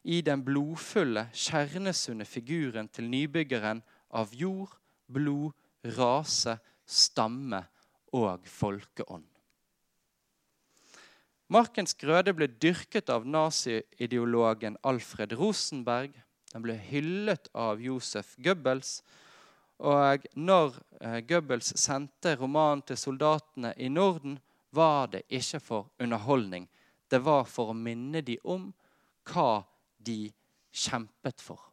i 0.02 0.22
den 0.26 0.42
blodfulle, 0.44 1.28
kjernesunne 1.34 2.26
figuren 2.26 2.90
til 2.90 3.08
nybyggeren 3.12 3.84
av 4.18 4.34
jord, 4.36 4.74
blod, 5.08 5.54
rase, 5.98 6.58
stamme 6.86 7.62
og 8.18 8.48
folkeånd. 8.50 9.31
Markens 11.52 11.92
grøde 12.00 12.32
ble 12.32 12.48
dyrket 12.64 13.10
av 13.12 13.26
naziideologen 13.28 14.78
Alfred 14.88 15.34
Rosenberg. 15.36 16.14
Den 16.54 16.64
ble 16.64 16.78
hyllet 16.80 17.50
av 17.52 17.82
Josef 17.84 18.38
Goebbels. 18.40 19.02
Og 19.84 20.24
når 20.40 20.78
eh, 21.02 21.18
Goebbels 21.28 21.74
sendte 21.82 22.38
romanen 22.40 22.86
til 22.88 23.00
soldatene 23.02 23.74
i 23.76 23.90
Norden, 23.92 24.38
var 24.72 25.10
det 25.12 25.26
ikke 25.28 25.60
for 25.60 25.90
underholdning. 26.00 26.70
Det 27.12 27.20
var 27.20 27.44
for 27.52 27.74
å 27.74 27.76
minne 27.76 28.22
dem 28.24 28.40
om 28.48 28.70
hva 29.28 29.66
de 30.00 30.30
kjempet 30.72 31.44
for. 31.44 31.66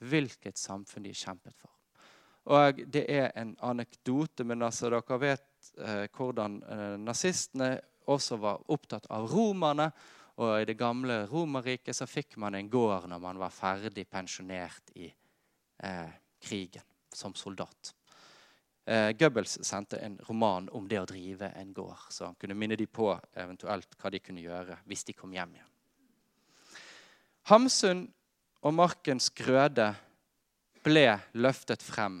Hvilket 0.00 0.56
samfunn 0.56 1.04
de 1.04 1.12
kjempet 1.12 1.52
for. 1.60 1.74
Og 2.56 2.80
Det 2.88 3.04
er 3.04 3.36
en 3.36 3.52
anekdote, 3.60 4.48
men 4.48 4.64
altså, 4.64 4.88
dere 4.88 5.20
vet 5.20 5.70
eh, 5.76 6.08
hvordan 6.16 6.56
eh, 6.62 6.96
nazistene 7.04 7.74
også 8.06 8.38
var 8.40 8.64
opptatt 8.72 9.08
av 9.12 9.28
romerne. 9.30 9.90
Og 10.36 10.60
i 10.60 10.66
det 10.68 10.76
gamle 10.76 11.22
Romerriket 11.30 11.96
så 11.96 12.08
fikk 12.08 12.36
man 12.42 12.54
en 12.58 12.68
gård 12.68 13.06
når 13.08 13.20
man 13.22 13.38
var 13.40 13.54
ferdig 13.54 14.04
pensjonert 14.10 14.90
i 15.00 15.06
eh, 15.08 16.10
krigen 16.44 16.84
som 17.12 17.34
soldat. 17.34 17.94
Eh, 18.84 19.10
Goebbels 19.16 19.58
sendte 19.64 19.96
en 19.96 20.18
roman 20.28 20.68
om 20.76 20.84
det 20.88 21.00
å 21.00 21.08
drive 21.08 21.48
en 21.56 21.72
gård, 21.74 22.04
så 22.12 22.28
han 22.28 22.36
kunne 22.38 22.54
minne 22.54 22.76
dem 22.76 22.92
på 22.92 23.08
eventuelt 23.34 23.96
hva 23.98 24.12
de 24.12 24.20
kunne 24.22 24.44
gjøre 24.44 24.76
hvis 24.86 25.08
de 25.08 25.16
kom 25.16 25.32
hjem 25.34 25.56
igjen. 25.56 25.72
Hamsun 27.50 28.04
og 28.66 28.74
Markens 28.74 29.30
grøde 29.34 29.88
ble 30.86 31.08
løftet 31.38 31.82
frem 31.82 32.20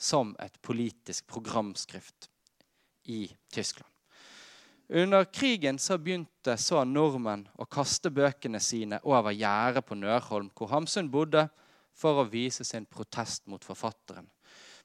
som 0.00 0.34
et 0.38 0.60
politisk 0.62 1.26
programskrift 1.30 2.28
i 3.10 3.24
Tyskland. 3.52 3.88
Under 4.92 5.24
krigen 5.24 5.78
så 5.78 5.98
begynte 5.98 6.56
så 6.58 6.80
nordmenn 6.84 7.44
å 7.54 7.66
kaste 7.70 8.10
bøkene 8.10 8.58
sine 8.58 8.98
over 9.06 9.30
gjerdet 9.30 9.84
på 9.86 9.94
Nørholm, 9.94 10.48
hvor 10.50 10.72
Hamsun 10.72 11.10
bodde, 11.12 11.44
for 11.94 12.18
å 12.18 12.26
vise 12.26 12.64
sin 12.66 12.88
protest 12.90 13.46
mot 13.46 13.62
forfatteren. 13.62 14.26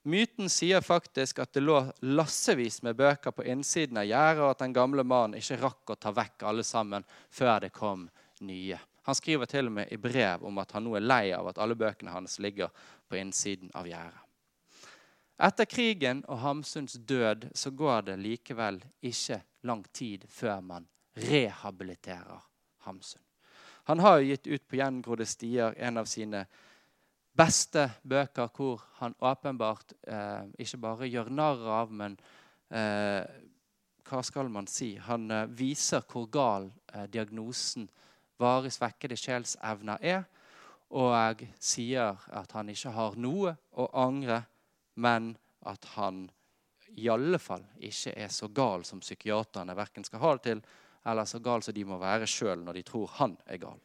Myten 0.06 0.52
sier 0.54 0.86
faktisk 0.86 1.40
at 1.42 1.56
det 1.58 1.64
lå 1.64 1.80
lassevis 2.06 2.84
med 2.86 3.00
bøker 3.00 3.34
på 3.34 3.48
innsiden 3.50 3.98
av 3.98 4.06
gjerdet, 4.06 4.44
og 4.44 4.52
at 4.52 4.62
den 4.62 4.76
gamle 4.78 5.02
mannen 5.08 5.40
ikke 5.40 5.58
rakk 5.64 5.96
å 5.96 5.98
ta 5.98 6.14
vekk 6.14 6.46
alle 6.52 6.68
sammen 6.68 7.08
før 7.34 7.64
det 7.66 7.72
kom 7.74 8.06
nye. 8.46 8.78
Han 9.10 9.18
skriver 9.18 9.50
til 9.50 9.72
og 9.72 9.78
med 9.80 9.90
i 9.90 9.98
brev 10.02 10.46
om 10.46 10.62
at 10.62 10.78
han 10.78 10.86
nå 10.86 10.94
er 11.00 11.08
lei 11.08 11.24
av 11.34 11.50
at 11.50 11.58
alle 11.62 11.78
bøkene 11.78 12.14
hans 12.14 12.38
ligger 12.46 12.70
på 13.10 13.18
innsiden 13.18 13.74
av 13.74 13.90
gjerdet. 13.90 14.25
Etter 15.36 15.68
krigen 15.68 16.22
og 16.32 16.40
Hamsuns 16.40 16.96
død 16.96 17.50
så 17.56 17.72
går 17.76 18.06
det 18.08 18.20
likevel 18.24 18.80
ikke 19.04 19.42
lang 19.68 19.84
tid 19.94 20.24
før 20.32 20.62
man 20.64 20.88
rehabiliterer 21.16 22.40
Hamsun. 22.86 23.22
Han 23.86 24.00
har 24.00 24.20
jo 24.20 24.30
gitt 24.30 24.48
ut 24.48 24.64
på 24.68 24.80
gjengrodde 24.80 25.28
stier 25.28 25.76
en 25.78 26.00
av 26.00 26.08
sine 26.10 26.46
beste 27.36 27.90
bøker 28.08 28.48
hvor 28.56 28.82
han 29.02 29.16
åpenbart 29.20 29.92
eh, 30.08 30.48
ikke 30.58 30.80
bare 30.88 31.12
gjør 31.12 31.30
narr 31.30 31.68
av, 31.82 31.92
men 31.92 32.16
eh, 32.72 33.28
hva 34.08 34.24
skal 34.24 34.50
man 34.50 34.72
si? 34.72 34.96
Han 35.04 35.28
eh, 35.32 35.52
viser 35.52 36.06
hvor 36.08 36.30
gal 36.32 36.72
eh, 36.94 37.06
diagnosen 37.12 37.90
varig 38.40 38.72
svekkede 38.74 39.20
sjelsevner 39.20 40.00
er, 40.02 40.24
og 40.96 41.42
sier 41.60 42.16
at 42.32 42.52
han 42.56 42.70
ikke 42.72 42.94
har 42.96 43.16
noe 43.20 43.56
å 43.76 43.90
angre 44.00 44.46
men 44.96 45.34
at 45.66 45.86
han 45.96 46.26
i 46.96 47.10
alle 47.10 47.40
fall 47.42 47.64
ikke 47.84 48.14
er 48.16 48.32
så 48.32 48.48
gal 48.54 48.86
som 48.88 49.02
psykiaterne 49.04 49.76
verken 49.76 50.06
skal 50.06 50.22
ha 50.22 50.34
det 50.36 50.44
til, 50.48 50.62
eller 51.06 51.28
så 51.30 51.40
gal 51.44 51.64
som 51.64 51.76
de 51.76 51.86
må 51.86 51.98
være 52.02 52.28
sjøl 52.30 52.64
når 52.64 52.80
de 52.80 52.84
tror 52.88 53.12
han 53.20 53.36
er 53.46 53.62
gal. 53.62 53.80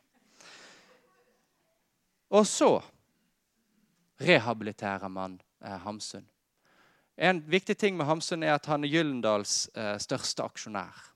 Og 2.30 2.46
så 2.46 2.76
rehabiliterer 4.20 5.08
man 5.08 5.40
eh, 5.64 5.78
Hamsun. 5.82 6.26
En 7.16 7.40
viktig 7.50 7.76
ting 7.78 7.96
med 7.96 8.06
Hamsun 8.06 8.42
er 8.42 8.54
at 8.54 8.68
han 8.70 8.84
er 8.84 8.92
Gyllendals 8.92 9.66
eh, 9.74 9.96
største 9.98 10.44
aksjonær. 10.46 11.08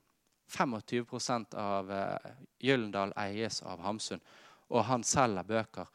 25% 0.51 1.55
av 1.57 1.91
eh, 1.91 2.33
Gyllendal 2.61 3.13
eies 3.17 3.61
av 3.65 3.81
Hamsun, 3.81 4.21
og 4.69 4.85
han 4.89 5.03
selger 5.07 5.47
bøker 5.47 5.87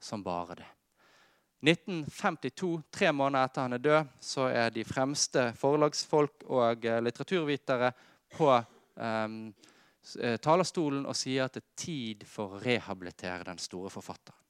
som 0.00 0.24
bare 0.24 0.58
det. 0.58 0.68
1952, 1.64 2.82
tre 2.92 3.12
måneder 3.12 3.48
etter 3.48 3.64
han 3.64 3.76
er 3.76 3.84
død, 3.84 4.08
så 4.20 4.48
er 4.52 4.72
de 4.74 4.84
fremste 4.84 5.46
forlagsfolk 5.56 6.44
og 6.52 6.84
eh, 6.84 7.00
litteraturvitere 7.00 7.92
på 8.34 8.50
um, 9.00 9.38
talerstolen 10.44 11.06
og 11.08 11.16
sier 11.16 11.46
at 11.46 11.54
det 11.56 11.62
er 11.62 11.76
tid 11.80 12.24
for 12.28 12.56
å 12.56 12.60
rehabilitere 12.60 13.46
den 13.48 13.60
store 13.62 13.92
forfatteren. 13.94 14.40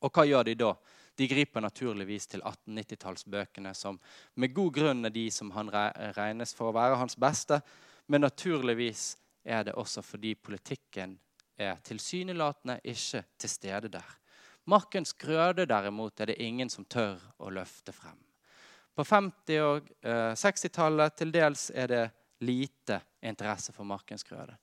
Og 0.00 0.12
hva 0.14 0.24
gjør 0.24 0.46
de 0.48 0.54
da? 0.56 0.70
De 1.20 1.26
griper 1.28 1.60
naturligvis 1.60 2.30
til 2.32 2.40
1890-tallsbøkene, 2.48 3.74
som 3.76 3.98
med 4.40 4.54
god 4.56 4.72
grunn 4.72 5.04
er 5.04 5.12
de 5.12 5.26
som 5.34 5.50
han 5.52 5.68
regnes 6.16 6.54
for 6.56 6.70
å 6.70 6.76
være 6.76 6.96
hans 6.96 7.18
beste. 7.20 7.58
Men 8.08 8.24
naturligvis 8.24 9.10
er 9.44 9.66
det 9.68 9.76
også 9.76 10.00
fordi 10.00 10.32
politikken 10.40 11.18
er 11.60 11.76
tilsynelatende 11.84 12.78
ikke 12.88 13.24
til 13.36 13.52
stede 13.52 13.92
der. 13.92 14.16
Markens 14.64 15.12
grøde 15.12 15.66
derimot 15.66 16.20
er 16.20 16.32
det 16.32 16.42
ingen 16.42 16.70
som 16.70 16.84
tør 16.84 17.20
å 17.38 17.50
løfte 17.50 17.92
frem. 17.92 18.18
På 18.94 19.04
50- 19.06 19.60
og 19.64 19.90
eh, 20.04 20.32
60-tallet 20.36 21.16
til 21.16 21.32
dels 21.32 21.70
er 21.70 21.88
det 21.88 22.06
lite 22.44 23.00
interesse 23.22 23.72
for 23.72 23.88
Markens 23.88 24.24
grøde. 24.26 24.56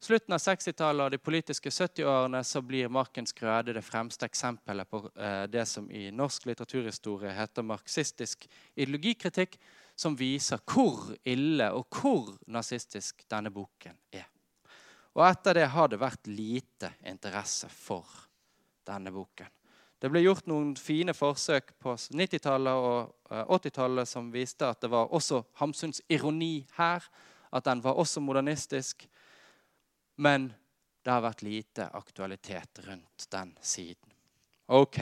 Slutten 0.00 0.34
av 0.36 0.42
60-tallet 0.42 1.06
og 1.06 1.14
de 1.14 1.18
politiske 1.18 1.70
70-årene 1.72 2.42
så 2.44 2.60
blir 2.62 2.92
Markens 2.92 3.32
grøde 3.36 3.72
det 3.76 3.84
fremste 3.84 4.28
eksempelet 4.28 4.88
på 4.90 5.00
eh, 5.16 5.46
det 5.48 5.64
som 5.68 5.88
i 5.90 6.10
norsk 6.12 6.46
litteraturhistorie 6.50 7.32
heter 7.36 7.64
marxistisk 7.64 8.44
ideologikritikk, 8.74 9.56
som 9.96 10.16
viser 10.16 10.60
hvor 10.68 11.14
ille 11.24 11.70
og 11.72 11.88
hvor 11.96 12.34
nazistisk 12.52 13.24
denne 13.30 13.52
boken 13.52 13.96
er. 14.12 14.28
Og 15.16 15.24
etter 15.24 15.56
det 15.56 15.70
har 15.72 15.88
det 15.88 16.00
vært 16.02 16.28
lite 16.28 16.92
interesse 17.08 17.70
for 17.72 18.25
denne 18.86 19.12
boken. 19.12 19.52
Det 19.98 20.10
ble 20.12 20.20
gjort 20.20 20.48
noen 20.50 20.74
fine 20.76 21.14
forsøk 21.16 21.72
på 21.80 21.94
90-tallet 21.96 22.86
og 22.88 23.30
80-tallet 23.56 24.04
eh, 24.04 24.10
som 24.10 24.28
viste 24.32 24.68
at 24.68 24.82
det 24.84 24.90
var 24.92 25.12
også 25.16 25.40
Hamsuns 25.60 26.02
ironi 26.12 26.66
her. 26.76 27.04
At 27.50 27.64
den 27.64 27.80
var 27.80 27.96
også 27.96 28.20
modernistisk. 28.20 29.06
Men 30.20 30.50
det 31.02 31.14
har 31.14 31.24
vært 31.24 31.44
lite 31.46 31.88
aktualitet 31.96 32.82
rundt 32.84 33.28
den 33.32 33.54
siden. 33.62 34.12
Ok. 34.66 34.98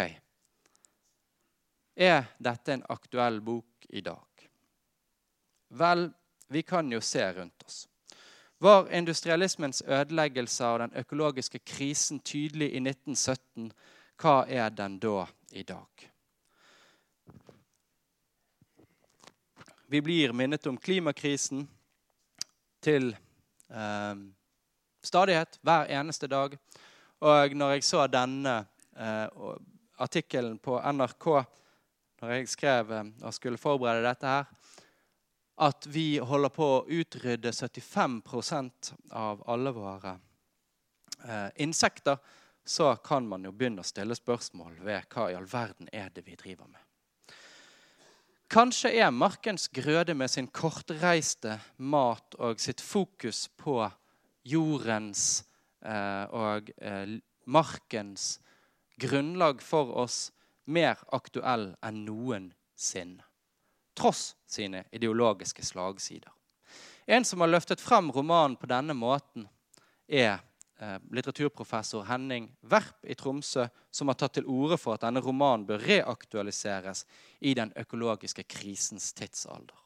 Er 1.94 2.30
dette 2.38 2.74
en 2.74 2.84
aktuell 2.92 3.40
bok 3.40 3.86
i 3.88 4.02
dag? 4.04 4.46
Vel, 5.74 6.06
vi 6.48 6.62
kan 6.62 6.92
jo 6.92 7.00
se 7.00 7.24
rundt 7.32 7.66
oss. 7.66 7.88
Var 8.58 8.90
industrialismens 8.90 9.82
ødeleggelse 9.86 10.66
og 10.66 10.78
den 10.78 10.92
økologiske 10.96 11.58
krisen 11.58 12.20
tydelig 12.20 12.72
i 12.72 12.80
1917? 12.80 13.72
Hva 14.20 14.44
er 14.48 14.68
den 14.68 14.98
da 14.98 15.26
i 15.52 15.62
dag? 15.62 16.10
Vi 19.86 20.00
blir 20.00 20.32
minnet 20.32 20.66
om 20.66 20.78
klimakrisen 20.78 21.68
til 22.82 23.16
eh, 23.70 24.14
stadighet 25.02 25.58
hver 25.62 25.90
eneste 26.00 26.26
dag. 26.26 26.56
Og 27.20 27.56
når 27.56 27.70
jeg 27.70 27.84
så 27.84 28.06
denne 28.06 28.56
eh, 28.96 29.28
artikkelen 29.98 30.58
på 30.58 30.80
NRK 30.92 31.28
når 32.24 32.30
jeg 32.32 32.48
skrev 32.48 32.92
eh, 32.92 33.04
og 33.22 33.34
skulle 33.34 33.60
forberede 33.60 34.06
dette 34.06 34.26
her, 34.26 34.44
at 35.56 35.86
vi 35.86 36.18
holder 36.18 36.50
på 36.50 36.66
å 36.66 36.86
utrydde 36.90 37.52
75% 37.52 38.92
av 39.14 39.42
alle 39.50 39.70
våre 39.74 40.16
eh, 41.24 41.50
insekter, 41.62 42.18
så 42.64 42.94
kan 42.96 43.28
man 43.28 43.44
jo 43.44 43.52
begynne 43.52 43.84
å 43.84 43.86
stille 43.86 44.16
spørsmål 44.16 44.80
ved 44.82 45.06
hva 45.12 45.28
i 45.30 45.36
all 45.38 45.46
verden 45.46 45.90
er 45.92 46.10
det 46.14 46.24
vi 46.26 46.36
driver 46.40 46.66
med. 46.66 46.80
Kanskje 48.50 48.92
er 49.00 49.10
markens 49.10 49.66
grøde 49.72 50.14
med 50.14 50.30
sin 50.30 50.46
kortreiste 50.52 51.58
mat 51.76 52.36
og 52.38 52.60
sitt 52.62 52.80
fokus 52.84 53.46
på 53.58 53.80
jordens 54.44 55.44
eh, 55.84 56.24
og 56.30 56.70
eh, 56.78 57.16
markens 57.46 58.38
grunnlag 59.00 59.62
for 59.64 59.94
oss 60.04 60.28
mer 60.64 61.00
aktuell 61.12 61.72
enn 61.84 62.04
noensinne. 62.06 63.24
Tross 63.94 64.36
sine 64.46 64.84
ideologiske 64.92 65.64
slagsider. 65.64 66.32
En 67.06 67.24
som 67.24 67.40
har 67.40 67.52
løftet 67.52 67.80
frem 67.80 68.10
romanen 68.12 68.56
på 68.56 68.66
denne 68.66 68.96
måten, 68.96 69.46
er 70.08 70.40
eh, 70.80 70.98
litteraturprofessor 71.12 72.04
Henning 72.08 72.48
Werp 72.60 73.04
i 73.04 73.14
Tromsø, 73.14 73.66
som 73.90 74.08
har 74.08 74.18
tatt 74.20 74.38
til 74.38 74.48
orde 74.50 74.78
for 74.80 74.96
at 74.96 75.04
denne 75.04 75.22
romanen 75.24 75.66
bør 75.68 75.84
reaktualiseres 75.84 77.04
i 77.40 77.54
den 77.54 77.72
økologiske 77.76 78.44
krisens 78.48 79.12
tidsalder. 79.12 79.76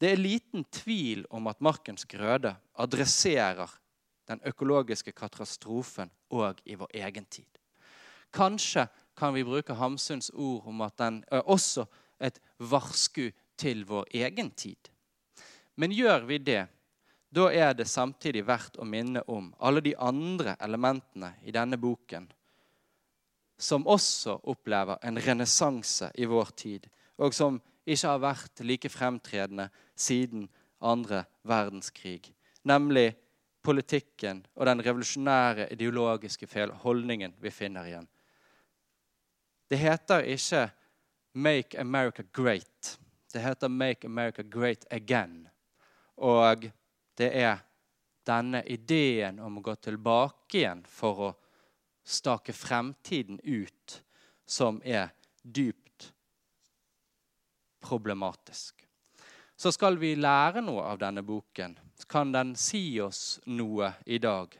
Det 0.00 0.12
er 0.12 0.20
liten 0.20 0.64
tvil 0.72 1.26
om 1.30 1.48
at 1.50 1.60
Markens 1.60 2.06
grøde 2.08 2.54
adresserer 2.80 3.68
den 4.30 4.40
økologiske 4.48 5.12
katastrofen 5.12 6.12
òg 6.32 6.62
i 6.64 6.76
vår 6.78 6.94
egen 7.02 7.26
tid. 7.26 7.48
Kanskje 8.32 8.86
kan 9.18 9.34
vi 9.34 9.44
bruke 9.44 9.74
Hamsuns 9.74 10.30
ord 10.30 10.68
om 10.70 10.80
at 10.86 10.96
den 10.98 11.24
er 11.28 11.42
også 11.44 11.84
et 12.20 12.40
varsku 12.58 13.30
til 13.60 13.84
vår 13.88 14.08
egen 14.22 14.50
tid. 14.50 14.90
Men 15.76 15.92
gjør 15.92 16.26
vi 16.28 16.38
det, 16.38 16.66
da 17.30 17.46
er 17.54 17.74
det 17.78 17.86
samtidig 17.88 18.42
verdt 18.46 18.78
å 18.82 18.86
minne 18.88 19.22
om 19.30 19.52
alle 19.58 19.82
de 19.84 19.94
andre 19.96 20.56
elementene 20.60 21.34
i 21.46 21.54
denne 21.54 21.78
boken 21.78 22.26
som 23.60 23.84
også 23.86 24.38
opplever 24.48 24.98
en 25.04 25.20
renessanse 25.20 26.08
i 26.16 26.24
vår 26.24 26.52
tid, 26.56 26.86
og 27.20 27.34
som 27.36 27.58
ikke 27.84 28.08
har 28.08 28.22
vært 28.22 28.62
like 28.64 28.88
fremtredende 28.88 29.68
siden 29.94 30.46
andre 30.80 31.26
verdenskrig. 31.44 32.32
Nemlig 32.64 33.12
politikken 33.62 34.40
og 34.54 34.66
den 34.66 34.80
revolusjonære 34.84 35.68
ideologiske 35.74 36.48
holdningen 36.82 37.34
vi 37.40 37.52
finner 37.52 37.88
igjen. 37.88 38.08
Det 39.70 39.78
heter 39.78 40.24
ikke 40.26 40.70
'Make 41.32 41.80
America 41.80 42.22
Great'. 42.22 42.98
Det 43.32 43.40
heter 43.40 43.68
'Make 43.68 44.06
America 44.06 44.42
Great 44.42 44.84
Again'. 44.90 45.48
Og 46.16 46.70
det 47.14 47.36
er 47.36 47.58
denne 48.26 48.62
ideen 48.66 49.38
om 49.38 49.58
å 49.58 49.60
gå 49.60 49.74
tilbake 49.74 50.58
igjen 50.58 50.84
for 50.86 51.20
å 51.20 51.30
stake 52.04 52.52
fremtiden 52.52 53.40
ut 53.44 54.02
som 54.46 54.80
er 54.84 55.08
dypt 55.42 56.12
problematisk. 57.80 58.86
Så 59.56 59.72
skal 59.72 59.98
vi 60.00 60.14
lære 60.16 60.62
noe 60.64 60.82
av 60.82 60.98
denne 60.98 61.22
boken. 61.22 61.78
Kan 62.08 62.32
den 62.32 62.54
si 62.56 63.00
oss 63.00 63.40
noe 63.46 63.92
i 64.06 64.18
dag? 64.18 64.56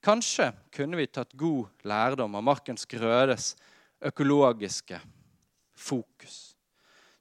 Kanskje 0.00 0.52
kunne 0.70 0.96
vi 0.96 1.06
tatt 1.06 1.32
god 1.34 1.82
lærdom 1.82 2.34
av 2.38 2.44
Markens 2.46 2.86
Grødes 2.86 3.56
økologiske 4.00 5.00
fokus. 5.78 6.56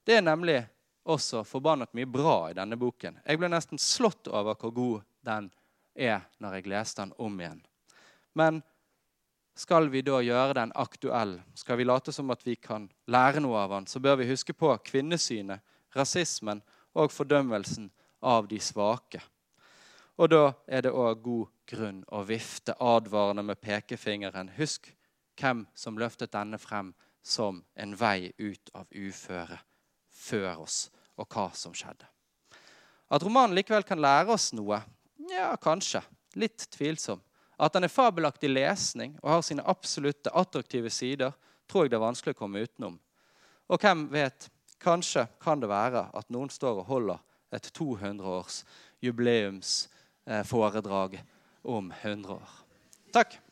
Det 0.04 0.18
er 0.18 0.26
nemlig 0.26 0.62
også 1.08 1.44
forbannet 1.48 1.94
mye 1.96 2.10
bra 2.10 2.50
i 2.52 2.56
denne 2.58 2.78
boken. 2.80 3.20
Jeg 3.26 3.40
ble 3.40 3.50
nesten 3.52 3.80
slått 3.80 4.28
over 4.28 4.58
hvor 4.60 4.74
god 4.76 5.06
den 5.28 5.52
er 5.96 6.26
når 6.44 6.58
jeg 6.58 6.72
leste 6.72 7.04
den 7.04 7.14
om 7.22 7.40
igjen. 7.40 7.62
Men 8.38 8.62
skal 9.58 9.90
vi 9.90 10.04
da 10.06 10.20
gjøre 10.22 10.54
den 10.60 10.72
aktuell, 10.78 11.40
skal 11.58 11.80
vi 11.80 11.88
late 11.88 12.14
som 12.14 12.30
at 12.30 12.44
vi 12.46 12.56
kan 12.62 12.86
lære 13.10 13.42
noe 13.42 13.58
av 13.64 13.74
den, 13.74 13.88
så 13.90 14.00
bør 14.04 14.20
vi 14.20 14.30
huske 14.30 14.54
på 14.54 14.70
kvinnesynet, 14.86 15.64
rasismen 15.96 16.62
og 16.94 17.10
fordømmelsen 17.14 17.90
av 18.22 18.48
de 18.52 18.60
svake. 18.62 19.24
Og 20.18 20.30
da 20.30 20.44
er 20.68 20.86
det 20.86 20.94
òg 20.94 21.24
god 21.26 21.50
grunn 21.70 22.04
å 22.14 22.24
vifte 22.26 22.76
advarende 22.82 23.44
med 23.46 23.62
pekefingeren. 23.62 24.54
Husk 24.58 24.92
hvem 25.38 25.66
som 25.78 25.98
løftet 25.98 26.34
denne 26.34 26.58
frem 26.62 26.94
som 27.28 27.60
en 27.76 27.96
vei 28.00 28.32
ut 28.38 28.70
av 28.74 28.88
uføre 28.96 29.60
før 30.14 30.58
oss, 30.64 30.92
og 31.20 31.28
hva 31.34 31.50
som 31.56 31.74
skjedde. 31.76 32.06
At 33.12 33.24
romanen 33.24 33.56
likevel 33.56 33.84
kan 33.88 34.02
lære 34.02 34.34
oss 34.36 34.54
noe, 34.56 34.82
ja, 35.32 35.56
kanskje. 35.60 36.02
Litt 36.40 36.68
tvilsom. 36.72 37.22
At 37.58 37.74
den 37.74 37.84
er 37.88 37.92
fabelaktig 37.92 38.50
lesning 38.52 39.20
og 39.24 39.30
har 39.32 39.42
sine 39.46 39.64
absolutte 39.66 40.32
attraktive 40.38 40.90
sider, 40.94 41.32
tror 41.68 41.84
jeg 41.86 41.92
det 41.92 41.98
er 41.98 42.06
vanskelig 42.06 42.34
å 42.36 42.40
komme 42.40 42.64
utenom. 42.64 43.00
Og 43.68 43.80
hvem 43.82 44.10
vet, 44.14 44.50
kanskje 44.80 45.28
kan 45.44 45.60
det 45.60 45.70
være 45.72 46.10
at 46.16 46.30
noen 46.32 46.50
står 46.54 46.76
og 46.84 46.90
holder 46.92 47.20
et 47.56 47.72
200-års 47.76 48.64
jubileumsforedrag 49.04 51.12
om 51.68 51.92
100 51.92 52.34
år. 52.38 52.50
Takk. 53.16 53.47